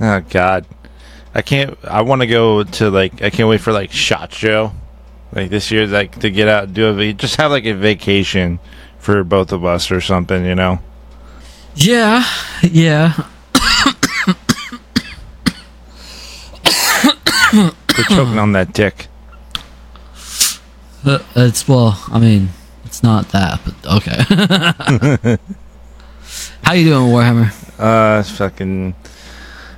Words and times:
Oh 0.00 0.20
God, 0.30 0.66
I 1.34 1.42
can't. 1.42 1.76
I 1.84 2.02
want 2.02 2.20
to 2.22 2.26
go 2.26 2.64
to 2.64 2.90
like. 2.90 3.22
I 3.22 3.30
can't 3.30 3.48
wait 3.48 3.60
for 3.60 3.72
like 3.72 3.90
Shot 3.90 4.32
Show, 4.32 4.72
like 5.32 5.50
this 5.50 5.70
year, 5.70 5.86
like 5.86 6.20
to 6.20 6.30
get 6.30 6.48
out 6.48 6.64
and 6.64 6.74
do 6.74 6.98
a 6.98 7.12
just 7.12 7.36
have 7.36 7.50
like 7.50 7.64
a 7.66 7.72
vacation 7.72 8.60
for 8.98 9.24
both 9.24 9.52
of 9.52 9.64
us 9.64 9.90
or 9.90 10.00
something. 10.00 10.44
You 10.44 10.54
know. 10.54 10.78
Yeah, 11.74 12.24
yeah. 12.62 13.14
We're 17.52 18.04
choking 18.04 18.38
on 18.38 18.52
that 18.52 18.72
dick. 18.72 19.08
Uh, 21.04 21.18
it's 21.34 21.66
well, 21.66 22.00
I 22.08 22.18
mean, 22.18 22.50
it's 22.84 23.02
not 23.02 23.30
that, 23.30 23.60
but 23.64 23.96
okay. 23.96 25.38
How 26.62 26.74
you 26.74 26.84
doing, 26.84 27.10
Warhammer? 27.10 27.50
Uh, 27.78 28.20
it's 28.20 28.30
fucking. 28.30 28.94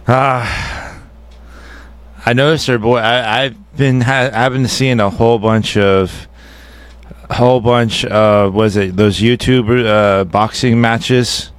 Ah. 0.09 1.01
I 2.27 2.33
noticed 2.33 2.67
her 2.67 2.79
boy. 2.79 2.99
I, 2.99 3.45
I've 3.45 3.77
been 3.77 4.03
ha- 4.03 4.31
I've 4.33 4.53
been 4.53 4.69
seeing 4.69 5.01
a 5.01 5.11
whole 5.11 5.39
bunch 5.39 5.77
of, 5.77 6.29
a 7.29 7.35
whole 7.35 7.61
bunch 7.61 8.05
of 8.05 8.55
was 8.55 8.77
it 8.77 8.97
those 8.97 9.19
YouTube 9.19 9.87
uh, 9.87 10.25
boxing 10.25 10.81
matches? 10.81 11.51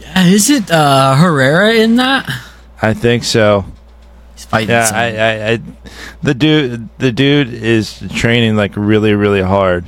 Yeah, 0.00 0.24
is 0.26 0.48
it 0.48 0.70
uh, 0.70 1.16
Herrera 1.16 1.74
in 1.74 1.96
that? 1.96 2.28
I 2.80 2.94
think 2.94 3.24
so. 3.24 3.64
He's 4.34 4.44
fighting. 4.44 4.70
Yeah, 4.70 4.90
I, 4.92 5.04
I, 5.16 5.52
I, 5.52 5.60
the 6.22 6.34
dude, 6.34 6.88
the 6.98 7.12
dude 7.12 7.52
is 7.52 8.02
training 8.14 8.56
like 8.56 8.72
really, 8.76 9.12
really 9.14 9.42
hard, 9.42 9.84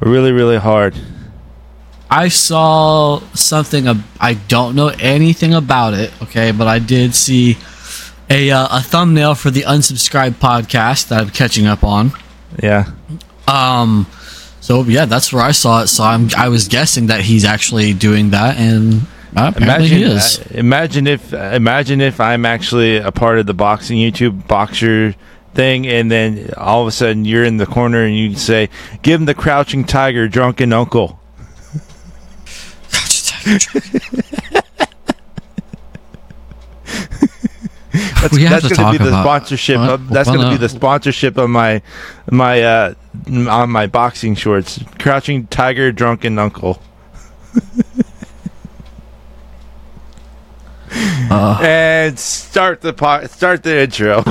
really, 0.00 0.32
really 0.32 0.58
hard. 0.58 0.94
I 2.14 2.28
saw 2.28 3.20
something. 3.34 3.88
Ab- 3.88 4.04
I 4.20 4.34
don't 4.34 4.76
know 4.76 4.88
anything 5.00 5.52
about 5.54 5.94
it. 5.94 6.12
Okay, 6.22 6.52
but 6.52 6.66
I 6.68 6.78
did 6.78 7.14
see 7.14 7.56
a 8.30 8.50
uh, 8.50 8.78
a 8.78 8.80
thumbnail 8.82 9.34
for 9.34 9.50
the 9.50 9.62
unsubscribed 9.62 10.34
podcast 10.34 11.08
that 11.08 11.20
I'm 11.22 11.30
catching 11.30 11.66
up 11.66 11.82
on. 11.82 12.12
Yeah, 12.62 12.84
Um, 13.48 14.06
so 14.60 14.82
yeah, 14.84 15.06
that's 15.06 15.32
where 15.32 15.42
I 15.42 15.52
saw 15.52 15.82
it. 15.82 15.88
So 15.88 16.04
I'm 16.04 16.28
I 16.36 16.48
was 16.48 16.68
guessing 16.68 17.08
that 17.08 17.20
he's 17.22 17.44
actually 17.44 17.92
doing 17.94 18.30
that, 18.30 18.56
and 18.58 19.02
uh, 19.36 19.50
apparently 19.54 19.88
imagine, 19.88 19.98
he 19.98 20.04
is. 20.04 20.38
uh, 20.38 20.44
imagine 20.54 21.06
if, 21.08 21.32
imagine 21.32 22.00
if 22.00 22.20
I'm 22.20 22.46
actually 22.46 22.98
a 22.98 23.10
part 23.10 23.38
of 23.40 23.46
the 23.46 23.54
boxing 23.54 23.98
YouTube 23.98 24.46
boxer 24.46 25.14
thing, 25.54 25.86
and 25.86 26.10
then 26.10 26.50
all 26.56 26.82
of 26.82 26.86
a 26.88 26.92
sudden 26.92 27.24
you're 27.24 27.44
in 27.44 27.56
the 27.56 27.66
corner 27.66 28.04
and 28.04 28.16
you 28.16 28.36
say, 28.36 28.68
"Give 29.02 29.20
him 29.20 29.26
the 29.26 29.34
crouching 29.34 29.84
tiger, 29.84 30.28
drunken 30.28 30.72
uncle." 30.72 31.18
That's, 37.94 38.36
that's 38.36 38.68
to 38.68 38.74
gonna 38.74 38.98
be 38.98 39.04
the 39.04 39.22
sponsorship. 39.22 39.78
Of, 39.78 40.08
that's 40.08 40.28
gonna 40.28 40.50
be 40.50 40.56
the 40.56 40.68
sponsorship 40.68 41.36
of 41.36 41.48
my 41.50 41.82
my 42.30 42.62
uh 42.62 42.94
on 43.28 43.70
my 43.70 43.86
boxing 43.86 44.34
shorts. 44.34 44.80
Crouching 44.98 45.46
tiger, 45.46 45.92
drunken 45.92 46.38
uncle. 46.38 46.82
Uh, 51.30 51.58
And 51.62 52.18
start 52.18 52.80
the 52.80 52.92
po- 52.92 53.26
start 53.26 53.62
the 53.62 53.82
intro. 53.82 54.22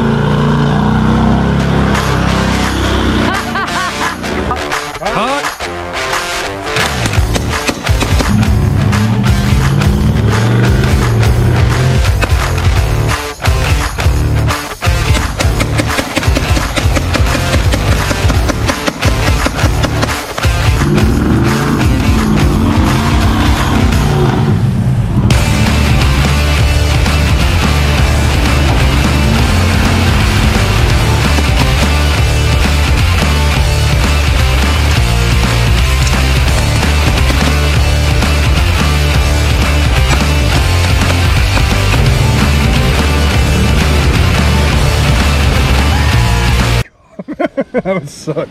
that 47.84 47.86
would 47.94 48.10
suck. 48.10 48.48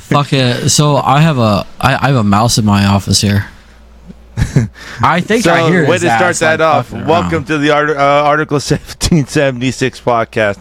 fuck 0.00 0.32
it. 0.32 0.70
So 0.70 0.96
I 0.96 1.20
have 1.20 1.38
a 1.38 1.66
I, 1.80 1.94
I 1.96 2.06
have 2.08 2.16
a 2.16 2.24
mouse 2.24 2.58
in 2.58 2.64
my 2.64 2.86
office 2.86 3.20
here. 3.20 3.46
I 5.02 5.20
think 5.20 5.44
So, 5.44 5.52
I 5.52 5.68
hear. 5.70 5.86
way 5.88 5.98
to 5.98 6.06
start 6.06 6.36
that 6.36 6.60
off. 6.60 6.92
Welcome 6.92 7.32
around. 7.34 7.46
to 7.46 7.58
the 7.58 7.70
Art- 7.70 7.90
uh, 7.90 8.24
Article 8.24 8.54
1776 8.56 10.00
podcast. 10.00 10.58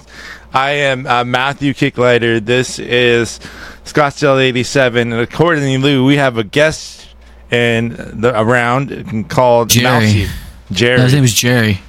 I 0.53 0.72
am 0.72 1.08
uh, 1.08 1.24
Matthew 1.24 1.74
Kicklighter. 1.74 2.44
This 2.46 2.78
is 2.78 3.40
Scottsdale 3.85 4.40
87. 4.40 5.12
And 5.14 5.22
according 5.22 5.64
to 5.64 5.80
Lou, 5.80 6.06
we 6.06 6.18
have 6.18 6.38
a 6.38 6.44
guest 6.44 7.08
in 7.50 7.90
the 8.22 8.31
around 8.40 9.30
called 9.30 9.70
Jerry. 9.70 10.06
Mousy. 10.06 10.28
Jerry. 10.72 11.02
His 11.02 11.14
name 11.16 11.24
is 11.24 11.34
Jerry. 11.34 11.81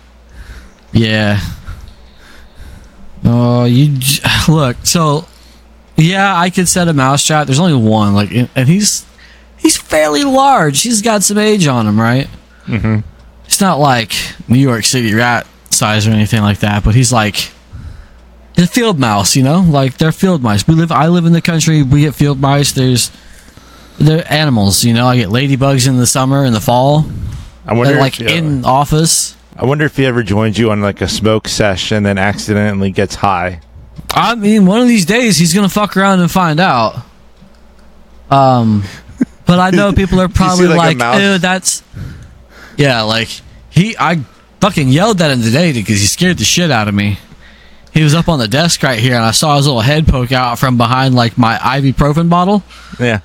Yeah. 0.93 1.41
Oh, 3.25 3.65
you 3.65 3.99
look. 4.49 4.77
So, 4.85 5.27
yeah, 5.97 6.39
I 6.39 6.51
could 6.51 6.69
set 6.69 6.89
a 6.89 6.93
mousetrap. 6.93 7.47
There's 7.47 7.59
only 7.61 7.75
one. 7.75 8.15
Like, 8.15 8.31
and 8.33 8.69
he's 8.69 9.07
he's 9.57 9.77
fairly 9.77 10.25
large. 10.25 10.83
He's 10.83 11.03
got 11.03 11.23
some 11.23 11.39
age 11.39 11.67
on 11.67 11.87
him, 11.87 11.99
right? 12.01 12.29
Mhm. 12.67 13.05
It's 13.47 13.61
not 13.61 13.79
like 13.79 14.13
New 14.49 14.59
York 14.59 14.85
City 14.85 15.15
rat 15.15 15.47
size 15.71 16.07
or 16.07 16.11
anything 16.11 16.43
like 16.43 16.61
that, 16.61 16.85
but 16.85 16.95
he's 16.95 17.13
like 17.13 17.51
a 18.57 18.67
field 18.67 18.99
mouse. 18.99 19.37
You 19.37 19.43
know, 19.43 19.61
like 19.61 19.99
they're 19.99 20.13
field 20.13 20.43
mice. 20.43 20.67
We 20.67 20.75
live. 20.75 20.93
I 20.93 21.09
live 21.09 21.25
in 21.27 21.33
the 21.33 21.43
country. 21.43 21.83
We 21.83 22.03
get 22.03 22.15
field 22.15 22.41
mice. 22.41 22.73
There's 22.73 23.11
they're 23.99 24.31
animals. 24.33 24.85
You 24.85 24.93
know, 24.95 25.07
I 25.07 25.17
get 25.17 25.29
ladybugs 25.29 25.87
in 25.87 25.97
the 25.97 26.07
summer 26.07 26.45
and 26.45 26.55
the 26.55 26.61
fall. 26.61 27.07
I 27.67 27.73
wonder, 27.75 27.93
They're 27.95 28.01
like 28.03 28.21
if, 28.21 28.29
uh, 28.29 28.35
in 28.35 28.65
office. 28.65 29.37
I 29.57 29.65
wonder 29.65 29.85
if 29.85 29.97
he 29.97 30.05
ever 30.07 30.23
joins 30.23 30.59
you 30.59 30.71
on 30.71 30.81
like 30.81 31.01
a 31.01 31.09
smoke 31.09 31.47
session 31.49 31.99
and 31.99 32.07
then 32.07 32.19
accidentally 32.19 32.91
gets 32.91 33.15
high. 33.15 33.61
I 34.13 34.35
mean, 34.35 34.67
one 34.67 34.81
of 34.81 34.89
these 34.89 35.07
days 35.07 35.37
he's 35.37 35.55
gonna 35.55 35.69
fuck 35.69 35.97
around 35.97 36.21
and 36.21 36.31
find 36.31 36.59
out. 36.59 36.97
Um, 38.31 38.85
but 39.47 39.59
I 39.59 39.71
know 39.71 39.93
people 39.95 40.21
are 40.21 40.29
probably 40.29 40.67
like, 40.67 40.99
like, 40.99 41.21
"Ew, 41.21 41.39
that's." 41.39 41.83
Yeah, 42.77 43.03
like 43.03 43.29
he, 43.71 43.97
I 43.99 44.25
fucking 44.61 44.89
yelled 44.89 45.21
at 45.23 45.31
him 45.31 45.43
today 45.43 45.73
because 45.73 46.01
he 46.01 46.07
scared 46.07 46.39
the 46.39 46.45
shit 46.45 46.71
out 46.71 46.89
of 46.89 46.95
me. 46.95 47.19
He 47.93 48.03
was 48.03 48.15
up 48.15 48.29
on 48.29 48.41
the 48.41 48.49
desk 48.49 48.83
right 48.83 48.99
here, 48.99 49.15
and 49.15 49.25
I 49.25 49.31
saw 49.31 49.57
his 49.57 49.67
little 49.67 49.81
head 49.81 50.09
poke 50.09 50.33
out 50.33 50.59
from 50.59 50.77
behind 50.77 51.15
like 51.15 51.39
my 51.39 51.57
ibuprofen 51.57 52.29
bottle. 52.29 52.65
Yeah. 52.99 53.21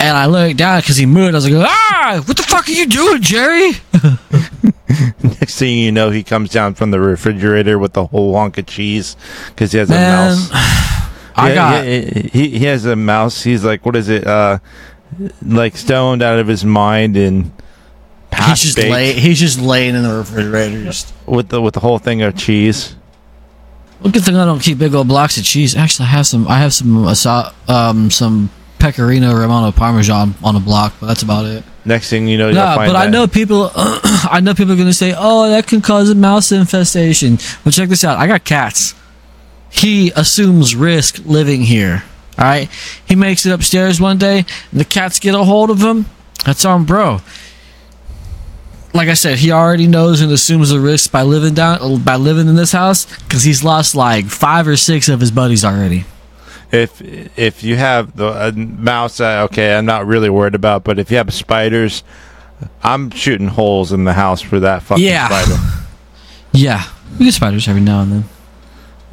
And 0.00 0.16
I 0.16 0.26
looked 0.26 0.56
down 0.56 0.80
because 0.80 0.96
he 0.96 1.04
moved. 1.04 1.34
I 1.34 1.38
was 1.38 1.50
like, 1.50 1.68
"Ah, 1.68 2.22
what 2.24 2.36
the 2.36 2.42
fuck 2.42 2.68
are 2.68 2.72
you 2.72 2.86
doing, 2.86 3.20
Jerry?" 3.20 3.72
Next 5.22 5.58
thing 5.58 5.78
you 5.78 5.92
know, 5.92 6.10
he 6.10 6.22
comes 6.22 6.50
down 6.50 6.74
from 6.74 6.90
the 6.90 7.00
refrigerator 7.00 7.78
with 7.78 7.96
a 7.96 8.06
whole 8.06 8.34
hunk 8.34 8.58
of 8.58 8.66
cheese 8.66 9.16
because 9.48 9.72
he 9.72 9.78
has 9.78 9.90
a 9.90 9.94
mouse. 9.94 10.48
I 11.36 11.48
Yeah, 11.50 11.54
got. 11.54 11.84
he, 11.84 12.28
he 12.32 12.58
he 12.58 12.64
has 12.64 12.84
a 12.84 12.96
mouse. 12.96 13.42
He's 13.42 13.64
like, 13.64 13.84
what 13.86 13.96
is 13.96 14.08
it? 14.08 14.26
Uh, 14.26 14.58
like 15.42 15.76
stoned 15.76 16.22
out 16.22 16.38
of 16.38 16.46
his 16.46 16.64
mind 16.64 17.16
and 17.16 17.52
He's 18.46 18.60
just 18.62 18.78
lay. 18.78 19.12
He's 19.14 19.40
just 19.40 19.60
laying 19.60 19.94
in 19.94 20.02
the 20.02 20.14
refrigerator, 20.14 20.84
just 20.84 21.12
with 21.26 21.48
the 21.48 21.60
with 21.60 21.74
the 21.74 21.80
whole 21.80 21.98
thing 21.98 22.22
of 22.22 22.36
cheese. 22.36 22.94
Well, 24.00 24.12
good 24.12 24.22
thing 24.22 24.36
I 24.36 24.44
don't 24.44 24.60
keep 24.60 24.78
big 24.78 24.94
old 24.94 25.08
blocks 25.08 25.38
of 25.38 25.44
cheese. 25.44 25.74
Actually, 25.74 26.06
I 26.06 26.10
have 26.10 26.26
some. 26.26 26.46
I 26.46 26.58
have 26.58 26.72
some 26.72 27.06
uh, 27.06 27.52
um 27.68 28.10
some 28.10 28.50
pecorino 28.78 29.34
romano 29.34 29.72
parmesan 29.72 30.34
on 30.44 30.54
a 30.56 30.60
block, 30.60 30.94
but 31.00 31.06
that's 31.06 31.22
about 31.22 31.46
it. 31.46 31.64
Next 31.88 32.10
thing 32.10 32.28
you 32.28 32.36
know, 32.36 32.52
find 32.52 32.86
but 32.92 32.96
I 32.96 33.06
that- 33.06 33.10
know 33.10 33.26
people. 33.26 33.70
I 33.74 34.40
know 34.42 34.52
people 34.52 34.74
are 34.74 34.76
gonna 34.76 34.92
say, 34.92 35.14
"Oh, 35.16 35.48
that 35.48 35.66
can 35.66 35.80
cause 35.80 36.10
a 36.10 36.14
mouse 36.14 36.52
infestation." 36.52 37.38
Well, 37.64 37.72
check 37.72 37.88
this 37.88 38.04
out. 38.04 38.18
I 38.18 38.26
got 38.26 38.44
cats. 38.44 38.94
He 39.70 40.12
assumes 40.14 40.76
risk 40.76 41.20
living 41.24 41.62
here. 41.62 42.04
All 42.38 42.44
right. 42.44 42.68
He 43.06 43.16
makes 43.16 43.46
it 43.46 43.52
upstairs 43.52 44.00
one 44.00 44.18
day. 44.18 44.44
And 44.70 44.80
the 44.80 44.84
cats 44.84 45.18
get 45.18 45.34
a 45.34 45.42
hold 45.44 45.70
of 45.70 45.80
him. 45.80 46.06
That's 46.44 46.64
on 46.66 46.84
bro. 46.84 47.20
Like 48.94 49.08
I 49.08 49.14
said, 49.14 49.38
he 49.38 49.50
already 49.50 49.86
knows 49.86 50.20
and 50.20 50.30
assumes 50.30 50.70
the 50.70 50.80
risk 50.80 51.10
by 51.10 51.22
living 51.22 51.54
down 51.54 52.02
by 52.02 52.16
living 52.16 52.48
in 52.48 52.54
this 52.54 52.72
house 52.72 53.06
because 53.24 53.44
he's 53.44 53.64
lost 53.64 53.94
like 53.94 54.26
five 54.26 54.68
or 54.68 54.76
six 54.76 55.08
of 55.08 55.20
his 55.20 55.30
buddies 55.30 55.64
already. 55.64 56.04
If 56.72 57.00
if 57.38 57.62
you 57.62 57.76
have 57.76 58.16
the 58.16 58.48
a 58.48 58.52
mouse, 58.52 59.20
uh, 59.20 59.46
okay, 59.50 59.74
I'm 59.76 59.86
not 59.86 60.06
really 60.06 60.30
worried 60.30 60.54
about. 60.54 60.84
But 60.84 60.98
if 60.98 61.10
you 61.10 61.16
have 61.16 61.32
spiders, 61.32 62.02
I'm 62.82 63.10
shooting 63.10 63.48
holes 63.48 63.92
in 63.92 64.04
the 64.04 64.12
house 64.12 64.40
for 64.40 64.60
that 64.60 64.82
fucking 64.82 65.04
Yeah. 65.04 65.26
spider. 65.28 65.60
Yeah, 66.52 66.82
we 67.18 67.26
get 67.26 67.34
spiders 67.34 67.68
every 67.68 67.82
now 67.82 68.00
and 68.00 68.10
then. 68.10 68.24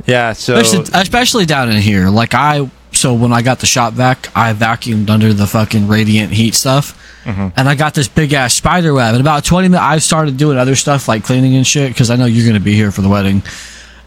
Yeah, 0.05 0.31
so 0.33 0.55
especially, 0.55 0.85
especially 0.99 1.45
down 1.45 1.69
in 1.69 1.81
here. 1.81 2.07
Like 2.09 2.33
I, 2.33 2.69
so 2.93 3.13
when 3.13 3.33
I 3.33 3.41
got 3.41 3.59
the 3.59 3.65
shop 3.65 3.93
vac, 3.93 4.29
I 4.35 4.53
vacuumed 4.53 5.09
under 5.09 5.33
the 5.33 5.45
fucking 5.45 5.87
radiant 5.89 6.31
heat 6.31 6.55
stuff, 6.55 6.97
and 7.25 7.51
I 7.69 7.75
got 7.75 7.93
this 7.93 8.07
big 8.07 8.31
ass 8.33 8.53
spider 8.53 8.93
web. 8.93 9.15
In 9.15 9.21
about 9.21 9.43
twenty 9.43 9.67
minutes, 9.67 9.83
I 9.83 9.97
started 9.97 10.37
doing 10.37 10.57
other 10.57 10.75
stuff 10.75 11.09
like 11.09 11.25
cleaning 11.25 11.55
and 11.57 11.67
shit 11.67 11.89
because 11.91 12.09
I 12.09 12.15
know 12.15 12.25
you're 12.25 12.47
gonna 12.47 12.61
be 12.61 12.73
here 12.73 12.91
for 12.91 13.01
the 13.01 13.09
wedding. 13.09 13.43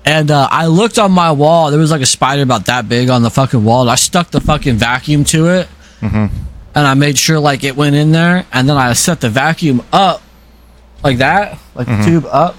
And 0.08 0.30
uh, 0.30 0.48
I 0.50 0.68
looked 0.68 0.98
on 0.98 1.12
my 1.12 1.32
wall. 1.32 1.70
There 1.70 1.78
was 1.78 1.90
like 1.90 2.00
a 2.00 2.06
spider 2.06 2.40
about 2.40 2.64
that 2.64 2.88
big 2.88 3.10
on 3.10 3.22
the 3.22 3.28
fucking 3.28 3.62
wall. 3.62 3.82
And 3.82 3.90
I 3.90 3.96
stuck 3.96 4.30
the 4.30 4.40
fucking 4.40 4.76
vacuum 4.76 5.22
to 5.24 5.48
it, 5.48 5.68
mm-hmm. 6.00 6.34
and 6.74 6.86
I 6.86 6.94
made 6.94 7.18
sure 7.18 7.38
like 7.38 7.62
it 7.62 7.76
went 7.76 7.94
in 7.94 8.10
there. 8.10 8.46
And 8.50 8.66
then 8.66 8.78
I 8.78 8.94
set 8.94 9.20
the 9.20 9.28
vacuum 9.28 9.84
up 9.92 10.22
like 11.04 11.18
that, 11.18 11.58
like 11.74 11.88
the 11.88 11.92
mm-hmm. 11.92 12.04
tube 12.04 12.24
up. 12.24 12.56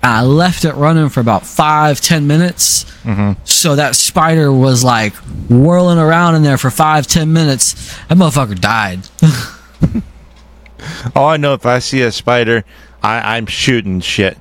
And 0.00 0.12
I 0.12 0.22
left 0.22 0.64
it 0.64 0.74
running 0.74 1.08
for 1.08 1.18
about 1.18 1.44
five, 1.44 2.00
ten 2.00 2.28
minutes. 2.28 2.84
Mm-hmm. 3.02 3.42
So 3.42 3.74
that 3.74 3.96
spider 3.96 4.52
was 4.52 4.84
like 4.84 5.14
whirling 5.50 5.98
around 5.98 6.36
in 6.36 6.44
there 6.44 6.56
for 6.56 6.70
five, 6.70 7.08
ten 7.08 7.32
minutes. 7.32 7.96
That 8.06 8.16
motherfucker 8.16 8.60
died. 8.60 9.00
all 11.16 11.30
I 11.30 11.36
know 11.36 11.54
if 11.54 11.66
I 11.66 11.80
see 11.80 12.02
a 12.02 12.12
spider, 12.12 12.64
I, 13.02 13.36
I'm 13.36 13.46
shooting 13.46 13.98
shit. 13.98 14.38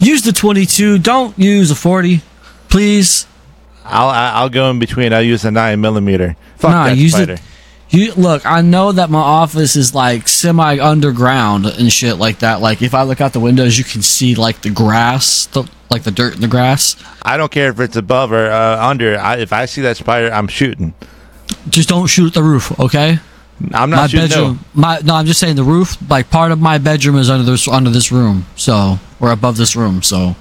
Use 0.00 0.22
the 0.22 0.32
22. 0.32 0.98
Don't 0.98 1.38
use 1.38 1.70
a 1.70 1.74
40, 1.74 2.20
please. 2.68 3.26
I'll 3.84 4.08
I'll 4.08 4.48
go 4.48 4.70
in 4.70 4.78
between. 4.78 5.12
I'll 5.12 5.22
use 5.22 5.44
a 5.44 5.50
nine 5.50 5.80
millimeter. 5.80 6.36
Fuck 6.56 6.70
Nah, 6.70 6.84
that 6.86 6.96
use 6.96 7.12
spider. 7.12 7.34
it. 7.34 7.42
You 7.90 8.12
look. 8.14 8.46
I 8.46 8.60
know 8.60 8.92
that 8.92 9.10
my 9.10 9.18
office 9.18 9.74
is 9.74 9.94
like 9.94 10.28
semi 10.28 10.78
underground 10.78 11.66
and 11.66 11.92
shit 11.92 12.16
like 12.18 12.38
that. 12.40 12.60
Like 12.60 12.82
if 12.82 12.94
I 12.94 13.02
look 13.02 13.20
out 13.20 13.32
the 13.32 13.40
windows, 13.40 13.78
you 13.78 13.84
can 13.84 14.02
see 14.02 14.34
like 14.36 14.62
the 14.62 14.70
grass, 14.70 15.46
the, 15.46 15.68
like 15.90 16.02
the 16.04 16.12
dirt 16.12 16.34
in 16.36 16.40
the 16.40 16.46
grass. 16.46 16.94
I 17.22 17.36
don't 17.36 17.50
care 17.50 17.70
if 17.70 17.80
it's 17.80 17.96
above 17.96 18.30
or 18.32 18.48
uh, 18.48 18.86
under. 18.86 19.18
I, 19.18 19.38
if 19.38 19.52
I 19.52 19.64
see 19.64 19.80
that 19.82 19.96
spider, 19.96 20.30
I'm 20.32 20.46
shooting. 20.46 20.94
Just 21.68 21.88
don't 21.88 22.06
shoot 22.06 22.28
at 22.28 22.34
the 22.34 22.44
roof, 22.44 22.78
okay? 22.78 23.18
I'm 23.74 23.90
not 23.90 23.96
my 23.96 24.06
shooting. 24.06 24.28
bedroom. 24.28 24.60
My 24.72 25.00
no, 25.04 25.16
I'm 25.16 25.26
just 25.26 25.40
saying 25.40 25.56
the 25.56 25.64
roof. 25.64 25.96
Like 26.08 26.30
part 26.30 26.52
of 26.52 26.60
my 26.60 26.78
bedroom 26.78 27.16
is 27.16 27.28
under 27.28 27.50
this 27.50 27.66
under 27.66 27.90
this 27.90 28.12
room, 28.12 28.46
so 28.54 29.00
or 29.20 29.30
above 29.30 29.56
this 29.56 29.76
room. 29.76 30.02
So 30.02 30.36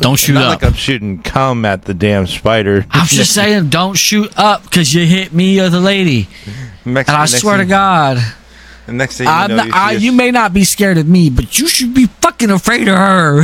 don't 0.00 0.16
shoot 0.16 0.34
not 0.34 0.44
up. 0.44 0.62
like 0.62 0.64
I'm 0.64 0.74
shooting 0.76 1.22
cum 1.22 1.64
at 1.64 1.82
the 1.84 1.94
damn 1.94 2.26
spider. 2.26 2.86
I'm 2.90 3.06
just 3.06 3.34
saying, 3.34 3.68
don't 3.70 3.96
shoot 3.96 4.30
up 4.36 4.62
because 4.64 4.92
you 4.94 5.06
hit 5.06 5.32
me 5.32 5.60
or 5.60 5.68
the 5.68 5.80
lady. 5.80 6.28
Next, 6.84 7.08
And 7.08 7.16
I 7.16 7.20
next 7.22 7.38
swear 7.40 7.56
to 7.58 7.64
God, 7.64 8.18
the 8.86 8.92
next 8.92 9.18
thing 9.18 9.26
you 9.26 9.32
I'm 9.32 9.50
know, 9.50 9.56
not, 9.56 9.66
you, 9.66 9.72
I, 9.74 9.96
see 9.96 10.04
you 10.06 10.12
may 10.12 10.30
not 10.30 10.52
be 10.52 10.64
scared 10.64 10.98
of 10.98 11.06
me, 11.08 11.30
but 11.30 11.58
you 11.58 11.68
should 11.68 11.94
be 11.94 12.06
fucking 12.06 12.50
afraid 12.50 12.88
of 12.88 12.96
her. 12.96 13.40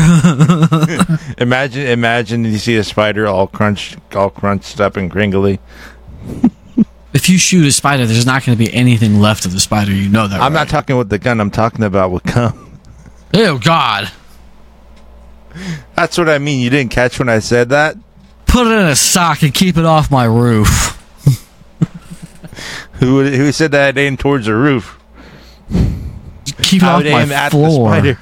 imagine 1.38 1.87
imagine 1.87 2.44
you 2.44 2.59
see 2.59 2.76
a 2.76 2.85
spider 2.85 3.26
all 3.26 3.47
crunched, 3.47 3.97
all 4.15 4.31
crunched 4.31 4.81
up 4.81 4.97
and 4.97 5.11
cringly. 5.11 5.59
if 7.12 7.29
you 7.29 7.38
shoot 7.38 7.67
a 7.67 7.73
spider, 7.73 8.06
there's 8.06 8.26
not 8.26 8.44
going 8.44 8.56
to 8.56 8.65
be 8.65 8.73
anything 8.75 9.21
left 9.21 9.44
of 9.47 9.53
the 9.53 9.61
spider. 9.61 9.93
You 9.93 10.09
know 10.09 10.26
that. 10.29 10.41
I'm 10.41 10.53
not 10.53 10.69
talking 10.69 10.97
with 10.97 11.09
the 11.11 11.19
gun. 11.19 11.41
I'm 11.41 11.50
talking 11.50 11.85
about 11.85 12.11
with 12.11 12.25
cum. 12.25 12.63
Ew, 13.35 13.59
God. 13.59 14.11
That's 15.95 16.17
what 16.19 16.29
I 16.29 16.39
mean. 16.39 16.61
You 16.61 16.71
didn't 16.71 16.91
catch 16.91 17.19
when 17.19 17.29
I 17.29 17.39
said 17.41 17.69
that. 17.71 17.97
Put 18.47 18.67
it 18.67 18.71
in 18.71 18.87
a 18.87 18.97
sock 18.97 19.43
and 19.43 19.53
keep 19.53 19.77
it 19.77 19.85
off 19.85 20.11
my 20.11 20.25
roof. 20.25 20.93
Who 23.01 23.25
who 23.25 23.51
said 23.53 23.73
that 23.73 23.89
I'd 23.89 23.99
aim 23.99 24.17
towards 24.17 24.47
the 24.47 24.55
roof? 24.55 24.99
Keep 26.63 26.83
it 26.83 26.87
I 26.87 26.93
off 26.93 26.97
would 26.99 27.07
aim 27.07 27.29
my 27.29 27.35
at 27.35 27.49
the 27.51 27.57
floor. 27.57 27.91
spider. 27.91 28.19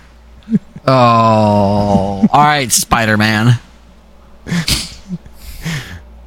Oh, 0.86 0.92
all 0.92 2.28
right, 2.32 2.72
Spider 2.72 3.16
Man. 3.18 3.58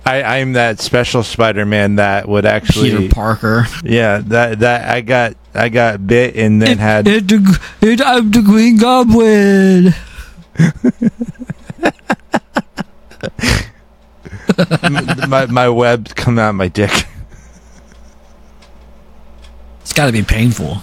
I, 0.05 0.39
I'm 0.39 0.53
that 0.53 0.79
special 0.79 1.23
Spider-Man 1.23 1.95
that 1.95 2.27
would 2.27 2.45
actually, 2.45 2.91
Peter 2.91 3.13
Parker. 3.13 3.65
yeah, 3.83 4.19
that 4.25 4.59
that 4.59 4.87
I 4.89 5.01
got 5.01 5.35
I 5.55 5.69
got 5.69 6.05
bit 6.05 6.35
and 6.35 6.61
then 6.61 6.77
had 6.77 7.07
It, 7.07 7.31
it, 7.31 7.41
it, 7.81 8.01
I'm 8.01 8.29
the 8.31 8.41
Green 8.43 8.77
Goblin. 8.77 9.93
my 15.27 15.45
my 15.47 15.69
webs 15.69 16.13
come 16.13 16.39
out 16.39 16.55
my 16.55 16.67
dick. 16.67 16.91
It's 19.81 19.93
got 19.93 20.07
to 20.07 20.11
be 20.11 20.23
painful. 20.23 20.77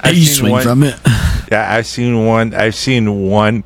I've 0.00 0.16
you 0.16 0.24
seen 0.24 0.34
swing 0.34 0.52
one- 0.52 0.62
from 0.62 0.82
it. 0.82 0.98
Yeah, 1.50 1.66
I've 1.70 1.86
seen 1.86 2.24
one. 2.26 2.54
I've 2.54 2.74
seen 2.74 3.28
one 3.28 3.64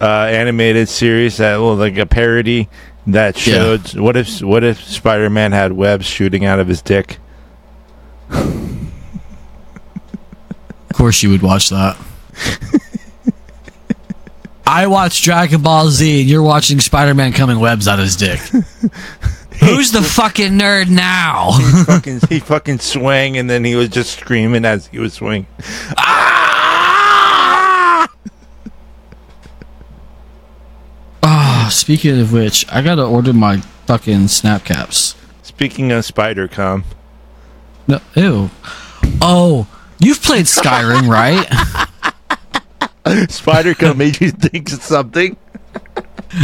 uh, 0.00 0.04
animated 0.04 0.88
series 0.88 1.36
that 1.38 1.56
well, 1.58 1.74
like 1.76 1.96
a 1.98 2.06
parody 2.06 2.68
that 3.06 3.36
Yeah. 3.46 3.54
showed 3.54 3.94
what 3.98 4.16
if 4.16 4.42
what 4.42 4.64
if 4.64 4.82
Spider-Man 4.84 5.52
had 5.52 5.72
webs 5.72 6.06
shooting 6.06 6.44
out 6.44 6.58
of 6.60 6.68
his 6.68 6.82
dick. 6.82 7.18
Of 10.90 10.94
course, 10.94 11.22
you 11.22 11.30
would 11.30 11.42
watch 11.42 11.70
that. 11.70 11.96
I 14.66 14.86
watch 14.86 15.22
Dragon 15.22 15.62
Ball 15.62 15.88
Z, 15.88 16.20
and 16.20 16.28
you're 16.28 16.42
watching 16.42 16.78
Spider-Man 16.80 17.32
coming 17.32 17.58
webs 17.60 17.88
out 17.88 17.98
of 17.98 18.04
his 18.04 18.16
dick. 18.16 18.38
Who's 19.60 19.90
the 19.92 20.02
fucking 20.02 20.52
nerd 20.52 20.88
now? 20.88 21.52
fucking 21.86 22.20
he 22.28 22.38
fucking 22.38 22.78
swang 22.78 23.36
and 23.36 23.48
then 23.50 23.64
he 23.64 23.74
was 23.74 23.88
just 23.88 24.18
screaming 24.18 24.64
as 24.64 24.86
he 24.86 24.98
was 25.00 25.14
swinging. 25.14 25.46
Oh, 31.68 31.70
speaking 31.70 32.18
of 32.20 32.32
which, 32.32 32.66
I 32.70 32.82
gotta 32.82 33.04
order 33.04 33.32
my 33.32 33.58
fucking 33.86 34.28
snap 34.28 34.64
caps. 34.64 35.14
Speaking 35.42 35.92
of 35.92 36.04
spider 36.04 36.48
cum, 36.48 36.84
No, 37.86 38.00
ew. 38.14 38.50
Oh, 39.20 39.66
you've 39.98 40.22
played 40.22 40.46
Skyrim, 40.46 41.08
right? 43.06 43.30
spider 43.30 43.74
cum 43.74 43.98
made 43.98 44.20
you 44.20 44.30
think 44.30 44.72
of 44.72 44.82
something. 44.82 45.36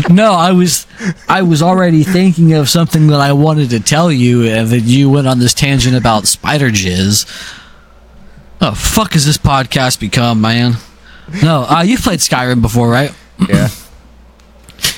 No, 0.08 0.32
I 0.32 0.52
was, 0.52 0.86
I 1.28 1.42
was 1.42 1.60
already 1.62 2.04
thinking 2.04 2.54
of 2.54 2.70
something 2.70 3.08
that 3.08 3.20
I 3.20 3.32
wanted 3.34 3.70
to 3.70 3.80
tell 3.80 4.10
you, 4.10 4.44
and 4.44 4.68
that 4.68 4.80
you 4.80 5.10
went 5.10 5.26
on 5.26 5.38
this 5.40 5.52
tangent 5.52 5.94
about 5.94 6.26
spider 6.26 6.70
jizz. 6.70 7.26
Oh, 8.62 8.74
fuck 8.74 9.12
has 9.12 9.26
this 9.26 9.36
podcast 9.36 10.00
become, 10.00 10.40
man? 10.40 10.74
No, 11.42 11.64
uh, 11.68 11.82
you've 11.82 12.00
played 12.00 12.20
Skyrim 12.20 12.62
before, 12.62 12.88
right? 12.88 13.14
Yeah. 13.48 13.68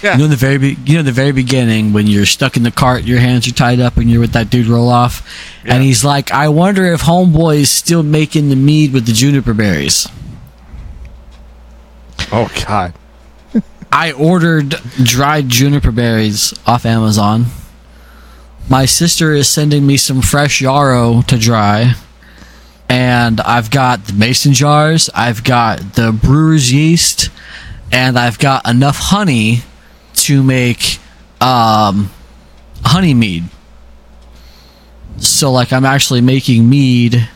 You 0.02 0.19
know 0.19 0.25
in 0.25 0.31
the 0.31 0.37
very, 0.37 0.59
be- 0.59 0.76
you 0.85 0.95
know 0.95 1.00
in 1.00 1.07
the 1.07 1.12
very 1.12 1.33
beginning 1.33 1.93
when 1.93 2.07
you're 2.07 2.26
stuck 2.26 2.57
in 2.57 2.62
the 2.62 2.71
cart, 2.71 3.05
your 3.05 3.19
hands 3.19 3.49
are 3.49 3.52
tied 3.52 3.81
up, 3.81 3.97
and 3.97 4.11
you're 4.11 4.21
with 4.21 4.33
that 4.33 4.50
dude 4.50 4.66
Ralof, 4.66 5.23
Yeah. 5.64 5.75
and 5.75 5.83
he's 5.83 6.05
like, 6.05 6.31
"I 6.33 6.49
wonder 6.49 6.85
if 6.93 7.02
Homeboy 7.02 7.57
is 7.61 7.71
still 7.71 8.02
making 8.02 8.49
the 8.50 8.57
mead 8.57 8.93
with 8.93 9.07
the 9.07 9.12
juniper 9.12 9.55
berries." 9.55 10.07
Oh 12.33 12.50
God. 12.66 12.93
I 13.93 14.12
ordered 14.12 14.71
dried 15.02 15.49
juniper 15.49 15.93
berries 15.93 16.52
off 16.66 16.85
Amazon. 16.85 17.47
My 18.69 18.85
sister 18.85 19.33
is 19.33 19.49
sending 19.49 19.87
me 19.87 19.97
some 19.97 20.23
fresh 20.23 20.61
yarrow 20.61 21.23
to 21.28 21.38
dry. 21.38 21.95
And 22.88 23.40
I've 23.40 23.71
got 23.71 24.05
the 24.07 24.12
mason 24.12 24.52
jars, 24.52 25.11
I've 25.12 25.43
got 25.43 25.95
the 25.95 26.12
brewer's 26.12 26.73
yeast, 26.73 27.31
and 27.90 28.16
I've 28.16 28.38
got 28.38 28.69
enough 28.69 28.97
honey 28.99 29.62
to 30.26 30.42
make 30.42 30.99
um, 31.40 32.11
honey 32.85 33.14
mead. 33.14 33.45
So, 35.18 35.50
like, 35.52 35.73
I'm 35.73 35.85
actually 35.85 36.21
making 36.21 36.68
mead 36.68 37.28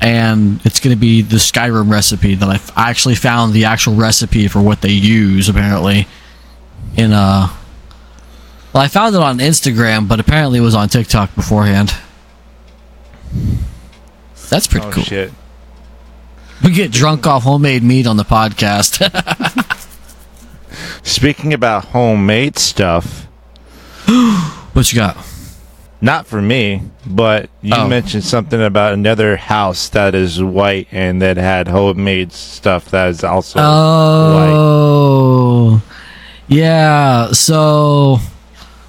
and 0.00 0.60
it's 0.66 0.80
going 0.80 0.94
to 0.94 1.00
be 1.00 1.22
the 1.22 1.36
Skyrim 1.36 1.90
recipe 1.90 2.34
that 2.34 2.48
I 2.76 2.90
actually 2.90 3.14
found 3.14 3.54
the 3.54 3.64
actual 3.64 3.94
recipe 3.94 4.48
for 4.48 4.60
what 4.60 4.82
they 4.82 4.90
use 4.90 5.48
apparently 5.48 6.06
in 6.96 7.12
uh 7.12 7.48
well 8.72 8.82
I 8.82 8.88
found 8.88 9.14
it 9.14 9.22
on 9.22 9.38
Instagram 9.38 10.06
but 10.06 10.20
apparently 10.20 10.58
it 10.58 10.62
was 10.62 10.74
on 10.74 10.88
TikTok 10.90 11.34
beforehand. 11.34 11.94
That's 14.50 14.66
pretty 14.66 14.86
Oh 14.88 14.90
cool. 14.92 15.04
shit. 15.04 15.32
We 16.62 16.72
get 16.72 16.90
drunk 16.92 17.26
off 17.26 17.44
homemade 17.44 17.82
meat 17.82 18.06
on 18.06 18.16
the 18.18 18.24
podcast. 18.24 19.00
Speaking 21.02 21.52
about 21.52 21.86
homemade 21.86 22.58
stuff, 22.58 23.26
what 24.72 24.92
you 24.92 24.96
got? 24.98 25.16
not 26.00 26.26
for 26.26 26.42
me, 26.42 26.82
but 27.06 27.48
you 27.62 27.72
Oh. 27.74 27.88
mentioned 27.88 28.22
something 28.24 28.60
about 28.62 28.92
another 28.92 29.38
house 29.38 29.88
that 29.88 30.14
is 30.14 30.42
white 30.42 30.86
and 30.92 31.22
that 31.22 31.38
had 31.38 31.66
homemade 31.68 32.30
stuff 32.30 32.90
that 32.90 33.08
is 33.08 33.24
also 33.24 33.58
Oh, 34.46 35.80
yeah. 36.46 37.32
So, 37.32 38.18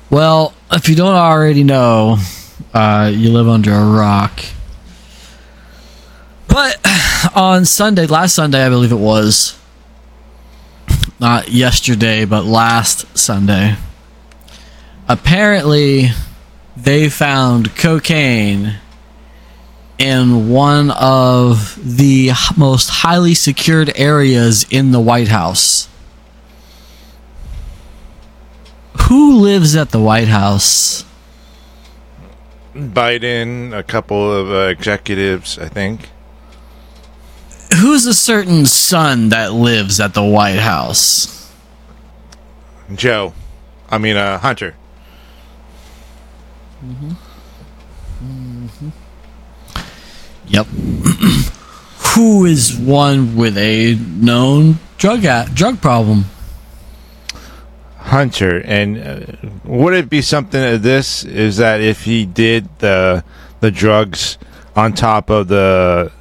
well, 0.10 0.54
if 0.74 0.90
you 0.90 0.96
don't 0.96 1.16
already 1.16 1.64
know, 1.64 2.18
uh, 2.74 3.10
you 3.16 3.32
live 3.32 3.48
under 3.48 3.72
a 3.74 3.86
rock. 3.86 4.42
But 6.50 6.78
on 7.36 7.64
Sunday, 7.64 8.08
last 8.08 8.36
Sunday, 8.36 8.66
I 8.66 8.70
believe 8.70 8.92
it 8.92 8.96
was, 8.96 9.58
not 11.20 11.50
yesterday, 11.50 12.26
but 12.26 12.46
last 12.46 13.18
Sunday, 13.18 13.76
apparently 15.08 16.10
they 16.76 17.10
found 17.10 17.76
cocaine 17.76 18.76
in 19.98 20.50
one 20.50 20.92
of 20.92 21.80
the 21.98 22.32
most 22.58 22.90
highly 22.90 23.34
secured 23.34 23.92
areas 23.96 24.66
in 24.70 24.92
the 24.92 25.00
White 25.00 25.30
House. 25.30 25.88
Who 29.08 29.38
lives 29.38 29.76
at 29.76 29.92
the 29.92 30.00
White 30.00 30.28
House? 30.28 31.06
Biden, 32.76 33.78
a 33.78 33.84
couple 33.84 34.32
of 34.34 34.52
uh, 34.52 34.68
executives, 34.68 35.58
I 35.58 35.70
think. 35.70 36.10
Who's 37.74 38.06
a 38.06 38.14
certain 38.14 38.66
son 38.66 39.30
that 39.30 39.54
lives 39.54 40.00
at 40.00 40.14
the 40.14 40.24
White 40.24 40.60
House? 40.60 41.52
Joe, 42.94 43.34
I 43.90 43.98
mean 43.98 44.16
uh, 44.18 44.38
Hunter. 44.38 44.76
Yep. 50.48 50.68
Who 52.16 52.46
is 52.46 52.78
one 52.78 53.36
with 53.36 53.58
a 53.58 53.96
known 53.96 54.80
drug 54.98 55.26
a- 55.26 55.48
drug 55.54 55.82
problem? 55.82 56.26
Hunter, 57.98 58.62
and 58.64 58.98
uh, 58.98 59.50
would 59.64 59.94
it 59.96 60.10
be 60.10 60.22
something 60.22 60.64
of 60.64 60.84
this? 60.84 61.26
Is 61.26 61.58
that 61.58 61.82
if 61.82 62.04
he 62.04 62.26
did 62.26 62.70
the 62.80 63.24
the 63.60 63.72
drugs 63.72 64.38
on 64.76 64.94
top 64.94 65.30
of 65.30 65.48
the 65.48 66.12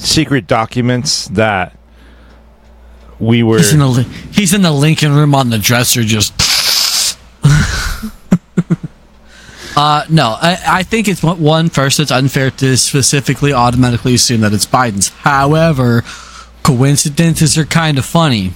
secret 0.00 0.46
documents 0.46 1.26
that 1.28 1.76
we 3.18 3.42
were? 3.42 3.58
He's 3.58 3.72
in 3.72 3.80
the 3.80 4.02
he's 4.32 4.54
in 4.54 4.62
the 4.62 4.72
Lincoln 4.72 5.14
room 5.14 5.34
on 5.34 5.50
the 5.50 5.58
dresser, 5.58 6.02
just. 6.02 6.32
uh 9.76 10.04
no, 10.08 10.36
I, 10.40 10.58
I 10.66 10.82
think 10.82 11.08
it's 11.08 11.22
one- 11.22 11.68
first. 11.68 12.00
It's 12.00 12.10
unfair 12.10 12.50
to 12.52 12.76
specifically 12.76 13.52
automatically 13.52 14.14
assume 14.14 14.40
that 14.42 14.52
it's 14.52 14.66
Biden's. 14.66 15.08
However, 15.08 16.02
coincidences 16.62 17.58
are 17.58 17.64
kind 17.64 17.98
of 17.98 18.04
funny 18.04 18.52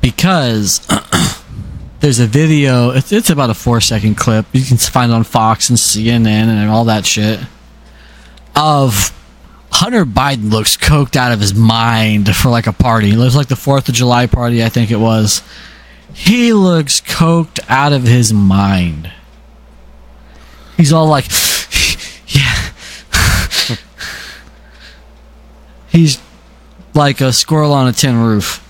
because 0.00 0.86
there's 2.00 2.20
a 2.20 2.26
video. 2.26 2.90
It's, 2.90 3.12
it's 3.12 3.30
about 3.30 3.50
a 3.50 3.54
four 3.54 3.80
second 3.80 4.16
clip. 4.16 4.46
You 4.52 4.64
can 4.64 4.76
find 4.76 5.10
it 5.10 5.14
on 5.14 5.24
Fox 5.24 5.68
and 5.68 5.78
CNN 5.78 6.26
and 6.26 6.70
all 6.70 6.84
that 6.84 7.06
shit 7.06 7.40
of 8.54 9.12
Hunter 9.78 10.06
Biden 10.06 10.50
looks 10.50 10.74
coked 10.74 11.16
out 11.16 11.32
of 11.32 11.40
his 11.40 11.54
mind 11.54 12.34
for 12.34 12.48
like 12.48 12.66
a 12.66 12.72
party. 12.72 13.10
It 13.10 13.16
looks 13.16 13.36
like 13.36 13.48
the 13.48 13.56
Fourth 13.56 13.90
of 13.90 13.94
July 13.94 14.26
party, 14.26 14.64
I 14.64 14.70
think 14.70 14.90
it 14.90 14.96
was. 14.96 15.42
He 16.14 16.54
looks 16.54 17.02
coked 17.02 17.60
out 17.68 17.92
of 17.92 18.04
his 18.04 18.32
mind. 18.32 19.12
He's 20.78 20.94
all 20.94 21.06
like, 21.06 21.26
yeah. 22.28 22.70
He's 25.88 26.22
like 26.94 27.20
a 27.20 27.30
squirrel 27.30 27.74
on 27.74 27.86
a 27.86 27.92
tin 27.92 28.18
roof. 28.18 28.66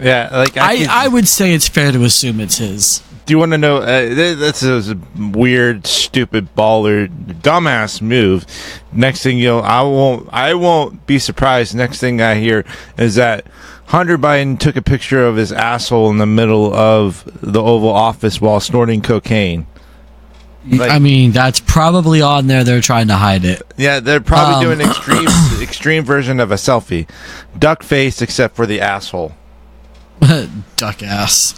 yeah, 0.00 0.30
like 0.32 0.56
I, 0.56 0.84
I, 0.84 1.04
I 1.04 1.08
would 1.08 1.28
say 1.28 1.52
it's 1.52 1.68
fair 1.68 1.92
to 1.92 2.04
assume 2.04 2.40
it's 2.40 2.56
his. 2.56 3.02
Do 3.28 3.34
you 3.34 3.38
want 3.38 3.52
to 3.52 3.58
know? 3.58 3.76
Uh, 3.76 4.00
th- 4.08 4.38
that's 4.38 4.62
a 4.62 4.98
weird, 5.18 5.86
stupid, 5.86 6.48
baller, 6.56 7.08
dumbass 7.42 8.00
move. 8.00 8.46
Next 8.90 9.22
thing 9.22 9.36
you'll, 9.36 9.60
I 9.60 9.82
won't, 9.82 10.28
I 10.32 10.54
won't 10.54 11.06
be 11.06 11.18
surprised. 11.18 11.74
Next 11.74 12.00
thing 12.00 12.22
I 12.22 12.36
hear 12.36 12.64
is 12.96 13.16
that 13.16 13.46
Hunter 13.88 14.16
Biden 14.16 14.58
took 14.58 14.76
a 14.76 14.82
picture 14.82 15.26
of 15.26 15.36
his 15.36 15.52
asshole 15.52 16.08
in 16.08 16.16
the 16.16 16.24
middle 16.24 16.72
of 16.74 17.22
the 17.42 17.60
Oval 17.62 17.90
Office 17.90 18.40
while 18.40 18.60
snorting 18.60 19.02
cocaine. 19.02 19.66
Like- 20.66 20.90
I 20.90 20.98
mean, 20.98 21.32
that's 21.32 21.60
probably 21.60 22.22
on 22.22 22.46
there. 22.46 22.64
They're 22.64 22.80
trying 22.80 23.08
to 23.08 23.16
hide 23.16 23.44
it. 23.44 23.60
Yeah, 23.76 24.00
they're 24.00 24.20
probably 24.22 24.54
Um, 24.66 24.76
doing 24.78 24.88
extreme, 24.88 25.28
extreme 25.62 26.02
version 26.04 26.40
of 26.40 26.50
a 26.50 26.54
selfie, 26.56 27.06
duck 27.58 27.82
face 27.82 28.22
except 28.22 28.56
for 28.56 28.64
the 28.64 28.80
asshole. 28.80 29.34
Duck 30.76 31.02
ass. 31.02 31.54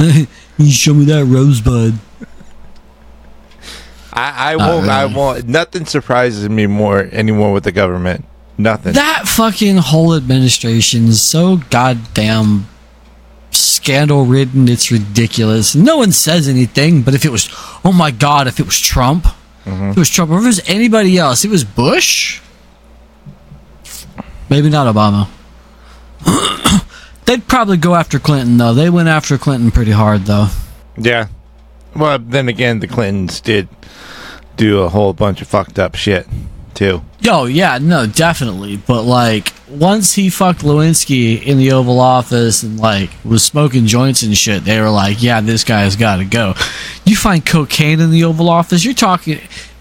you 0.58 0.70
show 0.70 0.94
me 0.94 1.04
that 1.06 1.24
rosebud. 1.26 1.94
I, 4.12 4.52
I 4.52 4.56
won't. 4.56 4.88
I 4.88 5.04
won't. 5.06 5.46
Nothing 5.46 5.84
surprises 5.84 6.48
me 6.48 6.66
more 6.66 7.00
anymore 7.12 7.52
with 7.52 7.64
the 7.64 7.72
government. 7.72 8.24
Nothing. 8.56 8.92
That 8.94 9.28
fucking 9.28 9.76
whole 9.76 10.14
administration 10.14 11.06
is 11.08 11.22
so 11.22 11.58
goddamn 11.70 12.66
scandal 13.50 14.24
ridden. 14.24 14.68
It's 14.68 14.90
ridiculous. 14.90 15.74
No 15.74 15.98
one 15.98 16.12
says 16.12 16.48
anything, 16.48 17.02
but 17.02 17.14
if 17.14 17.24
it 17.24 17.30
was, 17.30 17.48
oh 17.84 17.92
my 17.92 18.10
god, 18.10 18.46
if 18.46 18.58
it 18.58 18.66
was 18.66 18.78
Trump, 18.78 19.24
mm-hmm. 19.64 19.90
if 19.90 19.96
it 19.96 20.00
was 20.00 20.10
Trump, 20.10 20.30
or 20.30 20.38
if 20.38 20.44
it 20.44 20.46
was 20.46 20.68
anybody 20.68 21.18
else, 21.18 21.44
it 21.44 21.50
was 21.50 21.64
Bush. 21.64 22.40
Maybe 24.48 24.68
not 24.68 24.92
Obama. 24.92 25.28
They'd 27.30 27.46
probably 27.46 27.76
go 27.76 27.94
after 27.94 28.18
Clinton 28.18 28.56
though. 28.56 28.74
They 28.74 28.90
went 28.90 29.08
after 29.08 29.38
Clinton 29.38 29.70
pretty 29.70 29.92
hard 29.92 30.22
though. 30.22 30.48
yeah. 30.98 31.28
Well, 31.94 32.18
then 32.18 32.48
again, 32.48 32.80
the 32.80 32.88
Clintons 32.88 33.40
did 33.40 33.68
do 34.56 34.80
a 34.80 34.88
whole 34.88 35.12
bunch 35.12 35.40
of 35.40 35.46
fucked 35.46 35.78
up 35.78 35.94
shit 35.94 36.26
too. 36.74 37.02
Yo, 37.20 37.44
yeah, 37.44 37.78
no, 37.78 38.06
definitely. 38.06 38.78
But 38.78 39.02
like, 39.02 39.52
once 39.68 40.14
he 40.14 40.28
fucked 40.28 40.62
Lewinsky 40.62 41.40
in 41.40 41.56
the 41.58 41.70
Oval 41.70 42.00
Office 42.00 42.64
and 42.64 42.80
like 42.80 43.10
was 43.24 43.44
smoking 43.44 43.86
joints 43.86 44.22
and 44.24 44.36
shit, 44.36 44.64
they 44.64 44.80
were 44.80 44.90
like, 44.90 45.22
"Yeah, 45.22 45.40
this 45.40 45.62
guy's 45.62 45.94
got 45.94 46.16
to 46.16 46.24
go." 46.24 46.54
You 47.04 47.14
find 47.14 47.46
cocaine 47.46 48.00
in 48.00 48.10
the 48.10 48.24
Oval 48.24 48.48
Office, 48.48 48.84
you're 48.84 48.92
talking. 48.94 49.38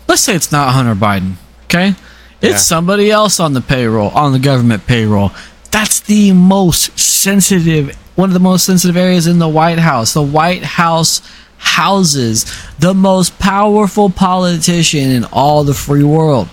Let's 0.08 0.22
say 0.22 0.36
it's 0.36 0.52
not 0.52 0.74
Hunter 0.76 0.94
Biden, 0.96 1.34
okay? 1.66 1.96
It's 2.42 2.52
Yeah. 2.54 2.58
somebody 2.58 3.10
else 3.12 3.40
on 3.40 3.54
the 3.54 3.62
payroll, 3.62 4.10
on 4.10 4.34
the 4.34 4.40
government 4.40 4.86
payroll. 4.88 5.32
That's 5.72 6.00
the 6.00 6.34
most 6.34 6.98
sensitive, 6.98 7.96
one 8.16 8.30
of 8.30 8.34
the 8.34 8.40
most 8.40 8.66
sensitive 8.66 8.98
areas 8.98 9.28
in 9.28 9.40
the 9.40 9.50
White 9.50 9.80
House. 9.80 10.14
The 10.14 10.22
White 10.24 10.64
House 10.64 11.22
houses 11.58 12.46
the 12.80 12.94
most 12.94 13.38
powerful 13.38 14.10
politician 14.10 15.12
in 15.12 15.26
all 15.26 15.64
the 15.64 15.74
free 15.74 16.04
world 16.04 16.50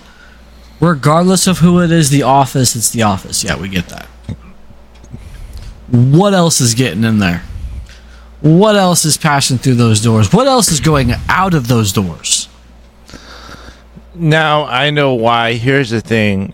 regardless 0.79 1.47
of 1.47 1.59
who 1.59 1.81
it 1.81 1.91
is, 1.91 2.09
the 2.09 2.23
office, 2.23 2.75
it's 2.75 2.89
the 2.89 3.03
office. 3.03 3.43
Yeah, 3.43 3.59
we 3.59 3.69
get 3.69 3.87
that. 3.89 4.07
What 5.87 6.33
else 6.33 6.59
is 6.61 6.73
getting 6.73 7.03
in 7.03 7.19
there? 7.19 7.43
What 8.41 8.75
else 8.75 9.05
is 9.05 9.17
passing 9.17 9.57
through 9.57 9.75
those 9.75 10.01
doors? 10.01 10.31
What 10.31 10.47
else 10.47 10.71
is 10.71 10.79
going 10.79 11.11
out 11.27 11.53
of 11.53 11.67
those 11.67 11.91
doors? 11.91 12.46
Now 14.19 14.65
I 14.65 14.89
know 14.89 15.13
why. 15.13 15.53
Here's 15.53 15.91
the 15.91 16.01
thing: 16.01 16.53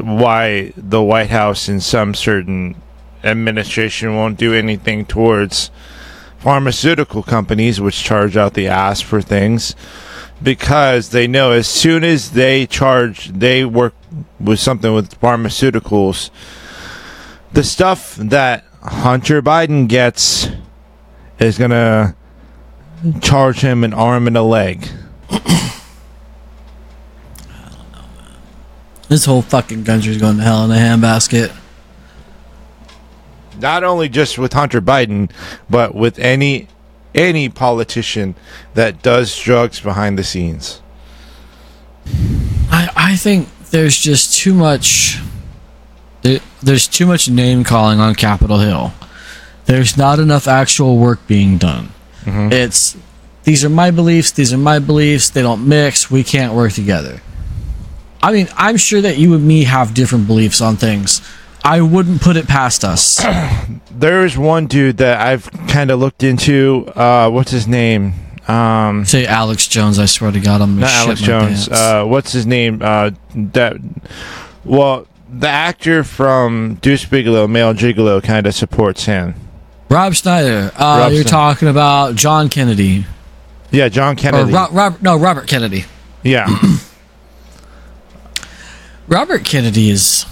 why 0.00 0.72
the 0.76 1.02
White 1.02 1.30
House 1.30 1.68
and 1.68 1.82
some 1.82 2.12
certain 2.14 2.74
administration 3.22 4.16
won't 4.16 4.36
do 4.36 4.52
anything 4.52 5.06
towards 5.06 5.70
pharmaceutical 6.38 7.22
companies, 7.22 7.80
which 7.80 8.02
charge 8.02 8.36
out 8.36 8.54
the 8.54 8.66
ass 8.66 9.00
for 9.00 9.22
things, 9.22 9.76
because 10.42 11.10
they 11.10 11.26
know 11.26 11.52
as 11.52 11.68
soon 11.68 12.04
as 12.04 12.32
they 12.32 12.66
charge, 12.66 13.28
they 13.28 13.64
work 13.64 13.94
with 14.40 14.58
something 14.58 14.92
with 14.92 15.18
pharmaceuticals. 15.20 16.30
The 17.52 17.62
stuff 17.62 18.16
that 18.16 18.64
Hunter 18.82 19.40
Biden 19.40 19.88
gets 19.88 20.48
is 21.38 21.56
gonna 21.58 22.16
charge 23.20 23.60
him 23.60 23.84
an 23.84 23.94
arm 23.94 24.26
and 24.26 24.36
a 24.36 24.42
leg. 24.42 24.88
This 29.08 29.24
whole 29.26 29.42
fucking 29.42 29.84
country's 29.84 30.18
going 30.20 30.38
to 30.38 30.42
hell 30.42 30.64
in 30.64 30.70
a 30.70 30.74
handbasket. 30.74 31.54
not 33.58 33.84
only 33.84 34.08
just 34.08 34.38
with 34.38 34.52
Hunter 34.52 34.80
Biden, 34.80 35.30
but 35.70 35.94
with 35.94 36.18
any 36.18 36.68
any 37.14 37.48
politician 37.48 38.34
that 38.74 39.00
does 39.02 39.38
drugs 39.38 39.78
behind 39.78 40.18
the 40.18 40.24
scenes. 40.24 40.82
I, 42.70 42.90
I 42.96 43.16
think 43.16 43.48
there's 43.70 43.96
just 43.96 44.34
too 44.34 44.52
much. 44.54 45.20
There, 46.22 46.40
there's 46.60 46.88
too 46.88 47.06
much 47.06 47.28
name 47.28 47.62
calling 47.62 48.00
on 48.00 48.14
Capitol 48.16 48.58
Hill. 48.58 48.92
There's 49.66 49.96
not 49.96 50.18
enough 50.18 50.48
actual 50.48 50.98
work 50.98 51.24
being 51.28 51.56
done. 51.58 51.90
Mm-hmm. 52.24 52.52
It's 52.52 52.96
these 53.44 53.64
are 53.64 53.68
my 53.70 53.90
beliefs. 53.92 54.32
These 54.32 54.52
are 54.52 54.58
my 54.58 54.78
beliefs. 54.80 55.30
They 55.30 55.42
don't 55.42 55.68
mix. 55.68 56.10
We 56.10 56.24
can't 56.24 56.54
work 56.54 56.72
together. 56.72 57.20
I 58.24 58.32
mean, 58.32 58.48
I'm 58.56 58.76
sure 58.78 59.00
that 59.02 59.18
you 59.18 59.34
and 59.34 59.46
me 59.46 59.64
have 59.64 59.92
different 59.94 60.26
beliefs 60.26 60.60
on 60.60 60.76
things. 60.76 61.20
I 61.62 61.80
wouldn't 61.80 62.20
put 62.22 62.36
it 62.36 62.46
past 62.48 62.84
us. 62.84 63.22
There 63.96 64.24
is 64.26 64.36
one 64.36 64.66
dude 64.66 64.96
that 64.96 65.24
I've 65.24 65.48
kind 65.68 65.88
of 65.92 66.00
looked 66.00 66.24
into. 66.24 66.84
Uh, 66.96 67.30
what's 67.30 67.52
his 67.52 67.68
name? 67.68 68.12
Um, 68.48 69.04
Say 69.04 69.24
Alex 69.24 69.68
Jones. 69.68 70.00
I 70.00 70.06
swear 70.06 70.32
to 70.32 70.40
God, 70.40 70.60
I'm 70.60 70.70
gonna 70.74 70.80
not 70.80 70.90
Alex 70.90 71.20
Jones. 71.20 71.68
Uh, 71.68 72.04
what's 72.04 72.32
his 72.32 72.44
name? 72.44 72.80
Uh, 72.82 73.12
that. 73.36 73.76
Well, 74.64 75.06
the 75.32 75.46
actor 75.48 76.02
from 76.02 76.74
Deuce 76.82 77.04
Bigalow, 77.04 77.46
Male 77.48 77.72
Gigolo, 77.74 78.20
kind 78.20 78.48
of 78.48 78.54
supports 78.56 79.04
him. 79.04 79.34
Rob 79.88 80.12
Schneider. 80.14 80.72
Uh, 80.76 80.98
Rob 81.04 81.12
you're 81.12 81.22
talking 81.22 81.68
about 81.68 82.16
John 82.16 82.48
Kennedy 82.48 83.06
Yeah, 83.70 83.88
John 83.88 84.16
Kennedy. 84.16 84.52
Ro- 84.52 84.68
Rob, 84.72 85.00
no 85.02 85.16
Robert 85.16 85.46
Kennedy. 85.46 85.84
yeah, 86.24 86.48
Robert 89.06 89.44
Kennedy 89.44 89.90
is 89.90 90.24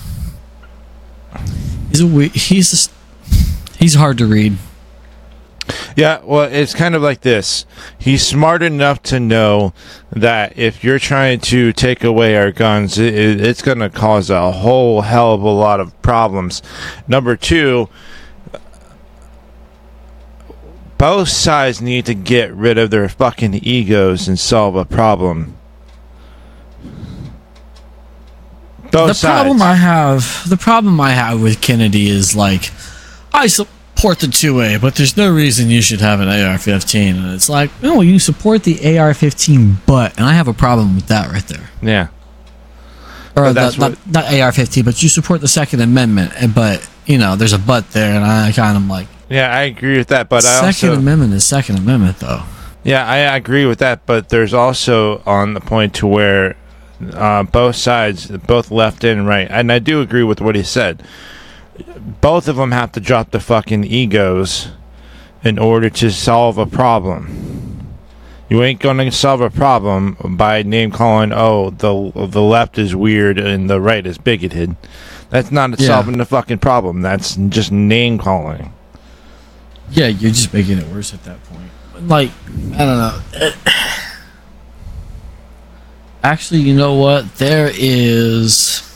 he's 1.90 2.00
a 2.00 2.06
he's 2.06 2.70
just, 2.70 2.92
he's 3.78 3.94
hard 3.94 4.18
to 4.18 4.26
read. 4.26 4.56
yeah. 5.96 6.20
Well, 6.24 6.48
it's 6.50 6.74
kind 6.74 6.94
of 6.94 7.02
like 7.02 7.20
this. 7.20 7.66
He's 7.98 8.26
smart 8.26 8.62
enough 8.62 9.02
to 9.04 9.20
know 9.20 9.74
that 10.10 10.58
if 10.58 10.82
you're 10.82 10.98
trying 10.98 11.40
to 11.40 11.72
take 11.72 12.02
away 12.02 12.36
our 12.36 12.50
guns, 12.50 12.98
it, 12.98 13.14
it's 13.40 13.62
going 13.62 13.78
to 13.78 13.90
cause 13.90 14.30
a 14.30 14.52
whole 14.52 15.02
hell 15.02 15.34
of 15.34 15.42
a 15.42 15.48
lot 15.50 15.80
of 15.80 16.00
problems. 16.02 16.62
Number 17.06 17.36
two. 17.36 17.88
Both 20.98 21.30
sides 21.30 21.82
need 21.82 22.06
to 22.06 22.14
get 22.14 22.54
rid 22.54 22.78
of 22.78 22.90
their 22.90 23.08
fucking 23.08 23.54
egos 23.54 24.28
and 24.28 24.38
solve 24.38 24.76
a 24.76 24.84
problem. 24.84 25.56
Both 28.92 29.08
the 29.08 29.14
sides. 29.14 29.42
problem 29.42 29.62
I 29.62 29.74
have, 29.74 30.48
the 30.48 30.56
problem 30.56 31.00
I 31.00 31.10
have 31.10 31.40
with 31.42 31.60
Kennedy 31.60 32.08
is 32.08 32.36
like, 32.36 32.70
I 33.32 33.46
support 33.46 34.18
the 34.20 34.26
two 34.28 34.60
A, 34.60 34.78
but 34.78 34.94
there's 34.96 35.16
no 35.16 35.32
reason 35.32 35.70
you 35.70 35.80
should 35.82 36.00
have 36.00 36.20
an 36.20 36.28
AR-15, 36.28 37.16
and 37.16 37.34
it's 37.34 37.48
like, 37.48 37.70
no, 37.82 38.00
you 38.02 38.18
support 38.18 38.64
the 38.64 38.98
AR-15, 38.98 39.76
but, 39.86 40.16
and 40.18 40.26
I 40.26 40.34
have 40.34 40.46
a 40.48 40.52
problem 40.52 40.94
with 40.94 41.06
that 41.08 41.30
right 41.32 41.46
there. 41.46 41.70
yeah. 41.82 42.08
Or 43.34 43.44
the, 43.48 43.52
that's 43.54 43.78
not, 43.78 43.92
what- 43.92 44.06
not 44.10 44.24
AR-15, 44.26 44.84
but 44.84 45.02
you 45.02 45.08
support 45.08 45.40
the 45.40 45.48
Second 45.48 45.80
Amendment, 45.80 46.32
and- 46.36 46.54
but 46.54 46.86
you 47.06 47.18
know, 47.18 47.34
there's 47.34 47.52
a 47.54 47.58
but 47.58 47.90
there, 47.92 48.14
and 48.14 48.24
I 48.24 48.52
kind 48.52 48.76
of 48.76 48.86
like, 48.86 49.08
Yeah, 49.30 49.50
I 49.52 49.62
agree 49.62 49.96
with 49.98 50.08
that, 50.08 50.28
but 50.28 50.44
I 50.44 50.60
Second 50.70 50.90
also 50.90 51.00
Amendment 51.00 51.32
is 51.32 51.44
Second 51.44 51.78
Amendment, 51.78 52.18
though. 52.18 52.42
yeah, 52.84 53.06
I 53.06 53.16
agree 53.36 53.64
with 53.64 53.78
that, 53.78 54.04
but 54.06 54.28
there's 54.28 54.52
also 54.52 55.22
on 55.24 55.54
the 55.54 55.60
point 55.60 55.94
to 55.94 56.06
where 56.06 56.56
uh, 57.14 57.42
both 57.44 57.76
sides, 57.76 58.26
both 58.28 58.70
left 58.70 59.04
and 59.04 59.26
right, 59.26 59.48
and 59.50 59.70
I 59.72 59.78
do 59.78 60.00
agree 60.00 60.22
with 60.24 60.40
what 60.40 60.54
he 60.54 60.62
said. 60.62 61.02
Both 62.20 62.48
of 62.48 62.56
them 62.56 62.72
have 62.72 62.92
to 62.92 63.00
drop 63.00 63.30
the 63.30 63.40
fucking 63.40 63.84
egos 63.84 64.68
in 65.42 65.58
order 65.58 65.90
to 65.90 66.10
solve 66.10 66.58
a 66.58 66.66
problem. 66.66 67.88
You 68.48 68.62
ain't 68.62 68.80
gonna 68.80 69.10
solve 69.10 69.40
a 69.40 69.48
problem 69.50 70.16
by 70.36 70.62
name 70.62 70.90
calling. 70.90 71.32
Oh, 71.32 71.70
the 71.70 72.12
the 72.26 72.42
left 72.42 72.78
is 72.78 72.94
weird 72.94 73.38
and 73.38 73.70
the 73.70 73.80
right 73.80 74.06
is 74.06 74.18
bigoted. 74.18 74.76
That's 75.30 75.50
not 75.50 75.80
Yeah. 75.80 75.86
solving 75.86 76.18
the 76.18 76.26
fucking 76.26 76.58
problem. 76.58 77.00
That's 77.00 77.36
just 77.48 77.72
name 77.72 78.18
calling. 78.18 78.74
Yeah, 79.90 80.08
you're 80.08 80.30
just 80.32 80.52
making 80.52 80.78
it 80.78 80.86
worse 80.88 81.14
at 81.14 81.24
that 81.24 81.38
point. 81.44 82.08
Like, 82.08 82.30
I 82.74 82.78
don't 82.84 82.98
know. 82.98 83.20
Actually, 86.22 86.60
you 86.60 86.74
know 86.74 86.94
what? 86.94 87.34
There 87.36 87.70
is 87.74 88.88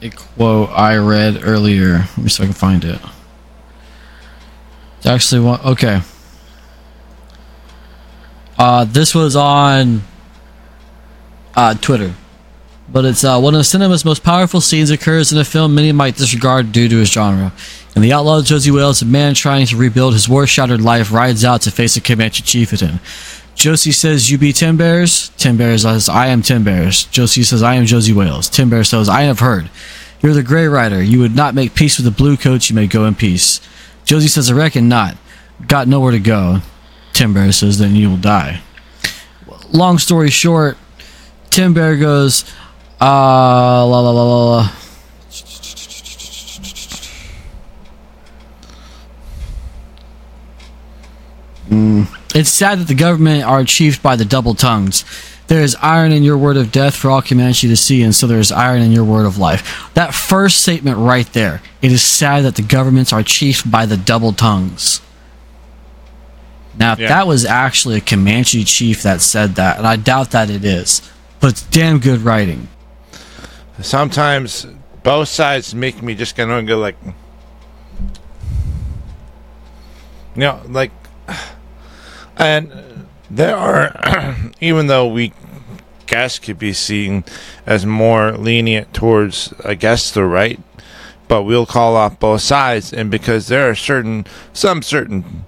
a 0.00 0.10
quote 0.10 0.70
I 0.70 0.96
read 0.96 1.40
earlier. 1.42 1.98
Let 1.98 2.18
me 2.18 2.28
see 2.28 2.42
if 2.42 2.48
I 2.48 2.52
can 2.52 2.54
find 2.54 2.84
it. 2.84 3.00
It's 4.98 5.06
actually 5.06 5.42
one. 5.42 5.60
Okay. 5.60 6.00
Uh, 8.58 8.84
this 8.84 9.14
was 9.14 9.36
on 9.36 10.02
uh, 11.54 11.74
Twitter. 11.74 12.14
But 12.92 13.04
it's 13.04 13.24
uh, 13.24 13.40
one 13.40 13.54
of 13.54 13.64
cinema's 13.64 14.04
most 14.04 14.22
powerful 14.22 14.60
scenes 14.60 14.90
occurs 14.90 15.32
in 15.32 15.38
a 15.38 15.44
film 15.44 15.74
many 15.74 15.92
might 15.92 16.16
disregard 16.16 16.72
due 16.72 16.88
to 16.88 17.00
its 17.00 17.10
genre. 17.10 17.52
In 17.96 18.02
The 18.02 18.12
Outlaw 18.12 18.38
of 18.38 18.44
Josey 18.44 18.70
Wales, 18.70 19.02
a 19.02 19.06
man 19.06 19.34
trying 19.34 19.66
to 19.66 19.76
rebuild 19.76 20.12
his 20.14 20.28
war-shattered 20.28 20.80
life 20.80 21.12
rides 21.12 21.44
out 21.44 21.62
to 21.62 21.70
face 21.70 21.96
a 21.96 22.00
Comanche 22.00 22.42
chieftain. 22.42 23.00
Josey 23.54 23.92
says, 23.92 24.30
You 24.30 24.38
be 24.38 24.52
Ten 24.52 24.76
Bears? 24.76 25.28
Ten 25.30 25.56
Bears 25.56 25.82
says, 25.82 26.08
I 26.08 26.28
am 26.28 26.42
Ten 26.42 26.64
Bears. 26.64 27.04
Josey 27.06 27.42
says, 27.42 27.62
I 27.62 27.74
am 27.74 27.86
Josey 27.86 28.12
Wales. 28.12 28.48
Ten 28.48 28.68
Bears 28.68 28.88
says, 28.88 29.08
I 29.08 29.22
have 29.22 29.40
heard. 29.40 29.70
You're 30.22 30.34
the 30.34 30.42
Grey 30.42 30.66
Rider. 30.66 31.02
You 31.02 31.18
would 31.20 31.34
not 31.34 31.54
make 31.54 31.74
peace 31.74 31.98
with 31.98 32.04
the 32.04 32.10
blue 32.10 32.36
coats. 32.36 32.70
You 32.70 32.76
may 32.76 32.86
go 32.86 33.04
in 33.06 33.14
peace. 33.14 33.60
Josey 34.04 34.28
says, 34.28 34.50
I 34.50 34.54
reckon 34.54 34.88
not. 34.88 35.16
Got 35.66 35.88
nowhere 35.88 36.12
to 36.12 36.18
go. 36.18 36.58
Ten 37.12 37.32
Bear 37.32 37.52
says, 37.52 37.78
Then 37.78 37.94
you 37.94 38.10
will 38.10 38.16
die. 38.16 38.62
Long 39.70 39.98
story 39.98 40.30
short, 40.30 40.76
Ten 41.50 41.72
Bear 41.72 41.96
goes, 41.96 42.44
uh, 43.00 43.04
la 43.04 44.00
la 44.00 44.10
la 44.10 44.22
la 44.22 44.56
la. 44.56 44.72
Mm. 51.70 52.21
It's 52.34 52.50
sad 52.50 52.78
that 52.80 52.88
the 52.88 52.94
government 52.94 53.44
are 53.44 53.60
achieved 53.60 54.02
by 54.02 54.16
the 54.16 54.24
double 54.24 54.54
tongues. 54.54 55.04
There 55.48 55.60
is 55.60 55.76
iron 55.82 56.12
in 56.12 56.22
your 56.22 56.38
word 56.38 56.56
of 56.56 56.72
death 56.72 56.96
for 56.96 57.10
all 57.10 57.20
Comanche 57.20 57.68
to 57.68 57.76
see, 57.76 58.02
and 58.02 58.14
so 58.14 58.26
there 58.26 58.38
is 58.38 58.50
iron 58.50 58.80
in 58.80 58.90
your 58.90 59.04
word 59.04 59.26
of 59.26 59.36
life. 59.36 59.90
That 59.92 60.14
first 60.14 60.62
statement 60.62 60.96
right 60.96 61.30
there. 61.34 61.60
It 61.82 61.92
is 61.92 62.02
sad 62.02 62.44
that 62.44 62.54
the 62.54 62.62
governments 62.62 63.12
are 63.12 63.22
chiefed 63.22 63.70
by 63.70 63.84
the 63.84 63.98
double 63.98 64.32
tongues. 64.32 65.02
Now, 66.78 66.92
if 66.94 67.00
Yeah. 67.00 67.08
that 67.08 67.26
was 67.26 67.44
actually 67.44 67.98
a 67.98 68.00
Comanche 68.00 68.64
chief 68.64 69.02
that 69.02 69.20
said 69.20 69.56
that, 69.56 69.76
and 69.76 69.86
I 69.86 69.96
doubt 69.96 70.30
that 70.30 70.48
it 70.48 70.64
is, 70.64 71.02
but 71.38 71.50
it's 71.50 71.62
damn 71.62 71.98
good 71.98 72.22
writing. 72.22 72.68
Sometimes 73.82 74.66
both 75.02 75.28
sides 75.28 75.74
make 75.74 76.02
me 76.02 76.14
just 76.14 76.34
kind 76.34 76.50
of 76.50 76.64
go 76.66 76.78
like, 76.78 76.96
you 77.04 77.12
know, 80.40 80.60
like, 80.68 80.92
and 82.42 83.06
there 83.30 83.56
are, 83.56 84.36
even 84.60 84.86
though 84.88 85.06
we 85.06 85.32
guess 86.06 86.38
could 86.38 86.58
be 86.58 86.72
seen 86.72 87.24
as 87.66 87.86
more 87.86 88.32
lenient 88.32 88.92
towards, 88.92 89.52
I 89.64 89.74
guess, 89.74 90.10
the 90.10 90.24
right, 90.24 90.60
but 91.28 91.44
we'll 91.44 91.66
call 91.66 91.96
off 91.96 92.18
both 92.20 92.42
sides, 92.42 92.92
and 92.92 93.10
because 93.10 93.48
there 93.48 93.70
are 93.70 93.74
certain, 93.74 94.26
some 94.52 94.82
certain 94.82 95.46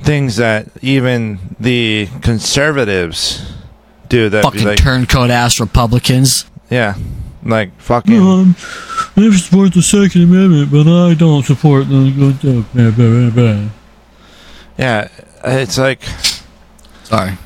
things 0.00 0.36
that 0.36 0.68
even 0.82 1.56
the 1.58 2.08
conservatives 2.22 3.52
do 4.08 4.28
that 4.28 4.44
Fucking 4.44 4.64
like, 4.64 4.78
turncoat 4.78 5.30
ass 5.30 5.58
Republicans. 5.58 6.44
yeah, 6.70 6.94
like 7.42 7.76
fucking. 7.80 8.20
Um, 8.20 8.54
I 9.16 9.30
support 9.34 9.72
the 9.74 9.82
Second 9.82 10.22
Amendment, 10.22 10.70
but 10.70 10.86
I 10.86 11.14
don't 11.14 11.44
support 11.44 11.88
the. 11.88 13.70
Yeah, 14.78 15.08
it's 15.44 15.78
like 15.78 16.02
Sorry. 17.06 17.38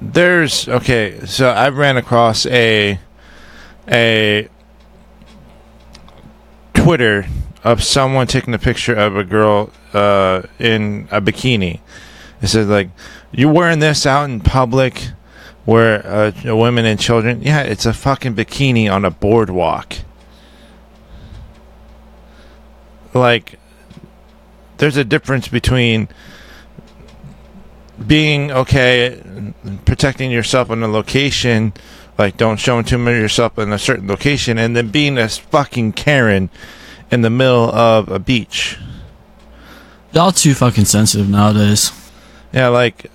there's 0.00 0.68
okay. 0.68 1.18
So 1.26 1.50
I 1.50 1.68
ran 1.70 1.96
across 1.96 2.46
a 2.46 3.00
a 3.88 4.48
Twitter 6.72 7.26
of 7.64 7.82
someone 7.82 8.28
taking 8.28 8.54
a 8.54 8.60
picture 8.60 8.94
of 8.94 9.16
a 9.16 9.24
girl 9.24 9.72
uh, 9.92 10.42
in 10.60 11.08
a 11.10 11.20
bikini. 11.20 11.80
It 12.40 12.46
says 12.46 12.68
like, 12.68 12.90
"You're 13.32 13.52
wearing 13.52 13.80
this 13.80 14.06
out 14.06 14.30
in 14.30 14.38
public, 14.38 15.08
where 15.64 16.06
uh, 16.06 16.54
women 16.54 16.84
and 16.84 17.00
children?" 17.00 17.42
Yeah, 17.42 17.62
it's 17.62 17.86
a 17.86 17.92
fucking 17.92 18.36
bikini 18.36 18.88
on 18.88 19.04
a 19.04 19.10
boardwalk. 19.10 19.94
Like, 23.12 23.58
there's 24.76 24.96
a 24.96 25.02
difference 25.02 25.48
between 25.48 26.08
being 28.06 28.50
okay, 28.50 29.52
protecting 29.84 30.30
yourself 30.30 30.70
in 30.70 30.82
a 30.82 30.88
location, 30.88 31.72
like 32.18 32.36
don't 32.36 32.58
show 32.58 32.80
too 32.82 32.98
much 32.98 33.12
of 33.12 33.20
yourself 33.20 33.58
in 33.58 33.72
a 33.72 33.78
certain 33.78 34.08
location, 34.08 34.58
and 34.58 34.76
then 34.76 34.88
being 34.88 35.18
a 35.18 35.28
fucking 35.28 35.92
Karen 35.92 36.50
in 37.10 37.22
the 37.22 37.30
middle 37.30 37.70
of 37.70 38.08
a 38.08 38.18
beach. 38.18 38.78
Y'all 40.12 40.32
too 40.32 40.54
fucking 40.54 40.86
sensitive 40.86 41.28
nowadays. 41.28 41.92
Yeah, 42.52 42.68
like 42.68 43.10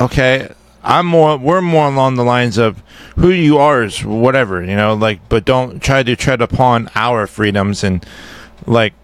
okay, 0.00 0.52
I'm 0.82 1.06
more 1.06 1.36
we're 1.36 1.60
more 1.60 1.88
along 1.88 2.16
the 2.16 2.24
lines 2.24 2.58
of 2.58 2.82
who 3.16 3.30
you 3.30 3.58
are 3.58 3.82
is 3.82 4.04
whatever, 4.04 4.62
you 4.62 4.74
know, 4.74 4.94
like 4.94 5.20
but 5.28 5.44
don't 5.44 5.80
try 5.80 6.02
to 6.02 6.16
tread 6.16 6.40
upon 6.40 6.88
our 6.94 7.26
freedoms 7.26 7.84
and 7.84 8.04
like 8.66 8.94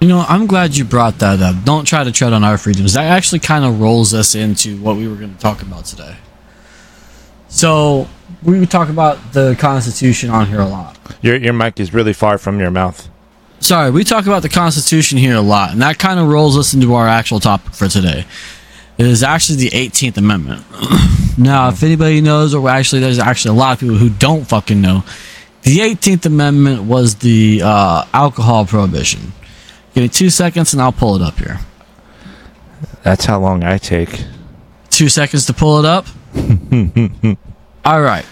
You 0.00 0.08
know, 0.08 0.24
I'm 0.28 0.46
glad 0.46 0.76
you 0.76 0.84
brought 0.84 1.18
that 1.20 1.40
up. 1.40 1.64
Don't 1.64 1.86
try 1.86 2.04
to 2.04 2.12
tread 2.12 2.34
on 2.34 2.44
our 2.44 2.58
freedoms. 2.58 2.92
That 2.92 3.06
actually 3.06 3.38
kind 3.38 3.64
of 3.64 3.80
rolls 3.80 4.12
us 4.12 4.34
into 4.34 4.76
what 4.78 4.96
we 4.96 5.08
were 5.08 5.16
going 5.16 5.34
to 5.34 5.40
talk 5.40 5.62
about 5.62 5.86
today. 5.86 6.16
So, 7.48 8.06
we 8.42 8.66
talk 8.66 8.90
about 8.90 9.32
the 9.32 9.56
Constitution 9.58 10.28
on 10.30 10.46
here 10.46 10.60
a 10.60 10.66
lot. 10.66 10.98
your 11.22 11.36
your 11.36 11.52
mic 11.54 11.80
is 11.80 11.94
really 11.94 12.12
far 12.12 12.36
from 12.38 12.60
your 12.60 12.70
mouth. 12.70 13.08
sorry, 13.60 13.90
we 13.90 14.04
talk 14.04 14.26
about 14.26 14.42
the 14.42 14.48
Constitution 14.50 15.16
here 15.16 15.36
a 15.36 15.40
lot, 15.40 15.70
and 15.72 15.80
that 15.80 15.98
kind 15.98 16.20
of 16.20 16.28
rolls 16.28 16.58
us 16.58 16.74
into 16.74 16.92
our 16.94 17.08
actual 17.08 17.40
topic 17.40 17.72
for 17.72 17.88
today. 17.88 18.26
It 18.98 19.06
is 19.06 19.22
actually 19.22 19.68
the 19.68 19.70
18th 19.70 20.18
Amendment. 20.18 20.64
now, 21.38 21.68
if 21.68 21.82
anybody 21.82 22.20
knows, 22.20 22.54
or 22.54 22.68
actually, 22.68 23.00
there's 23.00 23.18
actually 23.18 23.56
a 23.56 23.58
lot 23.58 23.74
of 23.74 23.80
people 23.80 23.96
who 23.96 24.10
don't 24.10 24.44
fucking 24.44 24.80
know, 24.80 25.04
the 25.62 25.78
18th 25.78 26.26
Amendment 26.26 26.82
was 26.82 27.16
the 27.16 27.62
uh, 27.64 28.04
alcohol 28.12 28.66
prohibition. 28.66 29.32
Give 29.96 30.02
me 30.02 30.08
two 30.10 30.28
seconds 30.28 30.74
and 30.74 30.82
I'll 30.82 30.92
pull 30.92 31.16
it 31.16 31.22
up 31.22 31.38
here. 31.38 31.58
That's 33.02 33.24
how 33.24 33.40
long 33.40 33.64
I 33.64 33.78
take. 33.78 34.24
Two 34.90 35.08
seconds 35.08 35.46
to 35.46 35.54
pull 35.54 35.78
it 35.78 35.86
up. 35.86 36.04
All 37.82 38.02
right. 38.02 38.26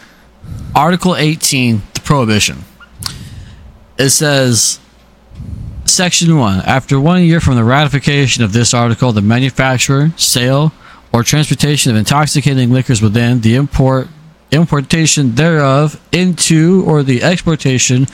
Article 0.74 1.16
18, 1.16 1.81
the 1.94 2.00
prohibition. 2.03 2.64
It 3.96 4.11
says, 4.11 4.79
Section 5.87 6.37
1 6.37 6.61
After 6.66 7.00
one 7.00 7.22
year 7.22 7.40
from 7.40 7.57
the 7.57 7.64
ratification 7.64 8.44
of 8.44 8.53
this 8.53 8.74
article, 8.74 9.12
the 9.12 9.22
manufacturer, 9.22 10.11
sale, 10.18 10.70
or 11.14 11.22
transportation 11.22 11.90
of 11.90 11.96
intoxicating 11.96 12.72
liquors 12.72 13.00
within 13.00 13.40
the 13.40 13.55
import, 13.55 14.09
importation 14.50 15.35
thereof 15.35 15.98
into, 16.12 16.85
or 16.87 17.03
the 17.03 17.22
exportation 17.22 18.07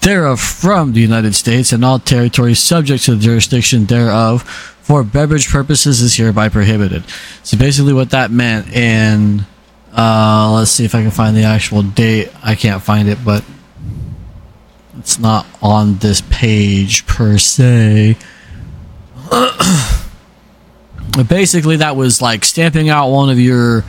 thereof 0.00 0.40
from 0.40 0.92
the 0.92 1.00
United 1.00 1.34
States 1.34 1.72
and 1.72 1.84
all 1.84 1.98
territories 1.98 2.58
subject 2.58 3.04
to 3.04 3.14
the 3.14 3.20
jurisdiction 3.20 3.86
thereof 3.86 4.42
for 4.82 5.02
beverage 5.04 5.48
purposes 5.48 6.00
is 6.00 6.16
hereby 6.16 6.48
prohibited. 6.48 7.04
So 7.42 7.58
basically, 7.58 7.92
what 7.92 8.10
that 8.10 8.30
meant, 8.30 8.72
and 8.74 9.44
uh, 9.96 10.52
let's 10.54 10.70
see 10.70 10.84
if 10.84 10.94
I 10.94 11.02
can 11.02 11.10
find 11.10 11.36
the 11.36 11.44
actual 11.44 11.82
date. 11.82 12.30
I 12.42 12.54
can't 12.54 12.82
find 12.82 13.08
it, 13.08 13.18
but 13.24 13.44
it's 14.98 15.18
not 15.18 15.46
on 15.60 15.98
this 15.98 16.22
page 16.30 17.06
per 17.06 17.38
se. 17.38 18.16
But 21.18 21.28
basically, 21.28 21.76
that 21.78 21.96
was 21.96 22.22
like 22.22 22.44
stamping 22.44 22.90
out 22.90 23.10
one 23.10 23.28
of 23.28 23.40
your 23.40 23.82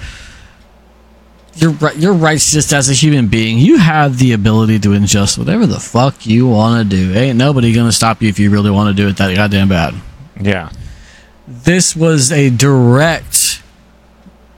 your 1.62 1.94
your 1.94 2.14
rights 2.14 2.52
just 2.52 2.74
as 2.74 2.90
a 2.90 2.94
human 2.94 3.28
being. 3.28 3.58
You 3.58 3.78
have 3.78 4.18
the 4.18 4.34
ability 4.34 4.80
to 4.80 4.90
ingest 4.90 5.38
whatever 5.38 5.66
the 5.66 5.80
fuck 5.80 6.26
you 6.26 6.48
want 6.48 6.90
to 6.90 6.96
do. 6.96 7.14
Ain't 7.14 7.38
nobody 7.38 7.74
gonna 7.74 7.92
stop 7.92 8.22
you 8.22 8.30
if 8.30 8.40
you 8.40 8.50
really 8.50 8.72
want 8.72 8.96
to 8.96 9.02
do 9.02 9.10
it 9.10 9.18
that 9.18 9.36
goddamn 9.36 9.70
bad. 9.70 9.94
Yeah. 10.40 10.72
This 11.48 11.96
was 11.96 12.32
a 12.32 12.50
direct 12.50 13.62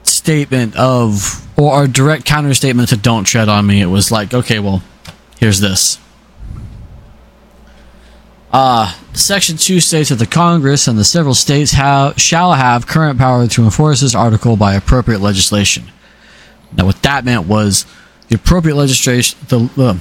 statement 0.02 0.76
of, 0.76 1.46
or 1.58 1.84
a 1.84 1.88
direct 1.88 2.24
counter 2.24 2.54
statement 2.54 2.90
to 2.90 2.96
"Don't 2.96 3.24
tread 3.24 3.48
on 3.48 3.66
me." 3.66 3.80
It 3.80 3.86
was 3.86 4.12
like, 4.12 4.34
okay, 4.34 4.58
well, 4.58 4.82
here's 5.38 5.60
this. 5.60 5.98
Uh, 8.52 8.92
Section 9.14 9.56
2 9.56 9.80
states 9.80 10.10
that 10.10 10.16
the 10.16 10.26
Congress 10.26 10.86
and 10.86 10.98
the 10.98 11.04
several 11.04 11.32
states 11.32 11.72
have, 11.72 12.20
shall 12.20 12.52
have 12.52 12.86
current 12.86 13.18
power 13.18 13.46
to 13.46 13.64
enforce 13.64 14.02
this 14.02 14.14
article 14.14 14.56
by 14.56 14.74
appropriate 14.74 15.22
legislation. 15.22 15.84
Now, 16.76 16.86
what 16.86 17.02
that 17.02 17.24
meant 17.24 17.46
was 17.46 17.86
the 18.28 18.36
appropriate 18.36 18.76
legislation, 18.76 19.38
the 19.48 19.70
uh, 19.78 19.98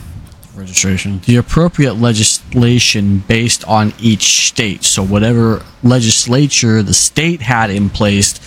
registration, 0.56 1.20
the 1.26 1.36
appropriate 1.38 1.96
legislation 1.96 3.20
based 3.20 3.66
on 3.68 3.94
each 4.00 4.48
state. 4.48 4.84
So, 4.84 5.04
whatever 5.04 5.64
legislature 5.84 6.82
the 6.84 6.94
state 6.94 7.42
had 7.42 7.70
in 7.70 7.90
place 7.90 8.38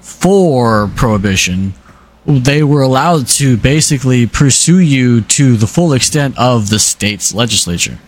for 0.00 0.90
prohibition, 0.96 1.74
they 2.26 2.62
were 2.62 2.82
allowed 2.82 3.26
to 3.26 3.56
basically 3.56 4.26
pursue 4.26 4.78
you 4.78 5.20
to 5.22 5.56
the 5.56 5.66
full 5.66 5.92
extent 5.92 6.38
of 6.38 6.70
the 6.70 6.78
state's 6.78 7.34
legislature. 7.34 7.98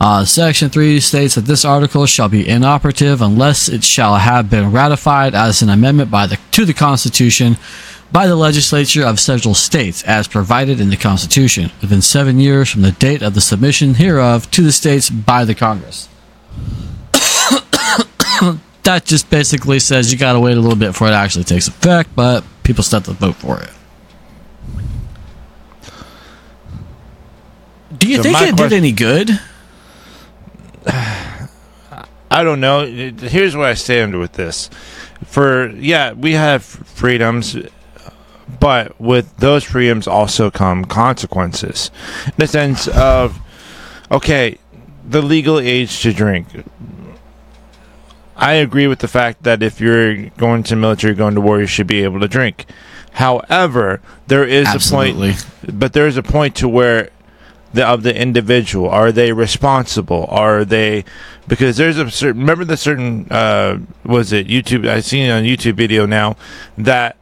Uh, 0.00 0.24
Section 0.24 0.70
3 0.70 1.00
states 1.00 1.34
that 1.34 1.46
this 1.46 1.64
article 1.64 2.06
shall 2.06 2.28
be 2.28 2.48
inoperative 2.48 3.20
unless 3.20 3.68
it 3.68 3.82
shall 3.82 4.16
have 4.16 4.48
been 4.48 4.70
ratified 4.70 5.34
as 5.34 5.60
an 5.60 5.68
amendment 5.68 6.10
by 6.10 6.26
the, 6.26 6.38
to 6.52 6.64
the 6.64 6.74
Constitution 6.74 7.56
by 8.10 8.26
the 8.26 8.36
legislature 8.36 9.04
of 9.04 9.20
several 9.20 9.54
states 9.54 10.02
as 10.04 10.28
provided 10.28 10.80
in 10.80 10.88
the 10.90 10.96
Constitution 10.96 11.70
within 11.80 12.00
seven 12.00 12.38
years 12.38 12.70
from 12.70 12.82
the 12.82 12.92
date 12.92 13.22
of 13.22 13.34
the 13.34 13.40
submission 13.40 13.94
hereof 13.94 14.50
to 14.52 14.62
the 14.62 14.72
states 14.72 15.10
by 15.10 15.44
the 15.44 15.54
Congress. 15.54 16.08
that 18.84 19.02
just 19.04 19.28
basically 19.28 19.78
says 19.78 20.12
you 20.12 20.18
gotta 20.18 20.40
wait 20.40 20.56
a 20.56 20.60
little 20.60 20.78
bit 20.78 20.90
before 20.90 21.08
it 21.08 21.12
actually 21.12 21.44
takes 21.44 21.68
effect, 21.68 22.08
but 22.14 22.44
people 22.62 22.82
still 22.82 23.00
have 23.00 23.06
to 23.06 23.12
vote 23.12 23.36
for 23.36 23.60
it. 23.60 23.70
Do 27.98 28.08
you 28.08 28.16
So 28.18 28.22
think 28.22 28.40
it 28.40 28.56
did 28.56 28.72
any 28.72 28.92
good? 28.92 29.38
I 32.30 32.44
don't 32.44 32.60
know. 32.60 32.86
Here's 32.86 33.56
where 33.56 33.68
I 33.68 33.74
stand 33.74 34.18
with 34.18 34.32
this. 34.32 34.70
For 35.24 35.70
yeah, 35.70 36.12
we 36.12 36.32
have 36.32 36.62
freedoms, 36.62 37.56
but 38.60 39.00
with 39.00 39.36
those 39.38 39.64
freedoms 39.64 40.06
also 40.06 40.50
come 40.50 40.84
consequences. 40.84 41.90
In 42.26 42.34
the 42.36 42.46
sense 42.46 42.86
of, 42.88 43.38
okay, 44.10 44.58
the 45.08 45.22
legal 45.22 45.58
age 45.58 46.02
to 46.02 46.12
drink. 46.12 46.48
I 48.36 48.52
agree 48.54 48.86
with 48.86 49.00
the 49.00 49.08
fact 49.08 49.42
that 49.42 49.62
if 49.62 49.80
you're 49.80 50.26
going 50.30 50.62
to 50.64 50.76
military, 50.76 51.14
going 51.14 51.34
to 51.34 51.40
war, 51.40 51.60
you 51.60 51.66
should 51.66 51.88
be 51.88 52.04
able 52.04 52.20
to 52.20 52.28
drink. 52.28 52.66
However, 53.12 54.00
there 54.28 54.44
is 54.44 54.68
Absolutely. 54.68 55.30
a 55.30 55.32
point, 55.32 55.78
but 55.80 55.92
there 55.92 56.06
is 56.06 56.16
a 56.16 56.22
point 56.22 56.54
to 56.56 56.68
where 56.68 57.10
the 57.72 57.86
of 57.86 58.02
the 58.02 58.18
individual? 58.18 58.88
Are 58.88 59.12
they 59.12 59.32
responsible? 59.32 60.26
Are 60.28 60.64
they 60.64 61.04
because 61.46 61.76
there's 61.76 61.98
a 61.98 62.10
certain 62.10 62.40
remember 62.40 62.64
the 62.64 62.76
certain 62.76 63.26
uh 63.30 63.78
was 64.04 64.32
it 64.32 64.48
YouTube 64.48 64.88
I 64.88 65.00
seen 65.00 65.28
it 65.28 65.30
on 65.30 65.42
YouTube 65.44 65.74
video 65.74 66.06
now 66.06 66.36
that 66.76 67.16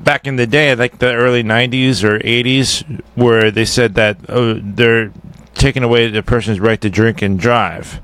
back 0.00 0.26
in 0.26 0.36
the 0.36 0.46
day 0.46 0.74
like 0.74 0.98
the 0.98 1.12
early 1.12 1.42
90s 1.42 2.04
or 2.04 2.18
80s 2.20 3.02
where 3.14 3.50
they 3.50 3.64
said 3.64 3.94
that 3.94 4.18
oh, 4.28 4.54
they're 4.54 5.12
taking 5.54 5.82
away 5.82 6.08
the 6.08 6.22
person's 6.22 6.60
right 6.60 6.80
to 6.80 6.90
drink 6.90 7.20
and 7.22 7.38
drive. 7.38 8.00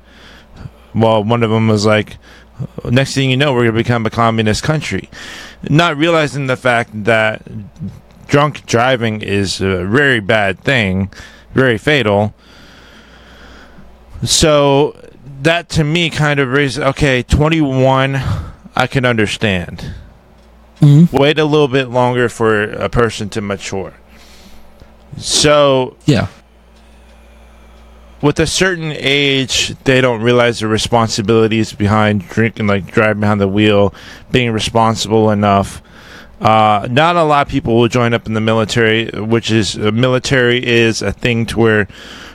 Well 0.93 1.23
one 1.23 1.43
of 1.43 1.49
them 1.49 1.67
was 1.67 1.85
like 1.85 2.17
next 2.85 3.13
thing 3.15 3.29
you 3.29 3.37
know 3.37 3.53
we're 3.53 3.63
going 3.63 3.75
to 3.75 3.83
become 3.83 4.05
a 4.05 4.09
communist 4.09 4.63
country. 4.63 5.09
Not 5.69 5.97
realizing 5.97 6.47
the 6.47 6.57
fact 6.57 7.03
that 7.05 7.41
drunk 8.27 8.65
driving 8.65 9.21
is 9.21 9.61
a 9.61 9.85
very 9.85 10.19
bad 10.19 10.59
thing 10.59 11.09
very 11.53 11.77
fatal 11.77 12.33
so 14.23 14.95
that 15.41 15.69
to 15.69 15.83
me 15.83 16.09
kind 16.09 16.39
of 16.39 16.49
raises 16.49 16.79
okay 16.79 17.21
21 17.23 18.19
i 18.75 18.87
can 18.87 19.05
understand 19.05 19.91
Mhm. 20.81 21.11
wait 21.13 21.39
a 21.39 21.45
little 21.45 21.67
bit 21.69 21.89
longer 21.89 22.27
for 22.29 22.63
a 22.63 22.89
person 22.89 23.29
to 23.29 23.41
mature 23.41 23.93
so 25.17 25.95
Yeah. 26.05 26.27
with 28.21 28.39
a 28.39 28.47
certain 28.47 28.91
age, 28.97 29.75
they 29.85 30.01
don't 30.01 30.21
realize 30.21 30.59
the 30.59 30.67
responsibilities 30.67 31.73
behind 31.73 32.27
drinking, 32.27 32.65
like 32.67 32.91
driving 32.91 33.21
behind 33.21 33.39
the 33.39 33.47
wheel, 33.47 33.93
being 34.31 34.51
responsible 34.51 35.29
enough. 35.29 35.81
Uh, 36.41 36.87
not 36.91 37.15
a 37.15 37.23
lot 37.23 37.47
of 37.47 37.51
people 37.51 37.77
will 37.77 37.87
join 37.87 38.13
up 38.13 38.27
in 38.27 38.33
the 38.33 38.41
military, 38.41 39.07
which 39.09 39.51
is 39.51 39.77
uh, 39.77 39.91
military 39.91 40.65
is 40.65 41.01
a 41.01 41.11
thing 41.11 41.45
to 41.45 41.57
where 41.59 41.87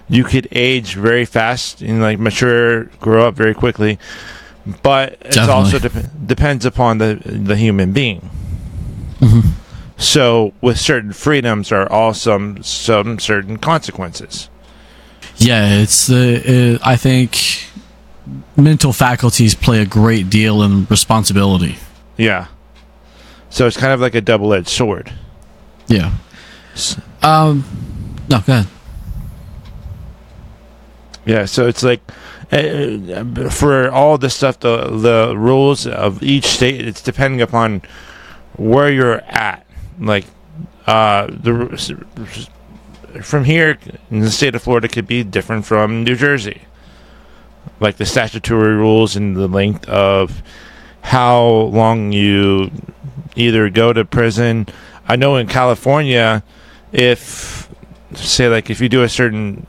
you 0.08 0.24
could 0.24 0.48
age 0.52 0.94
very 0.94 1.24
fast 1.24 1.82
and 1.82 2.00
like 2.00 2.18
mature, 2.18 2.84
grow 3.00 3.28
up 3.28 3.34
very 3.34 3.54
quickly. 3.54 3.98
But 4.82 5.18
it 5.20 5.38
also 5.38 5.78
dep- 5.78 6.10
depends 6.26 6.64
upon 6.64 6.98
the 6.98 7.20
the 7.24 7.56
human 7.56 7.92
being. 7.92 8.30
Mhm. 9.20 9.52
So, 9.96 10.54
with 10.62 10.78
certain 10.78 11.12
freedoms 11.12 11.70
are 11.72 11.90
also 11.92 12.56
some 12.62 13.18
certain 13.18 13.58
consequences. 13.58 14.48
Yeah, 15.36 15.74
it's 15.80 16.06
the. 16.06 16.78
Uh, 16.82 16.88
I 16.88 16.96
think 16.96 17.64
mental 18.56 18.92
faculties 18.94 19.54
play 19.54 19.80
a 19.80 19.86
great 19.86 20.30
deal 20.30 20.62
in 20.62 20.86
responsibility. 20.88 21.76
Yeah. 22.16 22.46
So 23.50 23.66
it's 23.66 23.76
kind 23.76 23.92
of 23.92 24.00
like 24.00 24.14
a 24.14 24.20
double-edged 24.20 24.68
sword. 24.68 25.12
Yeah. 25.88 26.14
Um. 27.22 27.64
No, 28.28 28.40
go 28.40 28.52
ahead. 28.52 28.66
Yeah. 31.26 31.44
So 31.44 31.66
it's 31.66 31.82
like 31.82 32.00
uh, 32.52 33.50
for 33.50 33.90
all 33.90 34.18
the 34.18 34.30
stuff, 34.30 34.60
the 34.60 34.88
the 34.96 35.36
rules 35.36 35.86
of 35.86 36.22
each 36.22 36.46
state, 36.46 36.80
it's 36.86 37.02
depending 37.02 37.40
upon 37.40 37.82
where 38.56 38.90
you're 38.90 39.20
at. 39.20 39.66
Like 39.98 40.24
uh, 40.86 41.26
the 41.26 42.08
from 43.22 43.44
here 43.44 43.78
in 44.10 44.20
the 44.20 44.30
state 44.30 44.54
of 44.54 44.62
Florida 44.62 44.88
could 44.88 45.06
be 45.06 45.24
different 45.24 45.66
from 45.66 46.04
New 46.04 46.14
Jersey. 46.14 46.62
Like 47.80 47.96
the 47.96 48.06
statutory 48.06 48.74
rules 48.74 49.16
and 49.16 49.36
the 49.36 49.48
length 49.48 49.88
of 49.88 50.42
how 51.02 51.42
long 51.44 52.12
you 52.12 52.70
either 53.40 53.70
go 53.70 53.92
to 53.92 54.04
prison. 54.04 54.66
I 55.06 55.16
know 55.16 55.36
in 55.36 55.46
California, 55.46 56.42
if 56.92 57.68
say 58.14 58.48
like 58.48 58.70
if 58.70 58.80
you 58.80 58.88
do 58.88 59.02
a 59.02 59.08
certain 59.08 59.66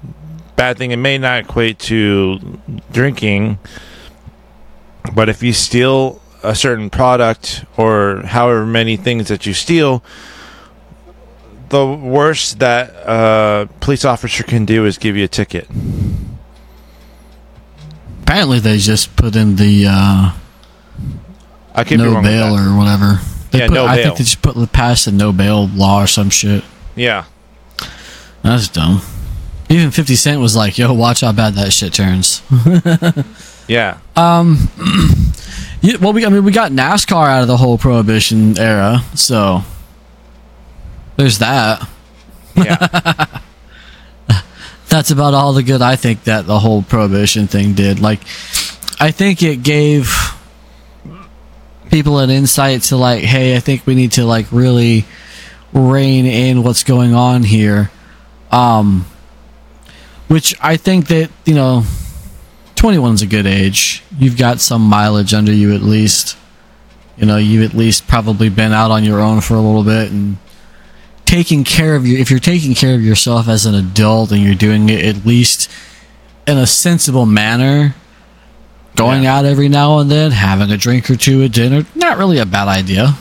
bad 0.55 0.77
thing, 0.77 0.91
it 0.91 0.97
may 0.97 1.17
not 1.17 1.39
equate 1.39 1.79
to 1.79 2.60
drinking, 2.91 3.60
but 5.13 5.29
if 5.29 5.41
you 5.41 5.53
steal 5.53 6.21
a 6.43 6.55
certain 6.55 6.89
product 6.89 7.65
or 7.77 8.21
however 8.25 8.65
many 8.65 8.97
things 8.97 9.27
that 9.29 9.45
you 9.45 9.53
steal, 9.53 10.03
the 11.69 11.86
worst 11.88 12.60
that 12.60 12.89
a 13.05 13.69
police 13.79 14.05
officer 14.05 14.43
can 14.43 14.65
do 14.65 14.86
is 14.86 14.97
give 14.97 15.15
you 15.15 15.23
a 15.23 15.27
ticket. 15.27 15.67
Apparently, 18.23 18.60
they 18.60 18.77
just 18.77 19.15
put 19.15 19.36
in 19.36 19.55
the 19.55 19.86
uh, 19.89 20.31
I 21.73 21.84
could 21.84 21.97
be 21.97 22.03
no 22.03 22.13
wrong 22.13 22.23
bail 22.23 22.55
or 22.55 22.77
whatever. 22.77 23.19
They 23.51 23.59
Yeah, 23.59 23.67
put, 23.67 23.73
no 23.73 23.85
I 23.85 23.95
bail. 23.97 24.03
think 24.05 24.17
they 24.17 24.23
just 24.23 24.41
put 24.41 24.71
past 24.73 25.05
the 25.05 25.11
no 25.11 25.31
bail 25.31 25.67
law 25.67 26.01
or 26.03 26.07
some 26.07 26.29
shit. 26.29 26.63
Yeah, 26.95 27.25
That's 28.43 28.67
dumb. 28.67 29.01
Even 29.69 29.91
50 29.91 30.15
Cent 30.15 30.41
was 30.41 30.55
like, 30.55 30.77
yo, 30.77 30.91
watch 30.93 31.21
how 31.21 31.31
bad 31.31 31.53
that 31.53 31.71
shit 31.71 31.93
turns. 31.93 32.41
yeah. 33.67 33.99
Um. 34.17 34.69
yeah, 35.81 35.95
well, 36.01 36.11
we, 36.11 36.25
I 36.25 36.29
mean, 36.29 36.43
we 36.43 36.51
got 36.51 36.71
NASCAR 36.73 37.29
out 37.29 37.41
of 37.43 37.47
the 37.47 37.55
whole 37.55 37.77
Prohibition 37.77 38.57
era, 38.57 38.99
so 39.15 39.63
there's 41.15 41.39
that. 41.39 41.87
Yeah. 42.55 43.39
That's 44.89 45.09
about 45.11 45.33
all 45.33 45.53
the 45.53 45.63
good 45.63 45.81
I 45.81 45.95
think 45.95 46.25
that 46.25 46.45
the 46.45 46.59
whole 46.59 46.83
Prohibition 46.83 47.47
thing 47.47 47.73
did. 47.73 48.01
Like, 48.01 48.19
I 48.99 49.11
think 49.11 49.41
it 49.41 49.63
gave 49.63 50.13
people 51.91 52.19
an 52.19 52.30
insight 52.30 52.82
to, 52.84 52.97
like, 52.97 53.23
hey, 53.23 53.56
I 53.56 53.60
think 53.60 53.86
we 53.86 53.93
need 53.93 54.13
to, 54.13 54.25
like, 54.25 54.51
really 54.51 55.06
rein 55.73 56.25
in 56.25 56.63
what's 56.63 56.84
going 56.84 57.13
on 57.13 57.43
here. 57.43 57.91
Um, 58.51 59.06
which 60.27 60.56
I 60.62 60.77
think 60.77 61.08
that, 61.08 61.30
you 61.45 61.54
know, 61.54 61.84
21's 62.75 63.21
a 63.21 63.27
good 63.27 63.45
age. 63.45 64.04
You've 64.17 64.38
got 64.38 64.60
some 64.60 64.82
mileage 64.82 65.34
under 65.34 65.51
you 65.51 65.75
at 65.75 65.82
least. 65.82 66.38
You 67.17 67.25
know, 67.25 67.38
you've 67.38 67.69
at 67.69 67.77
least 67.77 68.08
probably 68.08 68.49
been 68.49 68.71
out 68.71 68.91
on 68.91 69.04
your 69.04 69.19
own 69.19 69.41
for 69.41 69.54
a 69.54 69.62
little 69.62 69.84
bit 69.84 70.12
and 70.12 70.38
taking 71.25 71.63
care 71.63 71.95
of 71.95 72.08
you. 72.08 72.17
If 72.17 72.32
you're 72.32 72.39
taking 72.39 72.73
care 72.73 72.95
of 72.95 73.04
yourself 73.04 73.47
as 73.47 73.65
an 73.65 73.75
adult 73.75 74.32
and 74.32 74.41
you're 74.41 74.56
doing 74.56 74.89
it 74.89 75.06
at 75.06 75.25
least 75.25 75.69
in 76.47 76.58
a 76.58 76.65
sensible 76.65 77.25
manner, 77.25 77.93
going 78.95 79.23
Yeah. 79.23 79.38
out 79.38 79.45
every 79.45 79.69
now 79.69 79.99
and 79.99 80.10
then, 80.12 80.32
having 80.32 80.69
a 80.71 80.77
drink 80.77 81.10
or 81.10 81.15
two 81.15 81.43
at 81.43 81.51
dinner, 81.51 81.86
not 81.95 82.17
really 82.17 82.38
a 82.39 82.45
bad 82.45 82.67
idea. 82.67 83.15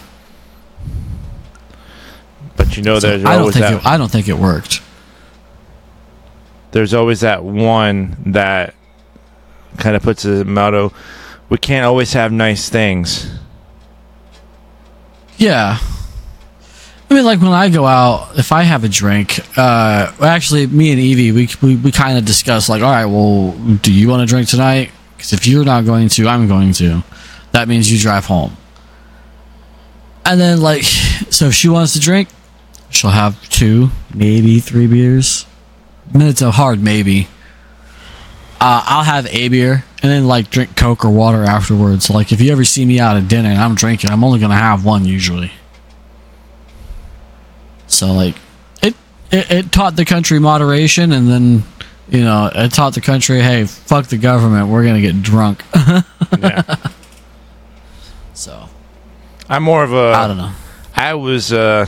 But 2.57 2.77
you 2.77 2.83
know, 2.83 2.99
So 2.99 3.09
there's 3.09 3.25
I 3.25 3.37
don't 3.37 3.53
think 3.53 3.65
that. 3.65 3.73
it, 3.75 3.87
I 3.87 3.97
don't 3.97 4.11
think 4.11 4.29
it 4.29 4.37
worked. 4.39 4.83
there's 6.73 6.95
always 6.95 7.21
that 7.21 7.43
one 7.43 8.17
that 8.27 8.75
kind 9.79 9.97
of 9.97 10.03
puts 10.03 10.25
a 10.25 10.45
motto: 10.45 10.93
"We 11.49 11.59
can't 11.59 11.87
always 11.87 12.13
have 12.13 12.33
nice 12.33 12.69
things." 12.69 13.31
Yeah. 15.39 15.79
I 17.11 17.15
mean, 17.15 17.25
like 17.25 17.41
when 17.41 17.51
I 17.53 17.71
go 17.71 17.87
out, 17.87 18.39
if 18.39 18.53
I 18.53 18.63
have 18.63 18.85
a 18.85 18.89
drink, 18.89 19.41
uh, 19.59 20.13
actually, 20.23 20.67
me 20.69 20.91
and 20.93 21.01
Evie, 21.01 21.33
we 21.33 21.49
we, 21.63 21.77
we 21.77 21.91
kind 21.93 22.17
of 22.19 22.25
discuss 22.25 22.69
like, 22.69 22.83
all 22.83 22.91
right, 22.93 23.07
well, 23.07 23.53
do 23.79 23.93
you 23.93 24.09
want 24.09 24.21
to 24.21 24.27
drink 24.27 24.49
tonight? 24.49 24.91
Because 25.21 25.35
if 25.35 25.47
you're 25.47 25.67
not 25.67 25.85
going 25.85 26.09
to, 26.09 26.27
I'm 26.27 26.49
going 26.49 26.73
to. 26.75 27.05
That 27.53 27.69
means 27.69 27.93
you 27.93 27.99
drive 27.99 28.25
home. 28.25 28.57
And 30.25 30.41
then, 30.41 30.63
like, 30.63 30.83
so 30.83 31.49
if 31.49 31.55
she 31.55 31.69
wants 31.69 31.93
to 31.93 32.01
drink, 32.01 32.31
she'll 32.89 33.11
have 33.11 33.47
two, 33.51 33.91
maybe 34.15 34.61
three 34.61 34.87
beers. 34.87 35.45
I 36.15 36.17
mean, 36.17 36.29
it's 36.29 36.41
a 36.41 36.51
hard 36.51 36.83
maybe. 36.83 37.29
Uh, 38.61 38.83
I'll 38.87 39.05
have 39.05 39.27
a 39.27 39.49
beer 39.51 39.85
and 40.03 40.11
then 40.11 40.27
like 40.27 40.49
drink 40.49 40.75
Coke 40.75 41.05
or 41.05 41.11
water 41.11 41.45
afterwards. 41.45 42.09
Like 42.09 42.33
if 42.33 42.41
you 42.41 42.51
ever 42.51 42.65
see 42.65 42.87
me 42.87 42.99
out 42.99 43.19
at 43.19 43.29
dinner 43.29 43.51
and 43.51 43.59
I'm 43.59 43.75
drinking, 43.75 44.11
I'm 44.11 44.25
only 44.25 44.39
gonna 44.39 44.55
have 44.55 44.85
one 44.87 45.05
usually. 45.05 45.53
So 47.87 48.13
like, 48.13 48.37
it 48.83 48.95
it, 49.31 49.51
it 49.51 49.73
taught 49.73 49.97
the 49.97 50.07
country 50.07 50.39
moderation, 50.39 51.13
and 51.13 51.29
then 51.29 51.65
you 52.11 52.21
know 52.25 52.51
it 52.55 52.73
taught 52.73 52.95
the 52.95 53.01
country, 53.01 53.41
hey, 53.41 53.65
fuck 53.65 54.07
the 54.07 54.19
government, 54.19 54.69
we're 54.69 54.85
gonna 54.85 55.01
get 55.01 55.23
drunk. 55.23 55.65
Yeah. 56.39 56.63
so 58.35 58.69
I'm 59.49 59.65
more 59.65 59.83
of 59.83 59.93
a. 59.93 60.13
I 60.15 60.29
don't 60.29 60.37
know. 60.37 60.53
I 60.95 61.15
was 61.15 61.53
uh, 61.53 61.87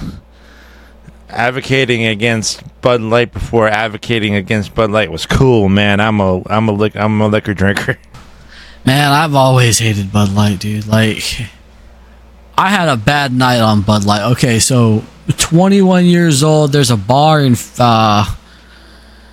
advocating 1.29 2.07
against 2.07 2.63
Bud 2.81 3.01
Light 3.01 3.33
before 3.33 3.69
advocating 3.69 4.35
against 4.35 4.75
Bud 4.75 4.91
Light 4.91 5.11
was 5.11 5.27
cool, 5.27 5.69
man. 5.69 6.01
I'm 6.01 6.21
a 6.21 6.43
I'm 6.49 6.69
a 6.69 6.73
lick 6.73 6.97
I'm 6.97 7.21
a 7.21 7.29
liquor 7.29 7.55
drinker. 7.55 7.99
Man, 8.85 9.13
I've 9.13 9.35
always 9.37 9.79
hated 9.79 10.13
Bud 10.13 10.33
Light, 10.33 10.59
dude. 10.59 10.89
Like, 10.89 11.23
I 12.59 12.69
had 12.69 12.89
a 12.89 12.97
bad 12.97 13.33
night 13.33 13.61
on 13.61 13.83
Bud 13.83 14.05
Light. 14.05 14.33
Okay, 14.33 14.59
so 14.59 15.05
21 15.37 16.05
years 16.05 16.43
old. 16.43 16.73
There's 16.73 16.91
a 16.91 16.97
bar 16.97 17.41
in 17.43 17.55
uh, 17.79 18.25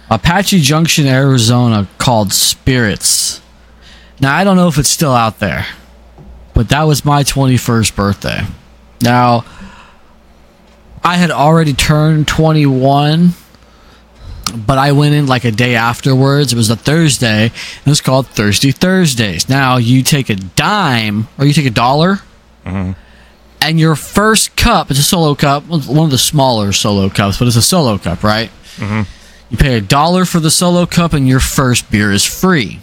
Apache 0.10 0.62
Junction, 0.62 1.06
Arizona 1.06 1.88
called 1.98 2.34
Spirits. 2.34 3.42
Now, 4.20 4.36
I 4.36 4.44
don't 4.44 4.58
know 4.58 4.68
if 4.68 4.78
it's 4.78 4.90
still 4.90 5.14
out 5.14 5.40
there, 5.40 5.66
but 6.54 6.70
that 6.70 6.84
was 6.84 7.06
my 7.06 7.24
21st 7.24 7.96
birthday. 7.96 8.42
Now, 9.02 9.46
I 11.04 11.16
had 11.16 11.32
already 11.32 11.74
turned 11.74 12.28
21 12.28 13.34
but 14.56 14.78
I 14.78 14.92
went 14.92 15.16
in 15.16 15.28
like 15.28 15.46
a 15.46 15.52
day 15.52 15.76
afterwards. 15.76 16.54
It 16.54 16.56
was 16.56 16.70
a 16.70 16.76
Thursday. 16.76 17.44
and 17.44 17.52
It 17.86 17.90
was 17.90 18.02
called 18.02 18.28
Thirsty 18.28 18.72
Thursdays. 18.72 19.50
Now 19.50 19.78
you 19.78 20.04
take 20.04 20.30
a 20.30 20.36
dime 20.36 21.28
or 21.38 21.46
you 21.46 21.54
take 21.54 21.66
a 21.66 21.72
dollar, 21.72 22.20
mm-hmm. 22.66 22.92
and 23.62 23.80
your 23.80 23.96
first 23.96 24.56
cup, 24.56 24.90
it's 24.90 25.00
a 25.00 25.04
solo 25.04 25.36
cup, 25.36 25.66
one 25.68 26.06
of 26.06 26.12
the 26.12 26.18
smaller 26.18 26.72
solo 26.72 27.10
cups, 27.10 27.38
but 27.38 27.48
it's 27.48 27.58
a 27.58 27.62
solo 27.62 27.98
cup, 27.98 28.24
right? 28.24 28.50
Mm-hmm. 28.78 29.02
You 29.50 29.58
pay 29.58 29.78
a 29.78 29.82
dollar 29.82 30.26
for 30.26 30.40
the 30.40 30.52
solo 30.52 30.86
cup, 30.86 31.14
and 31.14 31.28
your 31.28 31.40
first 31.40 31.90
beer 31.90 32.12
is 32.12 32.26
free. 32.26 32.80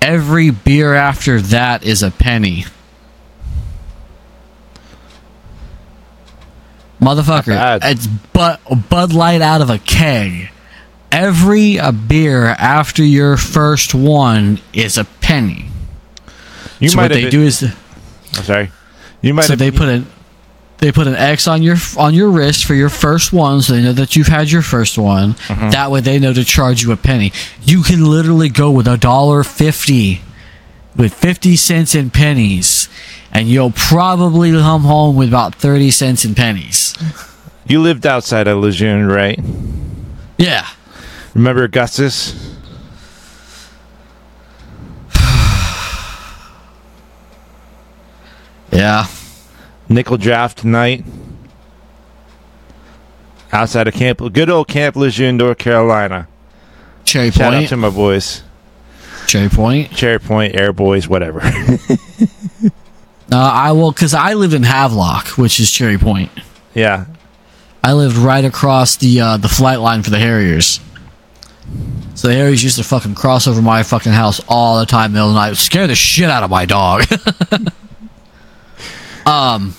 Every 0.00 0.50
beer 0.50 0.94
after 0.94 1.40
that 1.40 1.82
is 1.82 2.02
a 2.02 2.10
penny. 2.10 2.64
Motherfucker, 7.00 7.78
it's 7.82 8.06
but 8.06 8.60
Bud 8.88 9.12
Light 9.12 9.40
out 9.40 9.60
of 9.60 9.70
a 9.70 9.78
keg. 9.78 10.50
Every 11.12 11.78
uh, 11.78 11.92
beer 11.92 12.46
after 12.46 13.04
your 13.04 13.36
first 13.36 13.94
one 13.94 14.60
is 14.72 14.98
a 14.98 15.04
penny. 15.04 15.66
You 16.80 16.88
so 16.88 16.96
might 16.96 17.04
what 17.04 17.12
they 17.12 17.22
been, 17.22 17.30
do 17.30 17.42
is 17.42 17.62
I'm 17.62 18.44
sorry. 18.44 18.70
You 19.22 19.34
might 19.34 19.44
so 19.44 19.56
they 19.56 19.70
put 19.70 19.88
an 19.88 20.06
they 20.78 20.92
put 20.92 21.06
an 21.06 21.14
X 21.14 21.46
on 21.46 21.62
your 21.62 21.76
on 21.96 22.14
your 22.14 22.30
wrist 22.30 22.64
for 22.64 22.74
your 22.74 22.88
first 22.88 23.32
one, 23.32 23.62
so 23.62 23.74
they 23.74 23.82
know 23.82 23.92
that 23.92 24.16
you've 24.16 24.28
had 24.28 24.50
your 24.50 24.62
first 24.62 24.98
one. 24.98 25.34
Mm-hmm. 25.34 25.70
That 25.70 25.90
way, 25.90 26.00
they 26.00 26.18
know 26.18 26.32
to 26.32 26.44
charge 26.44 26.82
you 26.82 26.92
a 26.92 26.96
penny. 26.96 27.32
You 27.62 27.82
can 27.82 28.04
literally 28.04 28.48
go 28.48 28.70
with 28.70 28.86
a 28.86 28.96
dollar 28.96 29.44
fifty, 29.44 30.22
with 30.96 31.12
fifty 31.12 31.56
cents 31.56 31.94
in 31.94 32.10
pennies, 32.10 32.88
and 33.32 33.48
you'll 33.48 33.72
probably 33.72 34.52
come 34.52 34.82
home 34.82 35.16
with 35.16 35.28
about 35.28 35.54
thirty 35.54 35.90
cents 35.90 36.24
in 36.24 36.34
pennies. 36.34 36.94
you 37.66 37.80
lived 37.80 38.06
outside 38.06 38.46
of 38.46 38.58
Lejeune, 38.58 39.06
right? 39.06 39.38
Yeah, 40.36 40.66
Remember 41.34 41.64
Augustus? 41.64 42.54
yeah. 48.72 49.06
Nickel 49.88 50.16
draft 50.18 50.64
night 50.64 51.04
outside 53.52 53.88
of 53.88 53.94
Camp, 53.94 54.20
good 54.32 54.50
old 54.50 54.68
Camp 54.68 54.96
Lejeune, 54.96 55.36
North 55.36 55.58
Carolina. 55.58 56.28
Cherry 57.04 57.30
Shout 57.30 57.54
out 57.54 57.58
Point, 57.58 57.68
to 57.70 57.76
my 57.78 57.90
boys, 57.90 58.42
Cherry 59.26 59.48
Point. 59.48 59.90
Cherry 59.92 60.20
Point, 60.20 60.54
Air 60.54 60.72
Boys, 60.72 61.08
whatever. 61.08 61.40
Uh, 63.30 63.36
I 63.36 63.72
will, 63.72 63.92
cause 63.92 64.14
I 64.14 64.32
live 64.32 64.54
in 64.54 64.62
Havelock, 64.62 65.36
which 65.36 65.60
is 65.60 65.70
Cherry 65.70 65.98
Point. 65.98 66.30
yeah, 66.72 67.04
I 67.84 67.92
lived 67.92 68.16
right 68.16 68.42
across 68.42 68.96
the 68.96 69.20
uh, 69.20 69.36
the 69.36 69.50
flight 69.50 69.80
line 69.80 70.02
for 70.02 70.08
the 70.08 70.18
Harriers. 70.18 70.80
So 72.14 72.28
the 72.28 72.34
Harriers 72.34 72.64
used 72.64 72.78
to 72.78 72.84
fucking 72.84 73.16
cross 73.16 73.46
over 73.46 73.60
my 73.60 73.82
fucking 73.82 74.12
house 74.12 74.40
all 74.48 74.80
the 74.80 74.86
time, 74.86 75.12
middle 75.12 75.28
of 75.28 75.34
the 75.34 75.40
night, 75.40 75.56
scare 75.58 75.86
the 75.86 75.94
shit 75.94 76.30
out 76.30 76.42
of 76.42 76.48
my 76.48 76.64
dog. 76.64 77.04
um, 79.28 79.74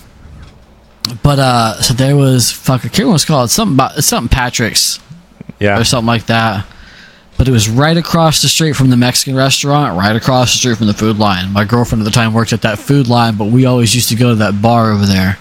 but 1.22 1.38
uh, 1.38 1.82
so 1.82 1.94
there 1.94 2.16
was 2.16 2.52
fuck, 2.52 2.80
I 2.80 2.82
can't 2.82 2.98
remember 2.98 3.10
what 3.10 3.14
it's 3.16 3.24
called. 3.24 3.50
Something 3.50 3.74
about 3.74 4.04
something 4.04 4.28
Patrick's 4.28 5.00
yeah. 5.58 5.78
or 5.78 5.84
something 5.84 6.06
like 6.06 6.26
that. 6.26 6.66
But 7.36 7.48
it 7.48 7.52
was 7.52 7.70
right 7.70 7.96
across 7.96 8.42
the 8.42 8.48
street 8.48 8.74
from 8.74 8.90
the 8.90 8.98
Mexican 8.98 9.34
restaurant, 9.34 9.98
right 9.98 10.14
across 10.14 10.52
the 10.52 10.58
street 10.58 10.76
from 10.76 10.88
the 10.88 10.94
food 10.94 11.18
line. 11.18 11.52
My 11.52 11.64
girlfriend 11.64 12.02
at 12.02 12.04
the 12.04 12.10
time 12.10 12.34
worked 12.34 12.52
at 12.52 12.62
that 12.62 12.78
food 12.78 13.08
line, 13.08 13.36
but 13.36 13.46
we 13.46 13.64
always 13.64 13.94
used 13.94 14.10
to 14.10 14.14
go 14.14 14.28
to 14.30 14.34
that 14.36 14.60
bar 14.60 14.92
over 14.92 15.06
there. 15.06 15.38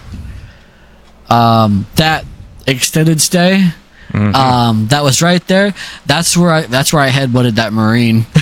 Um, 1.30 1.86
that 1.98 2.26
extended 2.66 3.20
stay, 3.20 3.74
Um, 4.14 4.88
that 4.88 5.04
was 5.04 5.22
right 5.22 5.46
there. 5.48 5.74
That's 6.06 6.36
where 6.36 6.52
I. 6.52 6.62
That's 6.62 6.94
where 6.94 7.02
I 7.02 7.10
headbutted 7.10 7.56
that 7.56 7.74
marine. 7.74 8.26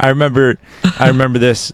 I 0.00 0.08
remember, 0.08 0.58
I 0.98 1.08
remember 1.08 1.38
this. 1.38 1.72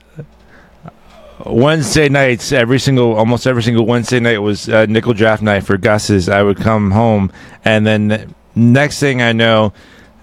Wednesday 1.48 2.09
nights, 2.09 2.52
every 2.52 2.78
single, 2.78 3.14
almost 3.14 3.46
every 3.46 3.62
single 3.62 3.87
Wednesday 3.87 4.20
night 4.20 4.38
was 4.38 4.68
uh, 4.68 4.87
nickel 4.87 5.12
draft 5.14 5.42
night 5.42 5.61
for 5.64 5.76
Gus's. 5.76 6.28
I 6.28 6.42
would 6.42 6.56
come 6.59 6.90
home, 6.90 7.32
and 7.64 7.87
then 7.87 8.35
next 8.54 9.00
thing 9.00 9.22
I 9.22 9.32
know 9.32 9.72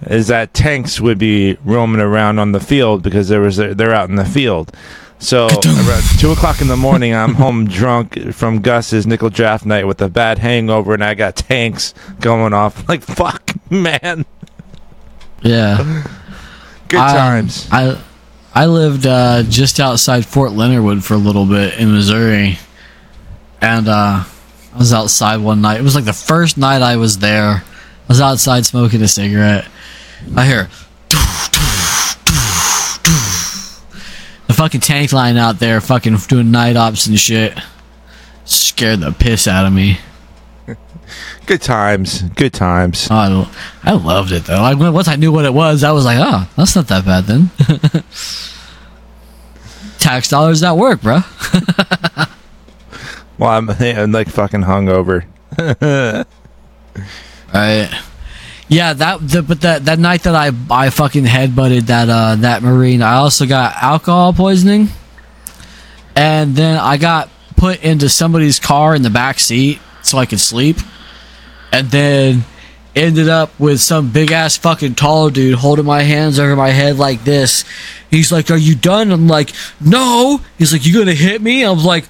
is 0.07 0.27
that 0.27 0.53
tanks 0.53 0.99
would 0.99 1.17
be 1.17 1.57
roaming 1.63 2.01
around 2.01 2.38
on 2.39 2.51
the 2.51 2.59
field 2.59 3.03
because 3.03 3.29
there 3.29 3.39
was 3.41 3.57
a, 3.59 3.73
they're 3.73 3.93
out 3.93 4.09
in 4.09 4.15
the 4.15 4.25
field. 4.25 4.71
So 5.19 5.45
around 5.65 6.03
two 6.19 6.31
o'clock 6.31 6.59
in 6.59 6.67
the 6.67 6.75
morning, 6.75 7.15
I'm 7.15 7.36
home 7.36 7.67
drunk 7.67 8.33
from 8.33 8.59
Gus's 8.62 9.07
nickel 9.07 9.29
draft 9.29 9.65
night 9.65 9.88
with 9.88 10.01
a 10.01 10.09
bad 10.09 10.39
hangover, 10.39 10.93
and 10.93 11.03
I 11.03 11.13
got 11.13 11.36
tanks 11.38 11.93
going 12.19 12.53
off. 12.53 12.88
Like 12.89 13.01
fuck, 13.01 13.53
man, 13.71 14.25
Yeah. 15.41 16.03
good 16.89 16.99
I- 16.99 17.13
times. 17.13 17.67
I 17.71 17.97
I 18.56 18.68
lived 18.68 19.08
uh, 19.08 19.44
just 19.44 19.80
outside 19.80 20.26
Fort 20.26 20.52
Leonard 20.52 20.84
Wood 20.84 21.04
for 21.04 21.16
a 21.16 21.18
little 21.18 21.46
bit 21.46 21.80
in 21.80 21.92
Missouri, 21.92 22.60
and 23.60 23.88
uh, 23.88 24.24
I 24.74 24.78
was 24.78 24.94
outside 24.94 25.38
one 25.38 25.62
night. 25.62 25.80
It 25.80 25.84
was 25.84 25.96
like 25.96 26.06
the 26.06 26.13
first 26.13 26.58
night 26.58 26.84
I 26.84 26.98
was 26.98 27.18
there. 27.18 27.63
I 27.63 27.63
was 28.08 28.22
outside 28.22 28.66
smoking 28.66 29.02
a 29.02 29.08
cigarette. 29.08 29.68
I 30.36 30.46
hear 30.46 30.70
the 34.48 34.54
fucking 34.54 34.82
tank 34.82 35.12
line 35.13 35.38
out 35.38 35.58
there, 35.58 35.82
fucking 35.82 36.18
doing 36.28 36.52
night 36.52 36.76
ops 36.76 37.08
and 37.08 37.20
shit. 37.20 37.58
Scared 38.46 39.00
the 39.00 39.12
piss 39.12 39.48
out 39.48 39.66
of 39.66 39.74
me. 39.74 39.98
Good 41.46 41.62
times. 41.62 42.22
Good 42.22 42.54
times. 42.54 43.08
Oh, 43.12 43.52
I, 43.84 43.92
I 43.92 43.94
loved 43.94 44.32
it 44.32 44.46
though. 44.46 44.62
Like 44.62 44.78
once 44.78 45.08
I 45.08 45.16
knew 45.16 45.32
what 45.32 45.46
it 45.46 45.54
was, 45.54 45.84
I 45.84 45.92
was 45.92 46.06
like, 46.06 46.18
oh, 46.20 46.50
that's 46.56 46.76
not 46.76 46.88
that 46.88 47.06
bad 47.06 47.26
then. 47.26 47.52
Tax 50.00 50.30
dollars 50.30 50.62
that 50.62 50.78
work, 50.78 51.02
bro. 51.02 51.20
Well, 53.38 53.50
I'm, 53.50 53.68
I'm 53.70 54.12
like 54.12 54.30
fucking 54.30 54.62
hungover. 54.62 55.26
Right. 57.54 57.89
Yeah, 58.68 58.94
that 58.94 59.20
the, 59.28 59.44
but 59.44 59.62
that 59.62 59.86
that 59.86 60.00
night 60.00 60.24
that 60.24 60.34
I 60.34 60.52
I 60.72 60.89
fucking 60.89 61.26
headbutted 61.26 61.82
that 61.82 62.10
uh 62.10 62.36
that 62.38 62.63
marine, 62.63 63.04
I 63.04 63.16
also 63.16 63.46
got 63.46 63.76
alcohol 63.76 64.34
poisoning, 64.34 64.88
and 66.16 66.56
then 66.56 66.80
I 66.80 66.98
got 66.98 67.30
put 67.56 67.84
into 67.84 68.10
somebody's 68.10 68.60
car 68.60 68.96
in 68.96 69.04
the 69.04 69.12
back 69.12 69.38
seat 69.38 69.80
so 70.04 70.18
I 70.20 70.26
could 70.26 70.39
sleep, 70.39 70.78
and 71.72 71.89
then 71.89 72.46
ended 72.96 73.28
up 73.28 73.60
with 73.60 73.82
some 73.82 74.12
big 74.12 74.32
ass 74.32 74.56
fucking 74.58 74.94
tall 74.94 75.32
dude 75.32 75.56
holding 75.56 75.86
my 75.86 76.04
hands 76.04 76.38
over 76.38 76.56
my 76.56 76.70
head 76.70 76.98
like 77.00 77.24
this. 77.24 77.66
He's 78.12 78.32
like, 78.32 78.52
"Are 78.52 78.58
you 78.58 78.76
done?" 78.76 79.12
I'm 79.12 79.28
like, 79.28 79.52
"No." 79.82 80.42
He's 80.60 80.72
like, 80.72 80.86
"You 80.86 80.94
gonna 81.00 81.13
hit 81.13 81.42
me?" 81.42 81.66
I 81.66 81.72
was 81.72 81.84
like. 81.86 82.06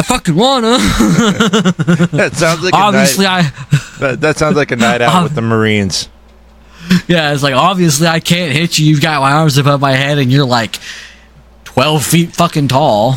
I 0.00 0.04
fucking 0.04 0.36
wanna. 0.36 0.76
That 2.12 2.30
sounds 2.34 2.62
like 2.62 2.72
a 2.72 2.76
Obviously, 2.76 3.24
night, 3.24 3.46
I 3.46 3.78
that, 3.98 4.20
that 4.20 4.36
sounds 4.36 4.54
like 4.54 4.70
a 4.70 4.76
night 4.76 5.00
out 5.00 5.24
with 5.24 5.34
the 5.34 5.42
Marines. 5.54 6.08
Yeah, 7.08 7.32
it's 7.32 7.42
like 7.42 7.54
obviously 7.54 8.06
I 8.06 8.20
can't 8.20 8.52
hit 8.52 8.78
you. 8.78 8.86
You've 8.86 9.00
got 9.02 9.20
my 9.20 9.32
arms 9.32 9.58
above 9.58 9.80
my 9.80 9.92
head, 9.92 10.18
and 10.18 10.30
you're 10.30 10.46
like 10.46 10.78
twelve 11.64 12.04
feet 12.04 12.32
fucking 12.32 12.68
tall. 12.68 13.16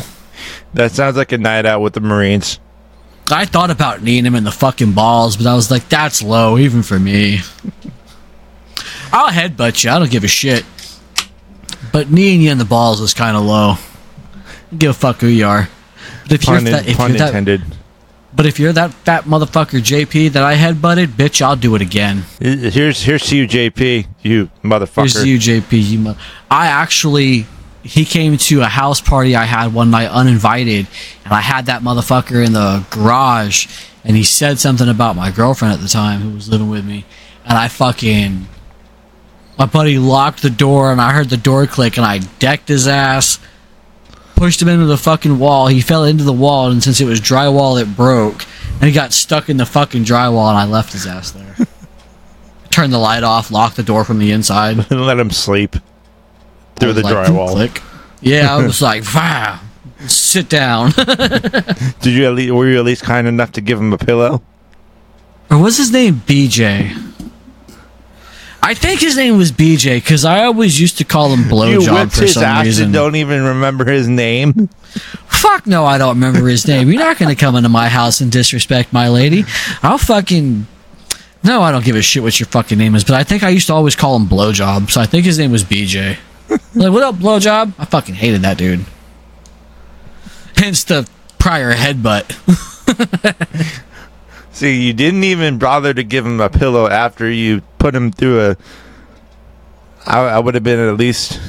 That 0.74 0.90
sounds 0.90 1.16
like 1.16 1.30
a 1.30 1.38
night 1.38 1.66
out 1.66 1.82
with 1.82 1.92
the 1.92 2.00
Marines. 2.00 2.58
I 3.30 3.44
thought 3.46 3.70
about 3.70 4.02
kneeing 4.02 4.24
him 4.26 4.34
in 4.34 4.44
the 4.44 4.50
fucking 4.50 4.92
balls, 4.92 5.36
but 5.36 5.46
I 5.46 5.54
was 5.54 5.70
like, 5.70 5.88
that's 5.88 6.22
low, 6.22 6.58
even 6.58 6.82
for 6.82 6.98
me. 6.98 7.38
I'll 9.12 9.30
headbutt 9.30 9.84
you. 9.84 9.90
I 9.90 9.98
don't 9.98 10.10
give 10.10 10.24
a 10.24 10.28
shit. 10.28 10.64
But 11.92 12.10
kneeing 12.10 12.40
you 12.40 12.50
in 12.50 12.58
the 12.58 12.64
balls 12.64 13.00
is 13.00 13.12
kind 13.14 13.36
of 13.36 13.44
low. 13.44 13.74
Give 14.76 14.90
a 14.90 14.94
fuck 14.94 15.20
who 15.20 15.26
you 15.26 15.46
are. 15.46 15.68
But 16.24 16.32
if 16.32 16.46
you're 16.46 16.56
Pun, 16.56 16.66
in- 16.66 16.72
that, 16.72 16.88
if 16.88 16.96
pun 16.96 17.10
you're 17.10 17.18
that, 17.18 17.28
intended. 17.28 17.62
but 18.34 18.46
if 18.46 18.58
you're 18.58 18.72
that 18.72 18.92
fat 18.94 19.24
motherfucker 19.24 19.80
JP 19.80 20.32
that 20.32 20.42
I 20.42 20.56
headbutted, 20.56 21.08
bitch, 21.08 21.42
I'll 21.42 21.56
do 21.56 21.74
it 21.74 21.82
again. 21.82 22.24
Here's 22.40 23.02
here's 23.02 23.26
to 23.28 23.36
you, 23.36 23.46
JP. 23.46 24.06
You 24.22 24.50
motherfucker. 24.64 24.96
Here's 24.96 25.14
to 25.14 25.28
you, 25.28 25.38
JP. 25.38 25.90
You 25.90 25.98
mo- 25.98 26.16
I 26.50 26.68
actually, 26.68 27.46
he 27.82 28.04
came 28.04 28.36
to 28.36 28.60
a 28.60 28.66
house 28.66 29.00
party 29.00 29.34
I 29.34 29.44
had 29.44 29.74
one 29.74 29.90
night 29.90 30.08
uninvited, 30.08 30.86
and 31.24 31.32
I 31.32 31.40
had 31.40 31.66
that 31.66 31.82
motherfucker 31.82 32.44
in 32.44 32.52
the 32.52 32.84
garage, 32.90 33.66
and 34.04 34.16
he 34.16 34.22
said 34.22 34.58
something 34.58 34.88
about 34.88 35.16
my 35.16 35.30
girlfriend 35.30 35.74
at 35.74 35.80
the 35.80 35.88
time 35.88 36.20
who 36.20 36.30
was 36.30 36.48
living 36.48 36.70
with 36.70 36.84
me, 36.84 37.04
and 37.44 37.58
I 37.58 37.68
fucking, 37.68 38.46
my 39.58 39.66
buddy 39.66 39.98
locked 39.98 40.42
the 40.42 40.50
door, 40.50 40.92
and 40.92 41.00
I 41.00 41.12
heard 41.12 41.28
the 41.28 41.36
door 41.36 41.66
click, 41.66 41.96
and 41.96 42.06
I 42.06 42.18
decked 42.38 42.68
his 42.68 42.86
ass, 42.86 43.40
pushed 44.36 44.62
him 44.62 44.68
into 44.68 44.86
the 44.86 44.96
fucking 44.96 45.38
wall. 45.38 45.66
He 45.66 45.80
fell 45.80 46.04
into 46.04 46.24
the 46.24 46.32
wall, 46.32 46.70
and 46.70 46.82
since 46.82 47.00
it 47.00 47.06
was 47.06 47.20
drywall, 47.20 47.80
it 47.82 47.96
broke, 47.96 48.44
and 48.74 48.84
he 48.84 48.92
got 48.92 49.12
stuck 49.12 49.48
in 49.48 49.56
the 49.56 49.66
fucking 49.66 50.04
drywall, 50.04 50.48
and 50.50 50.58
I 50.58 50.66
left 50.66 50.92
his 50.92 51.06
ass 51.06 51.32
there. 51.32 51.56
Turned 52.70 52.92
the 52.92 52.98
light 52.98 53.24
off, 53.24 53.50
locked 53.50 53.76
the 53.76 53.82
door 53.82 54.04
from 54.04 54.18
the 54.18 54.30
inside. 54.30 54.78
And 54.90 55.00
let 55.06 55.18
him 55.18 55.30
sleep 55.30 55.76
through 56.76 56.94
the 56.94 57.02
like, 57.02 57.28
drywall. 57.28 57.52
Click. 57.52 57.82
Yeah, 58.20 58.54
I 58.54 58.64
was 58.64 58.80
like, 58.80 59.04
wow, 59.14 59.60
sit 60.06 60.48
down. 60.48 60.90
Did 62.00 62.06
you 62.06 62.26
at 62.26 62.34
least 62.34 62.52
were 62.52 62.68
you 62.68 62.78
at 62.78 62.84
least 62.84 63.02
kind 63.02 63.26
enough 63.26 63.52
to 63.52 63.60
give 63.60 63.78
him 63.78 63.92
a 63.92 63.98
pillow? 63.98 64.42
or 65.50 65.58
was 65.58 65.76
his 65.76 65.92
name? 65.92 66.16
BJ. 66.26 67.10
I 68.64 68.74
think 68.74 69.00
his 69.00 69.16
name 69.16 69.36
was 69.38 69.50
BJ 69.50 69.96
because 69.96 70.24
I 70.24 70.44
always 70.44 70.80
used 70.80 70.98
to 70.98 71.04
call 71.04 71.30
him 71.34 71.50
you 71.68 71.80
whipped 71.92 72.12
for 72.12 72.22
his 72.22 72.34
some 72.34 72.44
ass 72.44 72.64
reason. 72.64 72.84
and 72.86 72.94
don't 72.94 73.16
even 73.16 73.42
remember 73.42 73.84
his 73.84 74.08
name. 74.08 74.68
Fuck 75.26 75.66
no, 75.66 75.84
I 75.84 75.98
don't 75.98 76.14
remember 76.14 76.46
his 76.46 76.66
name. 76.68 76.88
You're 76.88 77.02
not 77.02 77.18
gonna 77.18 77.34
come 77.34 77.56
into 77.56 77.68
my 77.68 77.88
house 77.88 78.20
and 78.20 78.30
disrespect 78.30 78.92
my 78.92 79.08
lady. 79.08 79.44
I'll 79.82 79.98
fucking. 79.98 80.68
No, 81.42 81.60
I 81.60 81.72
don't 81.72 81.84
give 81.84 81.96
a 81.96 82.02
shit 82.02 82.22
what 82.22 82.38
your 82.38 82.46
fucking 82.46 82.78
name 82.78 82.94
is, 82.94 83.02
but 83.02 83.14
I 83.16 83.24
think 83.24 83.42
I 83.42 83.48
used 83.48 83.66
to 83.66 83.74
always 83.74 83.96
call 83.96 84.14
him 84.14 84.26
Blowjob, 84.26 84.92
so 84.92 85.00
I 85.00 85.06
think 85.06 85.24
his 85.26 85.40
name 85.40 85.50
was 85.50 85.64
BJ. 85.64 86.16
Like, 86.74 86.92
what 86.92 87.02
up, 87.02 87.16
Blowjob? 87.16 87.74
I 87.78 87.84
fucking 87.84 88.14
hated 88.14 88.42
that 88.42 88.58
dude. 88.58 88.84
Hence 90.56 90.84
the 90.84 91.08
prior 91.38 91.72
headbutt. 91.72 92.32
See, 94.52 94.86
you 94.86 94.92
didn't 94.92 95.24
even 95.24 95.58
bother 95.58 95.94
to 95.94 96.04
give 96.04 96.26
him 96.26 96.40
a 96.40 96.50
pillow 96.50 96.86
after 96.86 97.28
you 97.28 97.62
put 97.78 97.94
him 97.94 98.12
through 98.12 98.40
a. 98.40 98.56
I, 100.06 100.20
I 100.20 100.38
would 100.38 100.54
have 100.54 100.64
been 100.64 100.78
at 100.78 100.96
least. 100.96 101.40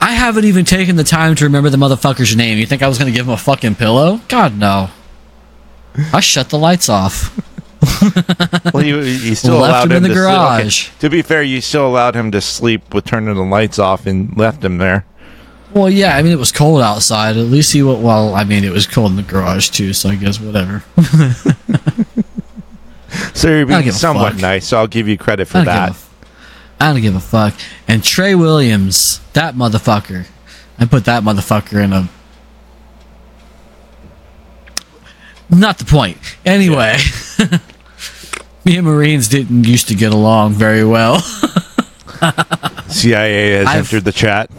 I 0.00 0.12
haven't 0.12 0.44
even 0.44 0.64
taken 0.64 0.96
the 0.96 1.04
time 1.04 1.34
to 1.36 1.44
remember 1.44 1.68
the 1.68 1.76
motherfucker's 1.76 2.36
name. 2.36 2.58
You 2.58 2.66
think 2.66 2.82
I 2.82 2.88
was 2.88 2.98
gonna 2.98 3.10
give 3.10 3.26
him 3.26 3.32
a 3.32 3.36
fucking 3.36 3.74
pillow? 3.74 4.20
God 4.28 4.56
no. 4.56 4.90
I 6.12 6.20
shut 6.20 6.50
the 6.50 6.58
lights 6.58 6.88
off. 6.88 7.36
Well, 8.74 8.84
you, 8.84 9.00
you 9.00 9.34
still 9.34 9.58
Left 9.58 9.86
allowed 9.86 9.90
him 9.90 9.96
in 9.96 10.02
the 10.02 10.08
to 10.10 10.14
sleep- 10.14 10.26
okay, 10.26 10.62
garage. 10.62 10.88
To 10.98 11.08
be 11.10 11.22
fair, 11.22 11.42
you 11.42 11.60
still 11.60 11.86
allowed 11.86 12.14
him 12.14 12.30
to 12.32 12.40
sleep 12.40 12.92
with 12.92 13.04
turning 13.06 13.34
the 13.34 13.42
lights 13.42 13.78
off 13.78 14.06
and 14.06 14.36
left 14.36 14.62
him 14.64 14.78
there. 14.78 15.06
Well, 15.72 15.88
yeah, 15.88 16.16
I 16.16 16.22
mean 16.22 16.32
it 16.32 16.38
was 16.38 16.52
cold 16.52 16.82
outside. 16.82 17.36
At 17.36 17.46
least 17.46 17.72
he 17.72 17.82
went. 17.82 18.00
Well, 18.00 18.34
I 18.34 18.44
mean 18.44 18.64
it 18.64 18.72
was 18.72 18.86
cold 18.86 19.10
in 19.10 19.16
the 19.16 19.22
garage 19.22 19.70
too, 19.70 19.92
so 19.92 20.08
I 20.10 20.14
guess 20.16 20.40
whatever. 20.40 20.82
So 23.34 23.48
you're 23.48 23.66
being 23.66 23.90
somewhat 23.92 24.36
nice. 24.36 24.66
So 24.66 24.78
I'll 24.78 24.86
give 24.86 25.08
you 25.08 25.16
credit 25.18 25.46
for 25.48 25.58
I 25.58 25.64
that. 25.64 25.96
I 26.80 26.92
don't 26.92 27.00
give 27.00 27.14
a 27.14 27.20
fuck. 27.20 27.54
And 27.88 28.02
Trey 28.02 28.34
Williams, 28.34 29.20
that 29.32 29.54
motherfucker. 29.54 30.26
I 30.78 30.86
put 30.86 31.04
that 31.06 31.22
motherfucker 31.22 31.82
in 31.82 31.92
a. 31.92 32.08
Not 35.48 35.78
the 35.78 35.84
point. 35.84 36.18
Anyway, 36.44 36.96
me 38.66 38.76
and 38.76 38.86
Marines 38.86 39.28
didn't 39.28 39.64
used 39.64 39.88
to 39.88 39.94
get 39.94 40.12
along 40.12 40.52
very 40.54 40.84
well. 40.84 41.20
CIA 42.88 43.52
has 43.52 43.66
I've- 43.68 43.78
entered 43.78 44.04
the 44.04 44.12
chat. 44.12 44.50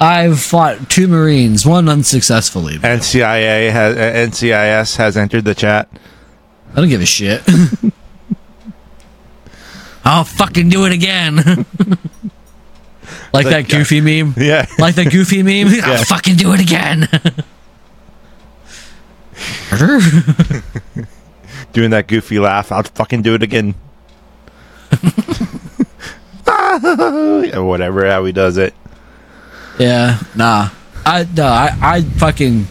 I've 0.00 0.40
fought 0.40 0.88
two 0.88 1.08
Marines, 1.08 1.66
one 1.66 1.88
unsuccessfully. 1.88 2.74
NCIA 2.76 3.72
has 3.72 3.96
uh, 3.96 4.00
NCIS 4.30 4.96
has 4.96 5.16
entered 5.16 5.44
the 5.44 5.56
chat. 5.56 5.88
I 6.72 6.76
don't 6.76 6.88
give 6.88 7.00
a 7.00 7.06
shit. 7.06 7.42
I'll 10.04 10.22
fucking 10.22 10.68
do 10.68 10.86
it 10.86 10.92
again. 10.92 11.36
like 13.32 13.46
that 13.46 13.66
goofy 13.68 14.00
meme. 14.00 14.34
Yeah. 14.36 14.66
Like 14.78 14.94
that 14.94 15.10
goofy 15.10 15.42
meme. 15.42 15.66
I'll 15.82 16.04
fucking 16.04 16.36
do 16.36 16.52
it 16.52 16.60
again. 16.60 17.08
Doing 21.72 21.90
that 21.90 22.06
goofy 22.06 22.38
laugh. 22.38 22.72
I'll 22.72 22.82
fucking 22.82 23.22
do 23.22 23.34
it 23.34 23.42
again. 23.42 23.74
or 26.48 27.64
whatever, 27.64 28.08
how 28.08 28.24
he 28.24 28.32
does 28.32 28.56
it. 28.56 28.74
yeah, 29.78 30.18
nah. 30.34 30.70
I 31.04 31.26
no, 31.36 31.44
I 31.46 31.76
I 31.80 32.02
fucking 32.02 32.66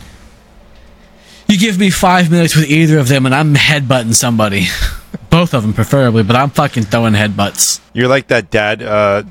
You 1.47 1.57
give 1.57 1.79
me 1.79 1.89
five 1.89 2.29
minutes 2.29 2.55
with 2.55 2.69
either 2.69 2.97
of 2.99 3.07
them, 3.07 3.25
and 3.25 3.33
I'm 3.33 3.55
headbutting 3.55 4.13
somebody. 4.13 4.67
Both 5.29 5.53
of 5.53 5.63
them, 5.63 5.73
preferably, 5.73 6.23
but 6.23 6.35
I'm 6.35 6.49
fucking 6.49 6.83
throwing 6.83 7.13
headbutts. 7.13 7.79
You're 7.93 8.07
like 8.07 8.27
that 8.27 8.49
dad 8.49 8.81
uh, 8.81 9.23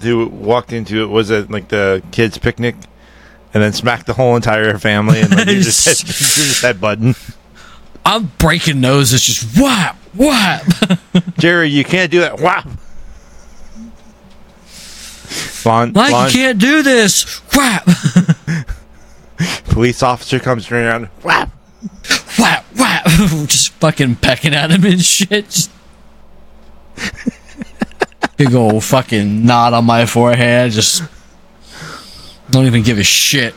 who 0.00 0.26
walked 0.28 0.72
into 0.72 1.02
it. 1.02 1.06
Was 1.06 1.30
it 1.30 1.50
like 1.50 1.68
the 1.68 2.02
kids' 2.12 2.38
picnic, 2.38 2.74
and 3.54 3.62
then 3.62 3.72
smacked 3.72 4.06
the 4.06 4.14
whole 4.14 4.36
entire 4.36 4.78
family, 4.78 5.20
and 5.20 5.30
like, 5.34 5.46
you 5.48 5.62
just 5.62 5.84
hit, 5.86 6.00
you 6.06 6.06
just 6.12 6.62
hit 6.62 6.80
button. 6.80 7.14
I'm 8.04 8.32
breaking 8.38 8.80
noses, 8.80 9.22
just 9.22 9.58
whap, 9.58 9.96
whap. 10.14 10.64
Jerry, 11.38 11.68
you 11.68 11.84
can't 11.84 12.10
do 12.10 12.20
that. 12.20 12.40
Whap. 12.40 12.68
Blonde, 15.62 15.94
like 15.94 16.32
you 16.32 16.40
can't 16.40 16.58
do 16.58 16.82
this. 16.82 17.38
Whap, 17.54 17.86
police 19.64 20.02
officer 20.02 20.40
comes 20.40 20.70
around. 20.70 21.08
Wow. 21.22 21.50
whap, 22.38 22.64
whap. 22.76 23.04
just 23.46 23.72
fucking 23.74 24.16
pecking 24.16 24.54
at 24.54 24.70
him 24.70 24.84
and 24.84 25.02
shit. 25.02 25.44
Just 25.44 25.70
Big 28.36 28.54
old 28.54 28.82
fucking 28.82 29.44
knot 29.44 29.72
on 29.72 29.84
my 29.84 30.06
forehead. 30.06 30.72
Just 30.72 31.02
don't 32.50 32.66
even 32.66 32.82
give 32.82 32.98
a 32.98 33.04
shit. 33.04 33.54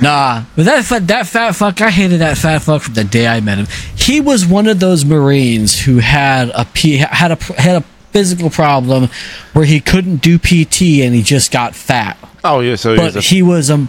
Nah, 0.00 0.44
but 0.54 0.64
that 0.66 0.84
fa- 0.84 1.00
that 1.00 1.26
fat 1.26 1.52
fuck, 1.52 1.80
I 1.80 1.90
hated 1.90 2.20
that 2.20 2.38
fat 2.38 2.60
fuck 2.62 2.82
from 2.82 2.94
the 2.94 3.04
day 3.04 3.26
I 3.26 3.40
met 3.40 3.58
him. 3.58 3.66
He 3.96 4.20
was 4.20 4.46
one 4.46 4.66
of 4.68 4.78
those 4.80 5.04
Marines 5.04 5.80
who 5.80 5.98
had 5.98 6.50
a 6.54 6.64
P, 6.66 6.98
had 6.98 7.32
a 7.32 7.36
had 7.60 7.82
a 7.82 7.84
physical 8.12 8.48
problem 8.48 9.08
where 9.52 9.64
he 9.64 9.80
couldn't 9.80 10.16
do 10.18 10.38
PT 10.38 11.02
and 11.02 11.14
he 11.14 11.22
just 11.22 11.50
got 11.50 11.74
fat. 11.74 12.16
Oh 12.44 12.60
yeah, 12.60 12.76
so 12.76 12.94
But 12.96 13.14
he's 13.14 13.16
a, 13.16 13.20
he 13.20 13.42
was 13.42 13.70
a 13.70 13.88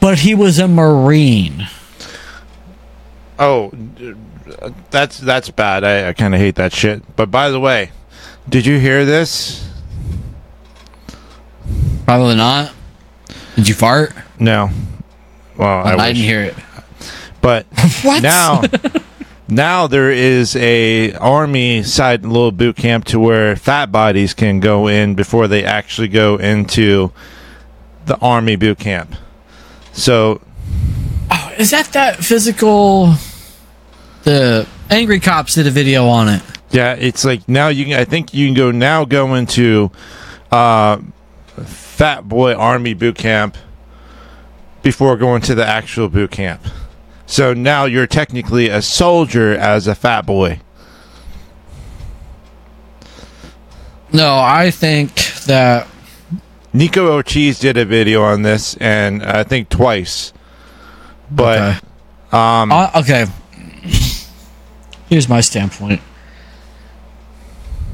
but 0.00 0.18
he 0.18 0.34
was 0.34 0.58
a 0.58 0.66
Marine. 0.68 1.68
oh, 3.38 3.70
uh, 4.60 4.70
that's 4.90 5.18
that's 5.18 5.50
bad. 5.50 5.84
I, 5.84 6.08
I 6.08 6.12
kind 6.14 6.34
of 6.34 6.40
hate 6.40 6.56
that 6.56 6.72
shit. 6.72 7.02
But 7.16 7.30
by 7.30 7.50
the 7.50 7.60
way, 7.60 7.90
did 8.48 8.66
you 8.66 8.78
hear 8.78 9.04
this? 9.04 9.68
Probably 12.04 12.34
not. 12.36 12.72
Did 13.56 13.68
you 13.68 13.74
fart? 13.74 14.12
No. 14.38 14.70
Well, 15.56 15.68
I, 15.86 15.92
I, 15.92 15.96
wish. 15.96 16.06
didn't 16.16 16.24
hear 16.24 16.40
it. 16.42 16.54
But 17.40 17.66
What? 18.02 18.22
now, 18.22 18.62
now 19.48 19.86
there 19.86 20.10
is 20.10 20.56
a 20.56 21.12
army 21.14 21.82
side 21.82 22.24
little 22.24 22.52
boot 22.52 22.76
camp 22.76 23.04
to 23.06 23.20
where 23.20 23.54
fat 23.56 23.92
bodies 23.92 24.34
can 24.34 24.60
go 24.60 24.88
in 24.88 25.14
before 25.14 25.46
they 25.48 25.64
actually 25.64 26.08
go 26.08 26.36
into 26.36 27.12
the 28.06 28.16
army 28.18 28.56
boot 28.56 28.78
camp. 28.78 29.14
So 29.92 30.40
Oh, 31.30 31.52
is 31.56 31.70
that 31.70 31.86
that 31.92 32.16
physical? 32.24 33.14
The 34.24 34.66
angry 34.90 35.20
cops 35.20 35.54
did 35.54 35.66
a 35.66 35.70
video 35.70 36.06
on 36.06 36.28
it. 36.28 36.42
yeah, 36.70 36.94
it's 36.94 37.24
like 37.24 37.48
now 37.48 37.68
you 37.68 37.84
can. 37.84 37.94
I 37.94 38.04
think 38.04 38.32
you 38.34 38.46
can 38.46 38.54
go 38.54 38.70
now 38.70 39.04
go 39.04 39.34
into 39.34 39.90
uh, 40.50 40.98
fat 41.64 42.26
boy 42.28 42.54
army 42.54 42.94
boot 42.94 43.16
camp 43.16 43.56
before 44.84 45.16
going 45.16 45.40
to 45.42 45.54
the 45.56 45.66
actual 45.66 46.08
boot 46.08 46.30
camp. 46.30 46.62
So 47.26 47.54
now 47.54 47.86
you're 47.86 48.06
technically 48.06 48.68
a 48.68 48.82
soldier 48.82 49.52
as 49.56 49.86
a 49.88 49.94
fat 49.96 50.26
boy. 50.26 50.60
No, 54.12 54.38
I 54.38 54.70
think 54.70 55.14
that 55.46 55.88
Nico 56.72 57.10
Ortiz 57.12 57.58
did 57.58 57.76
a 57.76 57.84
video 57.84 58.22
on 58.22 58.42
this, 58.42 58.76
and 58.76 59.24
I 59.24 59.42
think 59.42 59.70
twice. 59.70 60.32
But 61.30 61.58
Okay. 61.58 61.78
um, 62.32 62.70
Uh, 62.70 62.90
okay. 62.96 63.26
Here's 65.08 65.28
my 65.28 65.40
standpoint. 65.40 66.00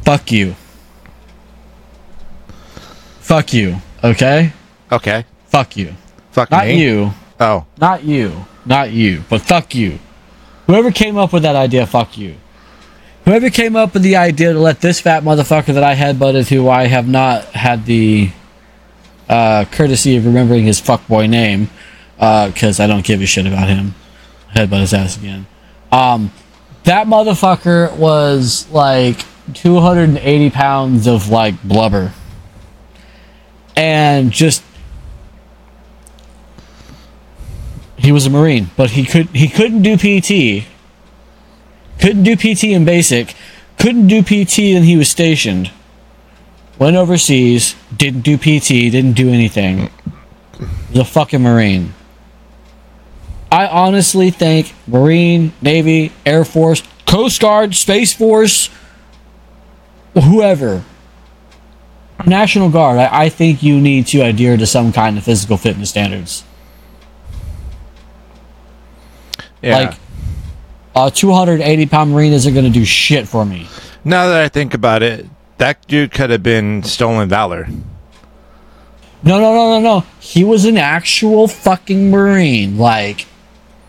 Fuck 0.04 0.32
you. 0.32 0.56
Fuck 3.20 3.52
you. 3.54 3.76
Okay? 4.02 4.52
okay, 4.90 5.24
Fuck 5.46 5.76
you. 5.76 5.94
Fuck 6.40 6.50
Not 6.50 6.66
me. 6.66 6.82
you. 6.82 7.10
Oh, 7.38 7.66
Not 7.78 8.04
you. 8.04 8.46
Not 8.64 8.92
you. 8.92 9.24
But 9.28 9.42
fuck 9.42 9.74
you. 9.74 9.98
Whoever 10.66 10.90
came 10.90 11.16
up 11.18 11.32
with 11.32 11.42
that 11.42 11.56
idea, 11.56 11.86
fuck 11.86 12.16
you. 12.16 12.36
Whoever 13.24 13.50
came 13.50 13.76
up 13.76 13.92
with 13.94 14.02
the 14.02 14.16
idea 14.16 14.52
to 14.52 14.58
let 14.58 14.80
this 14.80 15.00
fat 15.00 15.22
motherfucker 15.22 15.74
that 15.74 15.82
I 15.84 15.94
had 15.94 16.16
headbutted, 16.16 16.48
who 16.48 16.68
I 16.68 16.86
have 16.86 17.06
not 17.06 17.44
had 17.46 17.84
the 17.84 18.30
uh, 19.28 19.64
courtesy 19.70 20.16
of 20.16 20.24
remembering 20.24 20.64
his 20.64 20.80
fuckboy 20.80 21.28
name, 21.28 21.68
because 22.16 22.80
I 22.80 22.86
don't 22.86 23.04
give 23.04 23.20
a 23.20 23.26
shit 23.26 23.46
about 23.46 23.68
him, 23.68 23.94
headbutt 24.54 24.80
his 24.80 24.94
ass 24.94 25.16
again. 25.18 25.46
Um, 25.92 26.32
that 26.84 27.06
motherfucker 27.06 27.94
was 27.96 28.68
like 28.70 29.24
280 29.54 30.50
pounds 30.50 31.06
of 31.06 31.28
like 31.28 31.62
blubber. 31.62 32.12
And 33.76 34.30
just 34.30 34.62
he 38.00 38.12
was 38.12 38.24
a 38.24 38.30
marine, 38.30 38.70
but 38.76 38.90
he 38.90 39.04
could 39.04 39.28
he 39.28 39.48
couldn't 39.48 39.82
do 39.82 39.96
PT. 39.96 40.66
Couldn't 42.00 42.22
do 42.22 42.34
PT 42.34 42.64
in 42.64 42.86
basic. 42.86 43.34
Couldn't 43.78 44.06
do 44.06 44.22
PT 44.22 44.58
and 44.74 44.86
he 44.86 44.96
was 44.96 45.08
stationed. 45.08 45.70
Went 46.78 46.96
overseas, 46.96 47.76
didn't 47.94 48.22
do 48.22 48.38
PT, 48.38 48.68
didn't 48.90 49.12
do 49.12 49.28
anything. 49.28 49.90
A 50.94 51.04
fucking 51.04 51.42
marine. 51.42 51.92
I 53.52 53.66
honestly 53.66 54.30
think 54.30 54.72
Marine, 54.86 55.52
Navy, 55.60 56.12
Air 56.24 56.46
Force, 56.46 56.82
Coast 57.06 57.40
Guard, 57.40 57.74
Space 57.74 58.14
Force, 58.14 58.70
whoever, 60.14 60.84
National 62.24 62.70
Guard, 62.70 62.98
I, 62.98 63.24
I 63.24 63.28
think 63.28 63.62
you 63.62 63.78
need 63.80 64.06
to 64.08 64.20
adhere 64.20 64.56
to 64.56 64.66
some 64.66 64.92
kind 64.92 65.18
of 65.18 65.24
physical 65.24 65.56
fitness 65.56 65.90
standards. 65.90 66.44
Yeah. 69.62 69.78
Like, 69.78 69.98
a 70.96 71.10
280 71.10 71.86
pound 71.86 72.12
Marine 72.12 72.32
isn't 72.32 72.52
going 72.52 72.64
to 72.66 72.70
do 72.70 72.84
shit 72.84 73.28
for 73.28 73.44
me. 73.44 73.68
now 74.04 74.28
that 74.28 74.42
I 74.42 74.48
think 74.48 74.74
about 74.74 75.02
it, 75.02 75.26
that 75.58 75.86
dude 75.86 76.10
could 76.10 76.30
have 76.30 76.42
been 76.42 76.82
stolen 76.82 77.28
valor. 77.28 77.68
No, 79.22 79.38
no, 79.38 79.54
no, 79.54 79.78
no, 79.78 79.80
no. 79.80 80.06
He 80.18 80.44
was 80.44 80.64
an 80.64 80.78
actual 80.78 81.46
fucking 81.46 82.10
Marine. 82.10 82.78
Like, 82.78 83.26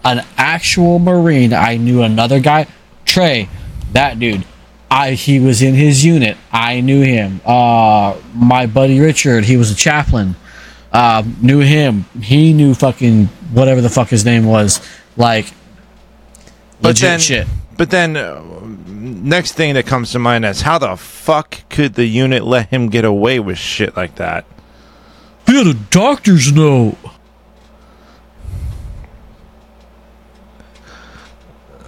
an 0.03 0.25
actual 0.37 0.99
Marine. 0.99 1.53
I 1.53 1.77
knew 1.77 2.01
another 2.01 2.39
guy, 2.39 2.67
Trey, 3.05 3.49
that 3.93 4.19
dude. 4.19 4.45
I 4.89 5.11
he 5.11 5.39
was 5.39 5.61
in 5.61 5.73
his 5.73 6.03
unit. 6.03 6.35
I 6.51 6.81
knew 6.81 7.01
him. 7.01 7.39
Uh, 7.45 8.17
my 8.35 8.65
buddy 8.65 8.99
Richard, 8.99 9.45
he 9.45 9.55
was 9.55 9.71
a 9.71 9.75
chaplain. 9.75 10.35
Uh, 10.91 11.23
knew 11.41 11.59
him. 11.59 12.03
He 12.21 12.51
knew 12.51 12.73
fucking 12.73 13.27
whatever 13.53 13.79
the 13.79 13.89
fuck 13.89 14.09
his 14.09 14.25
name 14.25 14.45
was. 14.45 14.85
Like, 15.15 15.53
But 16.81 16.89
legit 16.89 17.01
then, 17.01 17.19
shit. 17.19 17.47
but 17.77 17.89
then, 17.91 18.17
uh, 18.17 18.41
next 18.87 19.53
thing 19.53 19.75
that 19.75 19.85
comes 19.85 20.11
to 20.11 20.19
mind 20.19 20.45
is 20.45 20.61
how 20.61 20.77
the 20.77 20.95
fuck 20.95 21.67
could 21.69 21.93
the 21.93 22.05
unit 22.05 22.43
let 22.43 22.69
him 22.69 22.89
get 22.89 23.05
away 23.05 23.39
with 23.39 23.57
shit 23.57 23.95
like 23.95 24.15
that? 24.15 24.45
He 25.45 25.57
had 25.57 25.67
a 25.67 25.73
doctor's 25.73 26.51
note. 26.51 26.97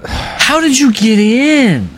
How 0.06 0.60
did 0.60 0.78
you 0.80 0.92
get 0.92 1.18
in? 1.18 1.90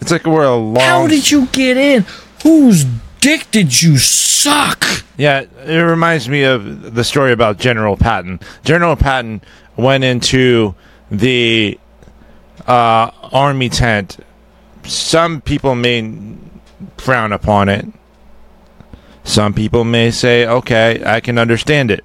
It's 0.00 0.10
like 0.10 0.24
we're 0.24 0.44
a 0.44 0.54
long. 0.54 0.76
How 0.76 1.06
did 1.06 1.30
you 1.30 1.46
get 1.46 1.76
in? 1.76 2.04
Whose 2.42 2.84
dick 3.20 3.50
did 3.50 3.82
you 3.82 3.98
suck? 3.98 4.84
Yeah, 5.16 5.44
it 5.64 5.80
reminds 5.80 6.28
me 6.28 6.44
of 6.44 6.94
the 6.94 7.02
story 7.02 7.32
about 7.32 7.58
General 7.58 7.96
Patton. 7.96 8.40
General 8.64 8.94
Patton 8.94 9.40
went 9.76 10.04
into 10.04 10.74
the 11.10 11.79
uh, 12.70 13.10
army 13.32 13.68
tent. 13.68 14.18
Some 14.84 15.40
people 15.40 15.74
may 15.74 16.36
frown 16.98 17.32
upon 17.32 17.68
it. 17.68 17.84
Some 19.24 19.54
people 19.54 19.82
may 19.84 20.12
say, 20.12 20.46
okay, 20.46 21.02
I 21.04 21.20
can 21.20 21.36
understand 21.36 21.90
it. 21.90 22.04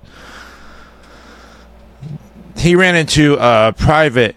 He 2.57 2.75
ran 2.75 2.95
into 2.95 3.37
a 3.39 3.73
private 3.77 4.35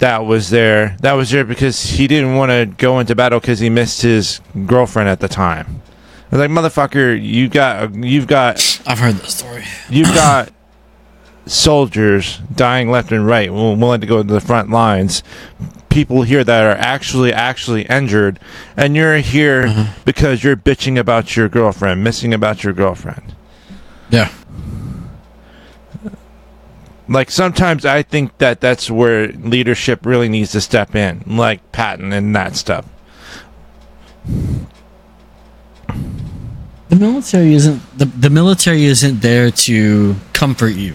that 0.00 0.26
was 0.26 0.50
there. 0.50 0.96
That 1.00 1.14
was 1.14 1.30
there 1.30 1.44
because 1.44 1.82
he 1.82 2.06
didn't 2.08 2.34
want 2.36 2.50
to 2.50 2.66
go 2.66 2.98
into 3.00 3.14
battle 3.14 3.40
because 3.40 3.58
he 3.58 3.70
missed 3.70 4.02
his 4.02 4.40
girlfriend 4.66 5.08
at 5.08 5.20
the 5.20 5.28
time. 5.28 5.80
I 6.30 6.36
was 6.36 6.40
like, 6.40 6.50
motherfucker, 6.50 7.20
you 7.20 7.48
got, 7.48 7.94
you've 7.94 8.26
got 8.26 8.82
I've 8.86 8.98
heard 8.98 9.14
this 9.14 9.36
story. 9.36 9.64
you've 9.88 10.12
got 10.14 10.50
soldiers 11.46 12.38
dying 12.54 12.90
left 12.90 13.12
and 13.12 13.26
right 13.26 13.52
willing 13.52 14.00
to 14.00 14.06
go 14.06 14.22
to 14.22 14.32
the 14.32 14.40
front 14.40 14.70
lines 14.70 15.22
people 15.90 16.22
here 16.22 16.42
that 16.42 16.64
are 16.64 16.80
actually 16.80 17.32
actually 17.32 17.82
injured 17.82 18.40
and 18.76 18.96
you're 18.96 19.18
here 19.18 19.64
mm-hmm. 19.64 20.00
because 20.04 20.42
you're 20.42 20.56
bitching 20.56 20.98
about 20.98 21.36
your 21.36 21.48
girlfriend 21.48 22.02
missing 22.02 22.32
about 22.34 22.64
your 22.64 22.72
girlfriend 22.72 23.34
Yeah. 24.10 24.30
Like 27.08 27.30
sometimes 27.30 27.84
I 27.84 28.02
think 28.02 28.38
that 28.38 28.60
that's 28.60 28.90
where 28.90 29.28
leadership 29.28 30.06
really 30.06 30.28
needs 30.28 30.52
to 30.52 30.60
step 30.60 30.94
in, 30.94 31.22
like 31.26 31.70
Patton 31.70 32.12
and 32.12 32.34
that 32.34 32.56
stuff. 32.56 32.86
The 36.88 36.96
military 36.96 37.54
isn't 37.54 37.98
the, 37.98 38.06
the 38.06 38.30
military 38.30 38.84
isn't 38.84 39.20
there 39.20 39.50
to 39.50 40.14
comfort 40.32 40.74
you. 40.76 40.94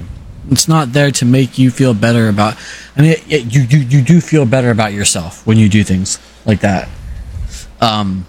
It's 0.51 0.67
not 0.67 0.93
there 0.93 1.11
to 1.11 1.25
make 1.25 1.57
you 1.57 1.69
feel 1.71 1.93
better 1.93 2.27
about. 2.27 2.57
I 2.97 3.01
mean, 3.01 3.11
it, 3.11 3.31
it- 3.31 3.53
you, 3.53 3.61
you 3.61 3.79
you 3.79 4.01
do 4.01 4.19
feel 4.21 4.45
better 4.45 4.71
about 4.71 4.93
yourself 4.93 5.45
when 5.45 5.57
you 5.57 5.69
do 5.69 5.83
things 5.83 6.19
like 6.45 6.61
that. 6.61 6.89
Um, 7.81 8.25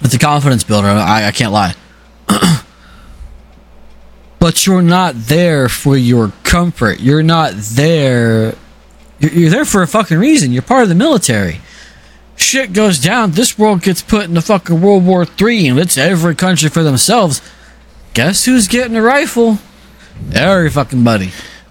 it's 0.00 0.14
a 0.14 0.18
confidence 0.18 0.64
builder. 0.64 0.88
I, 0.88 1.26
I 1.26 1.32
can't 1.32 1.52
lie. 1.52 1.74
but 4.38 4.66
you're 4.66 4.82
not 4.82 5.14
there 5.14 5.68
for 5.68 5.96
your 5.96 6.32
comfort. 6.44 7.00
You're 7.00 7.22
not 7.22 7.54
there. 7.54 8.54
You're, 9.18 9.32
you're 9.32 9.50
there 9.50 9.64
for 9.64 9.82
a 9.82 9.88
fucking 9.88 10.18
reason. 10.18 10.52
You're 10.52 10.62
part 10.62 10.82
of 10.82 10.88
the 10.88 10.94
military 10.94 11.60
shit 12.36 12.72
goes 12.72 12.98
down, 13.00 13.32
this 13.32 13.58
world 13.58 13.82
gets 13.82 14.02
put 14.02 14.26
into 14.26 14.42
fucking 14.42 14.80
World 14.80 15.04
War 15.06 15.24
Three, 15.24 15.66
and 15.66 15.78
it's 15.78 15.96
every 15.96 16.34
country 16.34 16.68
for 16.68 16.82
themselves. 16.82 17.40
Guess 18.14 18.44
who's 18.44 18.68
getting 18.68 18.96
a 18.96 19.02
rifle? 19.02 19.58
Every 20.34 20.70
fucking 20.70 21.02
buddy. 21.04 21.30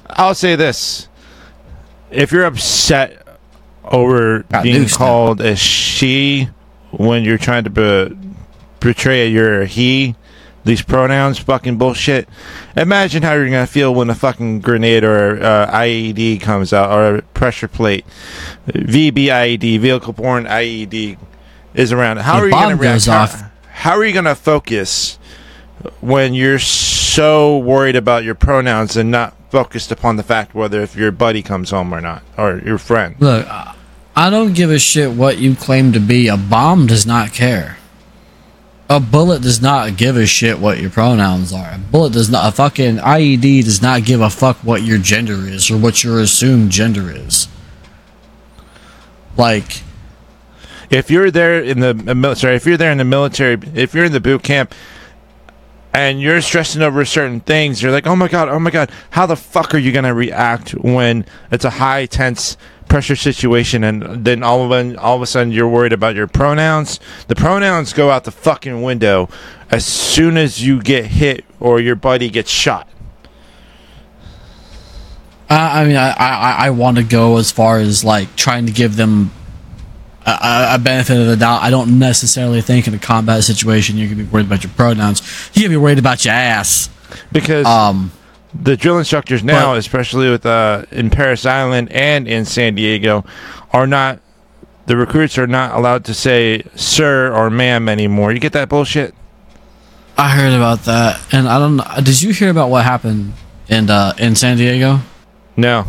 I'll 0.09 0.35
say 0.35 0.55
this: 0.55 1.07
if 2.11 2.31
you're 2.31 2.45
upset 2.45 3.21
over 3.83 4.43
Got 4.43 4.63
being 4.63 4.83
now. 4.83 4.87
called 4.89 5.41
a 5.41 5.55
she 5.55 6.49
when 6.91 7.23
you're 7.23 7.37
trying 7.37 7.63
to 7.65 7.69
be, 7.69 8.17
portray 8.79 9.27
you're 9.27 9.61
a 9.61 9.65
he, 9.65 10.15
these 10.63 10.81
pronouns, 10.81 11.37
fucking 11.39 11.77
bullshit. 11.77 12.27
Imagine 12.77 13.21
how 13.23 13.33
you're 13.33 13.45
gonna 13.49 13.67
feel 13.67 13.93
when 13.93 14.09
a 14.09 14.15
fucking 14.15 14.61
grenade 14.61 15.03
or 15.03 15.41
uh, 15.43 15.69
IED 15.71 16.39
comes 16.41 16.71
out 16.73 16.91
or 16.91 17.15
a 17.17 17.21
pressure 17.21 17.67
plate, 17.67 18.05
VBIED, 18.67 19.79
vehicle 19.79 20.13
borne 20.13 20.45
IED, 20.45 21.17
is 21.73 21.91
around. 21.91 22.17
How 22.17 22.37
The 22.37 22.41
are 22.43 22.45
you 22.45 22.51
gonna 22.51 22.75
react? 22.75 22.95
goes 22.95 23.05
How- 23.07 23.23
off. 23.23 23.43
how 23.71 23.91
are 23.97 24.05
you 24.05 24.13
gonna 24.13 24.35
focus? 24.35 25.19
When 26.01 26.33
you're 26.33 26.59
so 26.59 27.57
worried 27.57 27.95
about 27.95 28.23
your 28.23 28.35
pronouns 28.35 28.95
and 28.97 29.11
not 29.11 29.35
focused 29.51 29.91
upon 29.91 30.15
the 30.17 30.23
fact 30.23 30.53
whether 30.53 30.81
if 30.81 30.95
your 30.95 31.11
buddy 31.11 31.41
comes 31.41 31.69
home 31.71 31.93
or 31.93 32.01
not 32.01 32.21
or 32.37 32.61
your 32.65 32.77
friend. 32.77 33.15
Look, 33.19 33.47
I- 33.47 34.29
don't 34.29 34.53
give 34.53 34.71
a 34.71 34.79
shit 34.79 35.11
what 35.11 35.37
you 35.37 35.55
claim 35.55 35.91
to 35.93 35.99
be. 35.99 36.27
A 36.27 36.37
bomb 36.37 36.87
does 36.87 37.05
not 37.05 37.33
care. 37.33 37.77
A 38.89 38.99
bullet 38.99 39.41
does 39.41 39.61
not 39.61 39.97
give 39.97 40.15
a 40.15 40.25
shit 40.27 40.59
what 40.59 40.79
your 40.79 40.91
pronouns 40.91 41.51
are. 41.51 41.71
A 41.73 41.77
bullet 41.79 42.13
does 42.13 42.29
not. 42.29 42.47
A 42.47 42.51
fucking 42.51 42.97
IED 42.97 43.63
does 43.63 43.81
not 43.81 44.05
give 44.05 44.21
a 44.21 44.29
fuck 44.29 44.57
what 44.57 44.83
your 44.83 44.99
gender 44.99 45.47
is 45.47 45.71
or 45.71 45.77
what 45.77 46.03
your 46.03 46.19
assumed 46.19 46.69
gender 46.71 47.09
is. 47.09 47.47
Like, 49.37 49.81
If 50.89 51.09
you're 51.09 51.31
there 51.31 51.59
in 51.61 51.79
the 51.79 51.89
uh, 52.07 52.13
military, 52.13 52.55
if 52.55 52.65
you're 52.67 52.77
there 52.77 52.91
in 52.91 52.99
the 52.99 53.03
military, 53.03 53.57
if 53.73 53.95
you're 53.95 54.05
in 54.05 54.11
the 54.11 54.19
boot 54.19 54.43
camp 54.43 54.73
and 55.95 56.21
you're 56.21 56.41
stressing 56.41 56.81
over 56.81 57.05
certain 57.05 57.39
things, 57.39 57.81
you're 57.81 57.91
like, 57.91 58.05
"Oh 58.05 58.17
my 58.17 58.27
god, 58.27 58.49
oh 58.49 58.59
my 58.59 58.69
god, 58.69 58.91
how 59.11 59.25
the 59.25 59.37
fuck 59.37 59.73
are 59.73 59.77
you 59.77 59.93
going 59.93 60.03
to 60.03 60.13
react 60.13 60.71
when 60.71 61.25
it's 61.51 61.63
a 61.63 61.69
high 61.69 62.05
tense 62.05 62.57
pressure 62.89 63.15
situation 63.15 63.83
and 63.83 64.25
then 64.25 64.43
all 64.43 64.63
of 64.63 64.71
a 64.71 64.99
all 64.99 65.15
of 65.15 65.21
a 65.21 65.25
sudden 65.25 65.51
you're 65.53 65.69
worried 65.69 65.93
about 65.93 66.13
your 66.13 66.27
pronouns? 66.27 66.99
The 67.29 67.35
pronouns 67.35 67.93
go 67.93 68.09
out 68.09 68.25
the 68.25 68.31
fucking 68.31 68.81
window 68.81 69.29
as 69.71 69.85
soon 69.85 70.35
as 70.35 70.65
you 70.65 70.81
get 70.81 71.05
hit 71.05 71.45
or 71.61 71.79
your 71.79 71.95
buddy 71.95 72.29
gets 72.29 72.51
shot. 72.51 72.89
I, 75.49 75.81
I 75.81 75.85
mean, 75.85 75.95
I, 75.95 76.09
I, 76.11 76.55
I 76.65 76.69
want 76.71 76.97
to 76.97 77.03
go 77.03 77.37
as 77.37 77.51
far 77.53 77.77
as 77.77 78.03
like 78.03 78.35
trying 78.35 78.65
to 78.65 78.73
give 78.73 78.97
them 78.97 79.31
a, 80.25 80.79
benefit 80.79 81.19
of 81.19 81.27
the 81.27 81.37
doubt. 81.37 81.61
I 81.61 81.69
don't 81.69 81.99
necessarily 81.99 82.61
think 82.61 82.87
in 82.87 82.93
a 82.93 82.99
combat 82.99 83.43
situation 83.43 83.97
you're 83.97 84.07
gonna 84.09 84.23
be 84.23 84.29
worried 84.29 84.47
about 84.47 84.63
your 84.63 84.71
pronouns. 84.73 85.21
You're 85.53 85.63
gonna 85.63 85.77
be 85.79 85.83
worried 85.83 85.99
about 85.99 86.25
your 86.25 86.33
ass. 86.33 86.89
Because 87.31 87.65
Um, 87.65 88.11
the 88.59 88.75
drill 88.75 88.97
instructors 88.97 89.43
now, 89.43 89.73
But- 89.73 89.77
especially 89.79 90.29
with 90.29 90.45
uh, 90.45 90.83
in 90.91 91.09
Parris 91.09 91.45
Island 91.45 91.91
and 91.91 92.27
in 92.27 92.45
San 92.45 92.75
Diego, 92.75 93.23
are 93.71 93.85
not 93.87 94.19
the 94.87 94.95
recruits 94.97 95.37
are 95.37 95.47
not 95.47 95.73
allowed 95.75 96.05
to 96.05 96.13
say 96.13 96.63
sir 96.75 97.31
or 97.33 97.49
ma'am 97.49 97.89
anymore. 97.89 98.31
You 98.31 98.39
get 98.39 98.53
that 98.53 98.69
bullshit? 98.69 99.13
I 100.17 100.29
heard 100.29 100.53
about 100.53 100.85
that, 100.85 101.19
and 101.31 101.47
I 101.47 101.59
don't. 101.59 101.75
know. 101.77 101.85
Did 102.01 102.21
you 102.21 102.31
hear 102.31 102.49
about 102.49 102.69
what 102.69 102.85
happened 102.85 103.33
in 103.67 103.89
uh, 103.89 104.13
in 104.17 104.35
San 104.35 104.57
Diego? 104.57 105.01
No. 105.57 105.85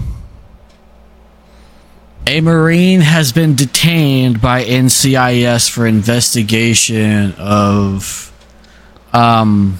A 2.28 2.40
Marine 2.40 3.02
has 3.02 3.30
been 3.32 3.54
detained 3.54 4.40
by 4.40 4.64
NCIS 4.64 5.70
for 5.70 5.86
investigation 5.86 7.32
of 7.38 8.32
um 9.12 9.78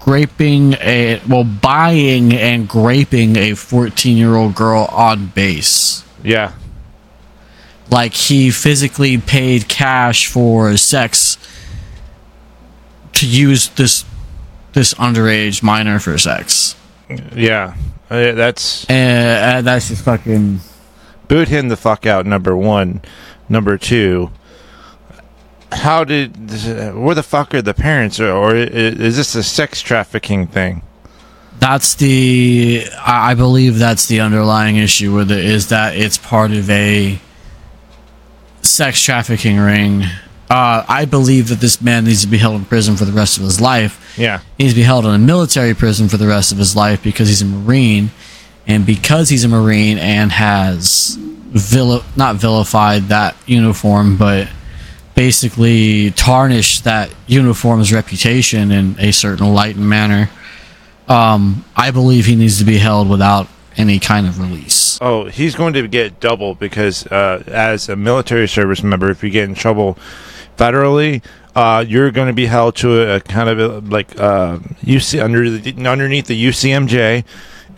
graping 0.00 0.72
a 0.74 1.20
well 1.28 1.44
buying 1.44 2.32
and 2.32 2.66
graping 2.66 3.36
a 3.36 3.54
14 3.54 4.16
year 4.16 4.36
old 4.36 4.54
girl 4.54 4.84
on 4.90 5.26
base. 5.26 6.02
Yeah. 6.22 6.52
Like 7.90 8.14
he 8.14 8.50
physically 8.50 9.18
paid 9.18 9.68
cash 9.68 10.28
for 10.28 10.76
sex 10.78 11.36
to 13.12 13.26
use 13.26 13.68
this 13.68 14.06
this 14.72 14.94
underage 14.94 15.62
minor 15.62 15.98
for 15.98 16.16
sex. 16.16 16.74
Yeah. 17.34 17.76
Uh, 18.08 18.32
that's 18.32 18.84
And 18.86 19.58
uh, 19.58 19.62
that's 19.62 19.88
just 19.88 20.04
fucking 20.04 20.60
boot 21.28 21.48
him 21.48 21.68
the 21.68 21.76
fuck 21.76 22.06
out. 22.06 22.26
Number 22.26 22.56
one. 22.56 23.02
Number 23.48 23.76
two. 23.78 24.30
How 25.72 26.04
did 26.04 26.36
where 26.94 27.14
the 27.14 27.24
fuck 27.24 27.52
are 27.54 27.60
the 27.60 27.74
parents, 27.74 28.20
or, 28.20 28.30
or 28.30 28.54
is 28.54 29.16
this 29.16 29.34
a 29.34 29.42
sex 29.42 29.82
trafficking 29.82 30.46
thing? 30.46 30.82
That's 31.58 31.94
the 31.94 32.86
I 33.00 33.32
I 33.32 33.34
believe 33.34 33.78
that's 33.78 34.06
the 34.06 34.20
underlying 34.20 34.76
issue 34.76 35.12
with 35.12 35.30
it 35.32 35.44
is 35.44 35.68
that 35.68 35.96
it's 35.96 36.18
part 36.18 36.52
of 36.52 36.70
a 36.70 37.18
sex 38.62 39.02
trafficking 39.02 39.58
ring. 39.58 40.04
Uh, 40.48 40.84
I 40.88 41.04
believe 41.06 41.48
that 41.48 41.60
this 41.60 41.80
man 41.82 42.04
needs 42.04 42.22
to 42.22 42.28
be 42.28 42.38
held 42.38 42.54
in 42.54 42.64
prison 42.64 42.96
for 42.96 43.04
the 43.04 43.12
rest 43.12 43.36
of 43.36 43.42
his 43.42 43.60
life. 43.60 44.14
Yeah. 44.16 44.40
He 44.56 44.64
needs 44.64 44.74
to 44.74 44.80
be 44.80 44.84
held 44.84 45.04
in 45.04 45.12
a 45.12 45.18
military 45.18 45.74
prison 45.74 46.08
for 46.08 46.16
the 46.16 46.28
rest 46.28 46.52
of 46.52 46.58
his 46.58 46.76
life 46.76 47.02
because 47.02 47.28
he's 47.28 47.42
a 47.42 47.46
Marine, 47.46 48.10
and 48.66 48.86
because 48.86 49.28
he's 49.28 49.44
a 49.44 49.48
Marine 49.48 49.98
and 49.98 50.30
has 50.30 51.16
vil- 51.18 52.04
not 52.14 52.36
vilified 52.36 53.04
that 53.04 53.36
uniform, 53.46 54.16
but 54.16 54.48
basically 55.16 56.10
tarnished 56.12 56.84
that 56.84 57.10
uniform's 57.26 57.92
reputation 57.92 58.70
in 58.70 58.94
a 59.00 59.12
certain 59.12 59.52
light 59.52 59.74
and 59.74 59.88
manner. 59.88 60.30
Um, 61.08 61.64
I 61.74 61.90
believe 61.90 62.26
he 62.26 62.36
needs 62.36 62.58
to 62.58 62.64
be 62.64 62.78
held 62.78 63.08
without 63.08 63.48
any 63.76 63.98
kind 63.98 64.26
of 64.26 64.38
release. 64.38 64.98
Oh, 65.00 65.26
he's 65.26 65.54
going 65.54 65.74
to 65.74 65.86
get 65.88 66.20
double 66.20 66.54
because 66.54 67.06
uh, 67.06 67.42
as 67.46 67.88
a 67.88 67.96
military 67.96 68.48
service 68.48 68.82
member, 68.82 69.10
if 69.10 69.22
you 69.22 69.30
get 69.30 69.48
in 69.48 69.54
trouble 69.54 69.98
federally, 70.56 71.22
uh, 71.54 71.84
you're 71.86 72.10
going 72.10 72.28
to 72.28 72.32
be 72.34 72.46
held 72.46 72.76
to 72.76 73.14
a, 73.14 73.20
kind 73.20 73.48
of 73.48 73.58
a, 73.58 73.78
like 73.88 74.18
uh, 74.18 74.58
UC 74.84 75.22
under 75.22 75.48
the, 75.50 75.86
underneath 75.88 76.26
the 76.26 76.46
UCMJ, 76.46 77.24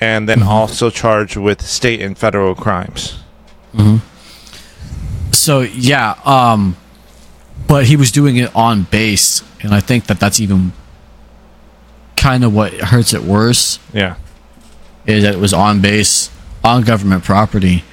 and 0.00 0.28
then 0.28 0.42
also 0.42 0.90
charged 0.90 1.36
with 1.36 1.60
state 1.62 2.00
and 2.00 2.16
federal 2.16 2.54
crimes. 2.54 3.18
So 5.32 5.60
yeah, 5.60 6.18
um, 6.24 6.76
but 7.66 7.86
he 7.86 7.96
was 7.96 8.10
doing 8.10 8.36
it 8.36 8.54
on 8.56 8.82
base, 8.84 9.42
and 9.62 9.74
I 9.74 9.80
think 9.80 10.06
that 10.06 10.18
that's 10.18 10.40
even 10.40 10.72
kind 12.16 12.44
of 12.44 12.52
what 12.52 12.72
hurts 12.74 13.14
it 13.14 13.22
worse 13.22 13.78
Yeah, 13.92 14.16
is 15.06 15.22
that 15.22 15.34
it 15.34 15.38
was 15.40 15.54
on 15.54 15.80
base 15.80 16.30
on 16.64 16.82
government 16.82 17.24
property, 17.24 17.84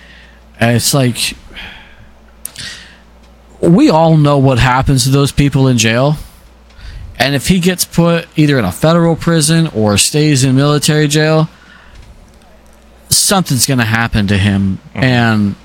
and 0.60 0.76
it's 0.76 0.94
like 0.94 1.34
we 3.66 3.90
all 3.90 4.18
know 4.18 4.38
what 4.38 4.60
happens 4.60 5.04
to 5.04 5.10
those 5.10 5.32
people 5.32 5.68
in 5.68 5.78
jail. 5.78 6.16
And 7.18 7.34
if 7.34 7.48
he 7.48 7.60
gets 7.60 7.86
put 7.86 8.28
either 8.36 8.60
in 8.60 8.66
a 8.66 8.72
federal 8.72 9.16
prison 9.16 9.68
or 9.68 9.98
stays 9.98 10.44
in 10.44 10.56
military 10.56 11.08
jail, 11.08 11.50
something's 13.10 13.66
going 13.66 13.80
to 13.80 13.86
happen 13.86 14.28
to 14.28 14.38
him, 14.38 14.80
mm-hmm. 14.90 15.04
and 15.04 15.56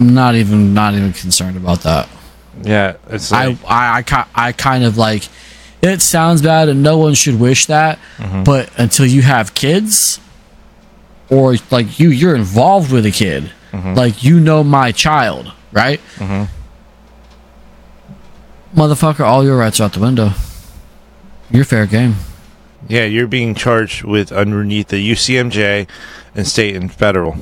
I'm 0.00 0.14
not 0.14 0.34
even 0.34 0.72
not 0.72 0.94
even 0.94 1.12
concerned 1.12 1.56
about 1.56 1.80
that. 1.80 2.08
yeah. 2.62 2.96
It's 3.08 3.30
I, 3.32 3.46
like, 3.46 3.58
I, 3.66 3.96
I, 3.98 4.02
ki- 4.02 4.30
I 4.34 4.52
kind 4.52 4.84
of 4.84 4.96
like 4.96 5.24
it 5.82 6.02
sounds 6.02 6.42
bad 6.42 6.68
and 6.68 6.82
no 6.82 6.98
one 6.98 7.14
should 7.14 7.40
wish 7.40 7.66
that 7.66 7.98
mm-hmm. 8.18 8.44
but 8.44 8.70
until 8.78 9.06
you 9.06 9.22
have 9.22 9.54
kids 9.54 10.20
or 11.30 11.56
like 11.70 11.98
you 11.98 12.10
you're 12.10 12.34
involved 12.36 12.92
with 12.92 13.06
a 13.06 13.10
kid 13.10 13.50
mm-hmm. 13.72 13.94
like 13.94 14.22
you 14.22 14.40
know 14.40 14.62
my 14.62 14.92
child 14.92 15.52
right 15.72 16.00
motherfucker 18.74 19.20
all 19.24 19.44
your 19.44 19.56
rights 19.56 19.80
out 19.80 19.92
the 19.92 20.00
window 20.00 20.30
you're 21.50 21.64
fair 21.64 21.86
game 21.86 22.14
Yeah, 22.88 23.04
you're 23.04 23.26
being 23.26 23.54
charged 23.54 24.04
with 24.04 24.32
underneath 24.32 24.88
the 24.88 25.12
UCMJ 25.12 25.86
and 26.34 26.46
state 26.46 26.74
and 26.76 26.90
federal. 26.92 27.36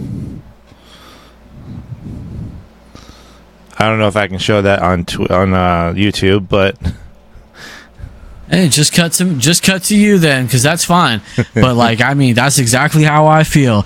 I 3.78 3.86
don't 3.86 3.98
know 4.00 4.08
if 4.08 4.16
I 4.16 4.26
can 4.26 4.38
show 4.38 4.60
that 4.62 4.82
on 4.82 5.04
tw- 5.04 5.30
on 5.30 5.54
uh, 5.54 5.92
YouTube, 5.94 6.48
but 6.48 6.76
Hey, 8.50 8.68
just 8.68 8.92
cut 8.94 9.12
to 9.12 9.34
just 9.36 9.62
cut 9.62 9.84
to 9.84 9.96
you 9.96 10.18
then, 10.18 10.46
because 10.46 10.62
that's 10.62 10.84
fine. 10.84 11.20
But 11.54 11.76
like, 11.76 12.00
I 12.00 12.14
mean, 12.14 12.34
that's 12.34 12.58
exactly 12.58 13.04
how 13.04 13.26
I 13.26 13.44
feel. 13.44 13.84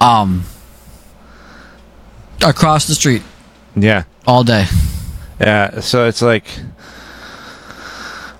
Um, 0.00 0.44
across 2.44 2.86
the 2.88 2.94
street 2.94 3.22
yeah, 3.76 4.04
all 4.26 4.42
day. 4.44 4.66
Yeah. 5.42 5.80
So 5.80 6.06
it's 6.06 6.22
like 6.22 6.44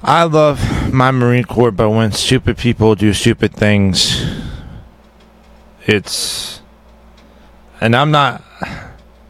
I 0.03 0.25
love 0.25 0.93
my 0.93 1.11
Marine 1.11 1.45
Corps, 1.45 1.71
but 1.71 1.91
when 1.91 2.13
stupid 2.13 2.57
people 2.59 2.95
do 2.95 3.13
stupid 3.13 3.53
things, 3.53 4.25
it's 5.87 6.61
and 7.81 7.95
I'm 7.95 8.11
not. 8.11 8.43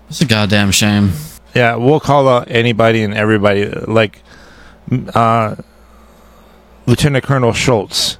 It's 0.09 0.21
a 0.21 0.27
goddamn 0.27 0.71
shame. 0.73 1.13
Yeah, 1.55 1.77
we'll 1.77 2.01
call 2.01 2.29
out 2.29 2.51
anybody 2.51 3.03
and 3.03 3.15
everybody. 3.15 3.67
Like 3.67 4.23
uh, 5.15 5.57
Lieutenant 6.87 7.25
Colonel 7.25 7.53
Schultz, 7.53 8.19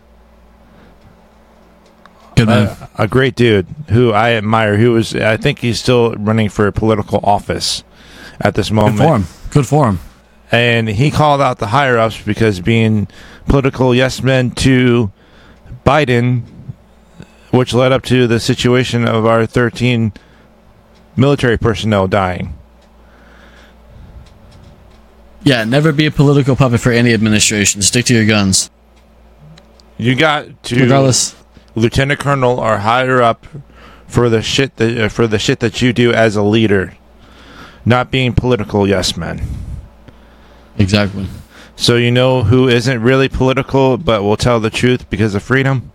Good 2.37 2.49
man. 2.49 2.77
a, 2.97 3.05
a 3.05 3.09
great 3.09 3.35
dude 3.35 3.67
who 3.89 4.13
I 4.13 4.33
admire. 4.33 4.77
Who 4.77 4.93
was, 4.93 5.15
I 5.15 5.37
think, 5.37 5.59
he's 5.61 5.79
still 5.79 6.15
running 6.15 6.49
for 6.49 6.71
political 6.73 7.21
office 7.23 7.85
at 8.41 8.55
this 8.55 8.71
moment. 8.71 9.27
For 9.53 9.61
him. 9.61 9.63
Good 9.63 9.67
for 9.67 9.89
him. 9.89 9.99
and 10.51 10.89
he 10.89 11.11
called 11.11 11.41
out 11.41 11.59
the 11.59 11.69
higher 11.69 11.99
ups 11.99 12.21
because 12.23 12.61
being 12.61 13.09
political 13.47 13.95
yes 13.95 14.23
men 14.23 14.51
to 14.53 15.11
Biden, 15.87 16.43
which 17.51 17.73
led 17.75 17.91
up 17.93 18.03
to 18.05 18.27
the 18.27 18.39
situation 18.41 19.07
of 19.07 19.27
our 19.27 19.47
13 19.47 20.13
military 21.17 21.59
personnel 21.59 22.07
dying. 22.09 22.55
Yeah, 25.45 25.65
never 25.65 25.93
be 25.93 26.07
a 26.07 26.11
political 26.11 26.55
puppet 26.55 26.81
for 26.81 26.93
any 26.93 27.13
administration. 27.13 27.83
Stick 27.83 28.05
to 28.07 28.15
your 28.15 28.27
guns, 28.27 28.71
You 29.99 30.15
got 30.15 30.63
to 30.65 30.77
regardless. 30.81 31.35
lieutenant 31.75 32.21
colonel 32.21 32.61
or 32.61 32.79
higher 32.79 33.21
up 33.21 33.47
for 34.07 34.29
the 34.29 34.41
shit 34.43 34.77
that 34.77 34.99
uh, 34.99 35.09
for 35.09 35.27
the 35.27 35.39
shit 35.41 35.59
that 35.61 35.83
you 35.83 35.93
do 35.93 36.13
as 36.13 36.37
a 36.37 36.43
leader, 36.43 36.95
not 37.85 38.11
being 38.11 38.33
political 38.33 38.89
yes 38.89 39.17
men. 39.17 39.41
Exactly. 40.79 41.27
So 41.77 41.97
you 41.97 42.11
know 42.11 42.43
who 42.45 42.69
isn't 42.69 43.03
really 43.03 43.29
political 43.29 43.97
but 43.97 44.23
will 44.23 44.37
tell 44.37 44.61
the 44.61 44.71
truth 44.71 45.09
because 45.11 45.35
of 45.35 45.43
freedom. 45.43 45.91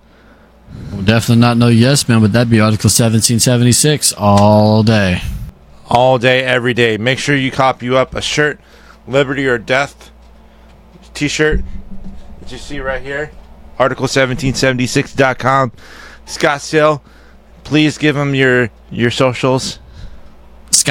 We'll 0.91 1.03
definitely 1.03 1.41
not 1.41 1.57
know 1.57 1.67
yes 1.69 2.07
man, 2.09 2.21
but 2.21 2.33
that'd 2.33 2.49
be 2.49 2.59
Article 2.59 2.89
1776 2.89 4.13
all 4.17 4.83
day. 4.83 5.21
all 5.89 6.17
day, 6.19 6.43
every 6.43 6.73
day. 6.73 6.97
Make 6.97 7.17
sure 7.19 7.35
you 7.35 7.49
cop 7.51 7.81
you 7.81 7.97
up 7.97 8.13
a 8.13 8.21
shirt, 8.21 8.59
Liberty 9.07 9.47
or 9.47 9.57
Death 9.57 10.11
t-shirt 11.13 11.61
that 12.41 12.51
you 12.51 12.57
see 12.57 12.79
right 12.79 13.01
here. 13.01 13.31
Article1776.com. 13.79 15.71
Scottsdale, 16.25 17.01
please 17.63 17.97
give 17.97 18.15
them 18.15 18.35
your 18.35 18.69
your 18.91 19.11
socials. 19.11 19.79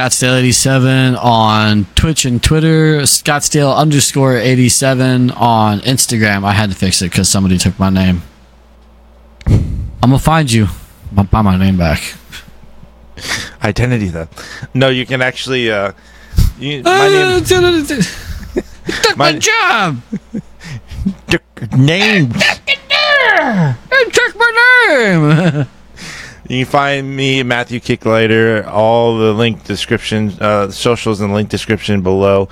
Scottsdale 0.00 0.38
87 0.40 1.16
on 1.16 1.86
Twitch 1.94 2.26
and 2.26 2.42
Twitter. 2.42 2.98
Scottsdale 3.04 3.74
underscore 3.74 4.36
87 4.36 5.30
on 5.30 5.80
Instagram. 5.80 6.44
I 6.44 6.52
had 6.52 6.68
to 6.68 6.76
fix 6.76 7.00
it 7.00 7.06
because 7.10 7.30
somebody 7.30 7.56
took 7.56 7.78
my 7.78 7.88
name. 7.88 8.20
I'm 9.46 9.80
gonna 10.02 10.18
find 10.18 10.52
you. 10.52 10.66
I'll 11.16 11.24
buy 11.24 11.40
my 11.40 11.56
name 11.56 11.78
back. 11.78 12.02
Identity 13.64 14.08
though. 14.08 14.28
No, 14.74 14.90
you 14.90 15.06
can 15.06 15.22
actually 15.22 15.70
uh 15.70 15.92
you, 16.58 16.82
my 16.82 17.08
name 17.08 17.42
took 17.44 19.16
my- 19.16 19.32
my 19.32 19.38
job. 19.38 20.02
name 21.74 22.28
They 22.28 24.04
took 24.12 24.36
my 24.36 24.86
name. 24.90 25.66
You 26.48 26.64
can 26.64 26.70
find 26.70 27.16
me, 27.16 27.42
Matthew 27.42 27.80
Kicklighter, 27.80 28.66
all 28.66 29.18
the 29.18 29.32
link 29.32 29.64
description, 29.64 30.30
uh, 30.40 30.70
socials 30.70 31.20
and 31.20 31.34
link 31.34 31.48
description 31.48 32.02
below. 32.02 32.48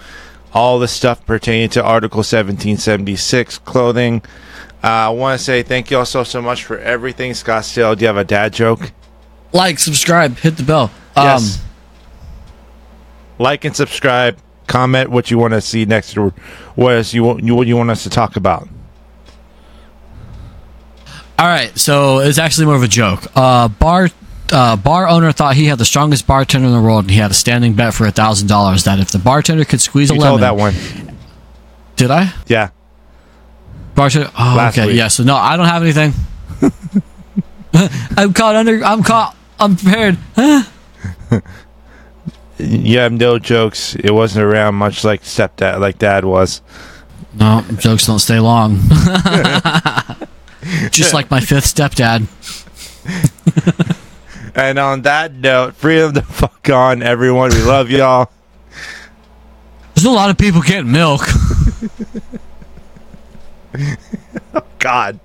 All 0.53 0.79
the 0.79 0.89
stuff 0.89 1.25
pertaining 1.27 1.69
to 1.71 1.83
Article 1.83 2.19
1776 2.19 3.59
clothing. 3.59 4.23
Uh, 4.83 4.87
I 4.87 5.09
want 5.11 5.39
to 5.39 5.45
say 5.45 5.63
thank 5.63 5.91
you 5.91 5.99
all 5.99 6.07
so, 6.07 6.25
so 6.25 6.43
much 6.43 6.65
for 6.65 6.79
everything. 6.79 7.33
Scottsdale, 7.33 7.97
do 7.97 8.03
you 8.03 8.07
have 8.07 8.17
a 8.17 8.25
dad 8.25 8.53
joke? 8.53 8.93
like, 9.53 9.79
subscribe, 9.79 10.37
hit 10.39 10.57
the 10.57 10.63
bell. 10.65 10.91
Um, 11.17 11.25
Yes. 11.25 11.63
Like 13.39 13.65
and 13.65 13.75
subscribe. 13.75 14.39
Comment 14.67 15.11
what 15.11 15.31
you 15.31 15.39
want 15.39 15.53
to 15.55 15.61
see 15.61 15.85
next 15.85 16.17
or 16.17 16.31
what 16.75 16.95
else 16.97 17.13
you 17.15 17.23
want, 17.23 17.45
you, 17.45 17.55
what 17.55 17.67
you 17.67 17.77
want 17.77 17.91
us 17.91 18.03
to 18.05 18.11
talk 18.11 18.37
about. 18.37 18.69
All 21.39 21.47
right, 21.47 21.77
so 21.79 22.19
it's 22.21 22.39
actually 22.39 22.67
more 22.67 22.77
of 22.77 22.83
a 22.83 22.89
joke. 22.89 23.25
Uh, 23.35 23.69
bar 23.69 24.09
uh, 24.53 24.77
bar 24.77 25.09
owner 25.09 25.33
thought 25.33 25.57
he 25.57 25.65
had 25.67 25.79
the 25.79 25.85
strongest 25.85 26.27
bartender 26.27 26.69
in 26.69 26.73
the 26.73 26.81
world, 26.81 27.05
and 27.05 27.11
he 27.11 27.17
had 27.19 27.31
a 27.31 27.35
standing 27.35 27.75
bet 27.75 27.93
for 27.95 28.07
a 28.07 28.11
thousand 28.13 28.47
dollars 28.49 28.85
that 28.85 29.01
if 29.01 29.11
the 29.11 29.19
bartender 29.19 29.65
could 29.65 29.81
squeeze 29.81 30.11
You 30.11 30.17
a 30.17 30.21
lemon, 30.21 30.41
that 30.43 30.57
one. 30.57 30.75
did 31.97 32.11
I? 32.11 32.33
Yeah. 32.47 32.71
Bartender. 33.95 34.31
Oh, 34.39 34.55
Last 34.57 34.79
okay. 34.79 34.89
week. 34.89 34.97
Yeah. 34.97 35.09
So 35.09 35.25
no, 35.25 35.35
I 35.37 35.57
don't 35.57 35.67
have 35.67 35.83
anything. 35.83 36.13
I'm 38.17 38.33
caught 38.33 38.55
under. 38.55 38.85
I'm 38.85 39.03
caught. 39.03 39.37
I'm 39.59 39.77
prepared. 39.77 40.19
You 42.57 42.99
have 42.99 43.13
no 43.13 43.41
jokes. 43.41 43.97
It 43.97 44.13
wasn't 44.13 44.45
around 44.45 44.77
much 44.77 45.03
like 45.03 45.23
stepdad, 45.23 45.81
like 45.81 45.99
dad 45.99 46.25
was. 46.25 46.63
No, 47.35 47.65
jokes 47.79 48.07
don't 48.07 48.21
stay 48.21 48.39
long. 48.39 48.79
Just 50.91 51.15
like 51.15 51.31
my 51.31 51.41
fifth 51.41 51.67
stepdad. 51.67 52.27
And 54.55 54.79
on 54.79 55.03
that 55.03 55.33
note, 55.33 55.75
freedom 55.75 56.15
to 56.15 56.23
fuck 56.23 56.71
on, 56.71 57.03
everyone. 57.03 57.51
We 57.51 57.63
love 57.63 57.91
y'all. 57.91 58.31
There's 59.95 60.05
a 60.05 60.11
lot 60.11 60.31
of 60.31 60.39
people 60.39 60.63
getting 60.63 60.93
milk. 60.93 61.23
oh, 64.55 64.63
God. 64.79 65.19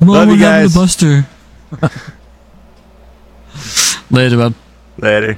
Mom, 0.00 0.08
Love 0.08 0.28
you 0.28 0.38
guys. 0.38 0.76
a 0.76 0.78
buster. 0.78 1.26
Later, 4.10 4.36
bub. 4.36 4.54
Later. 4.98 5.36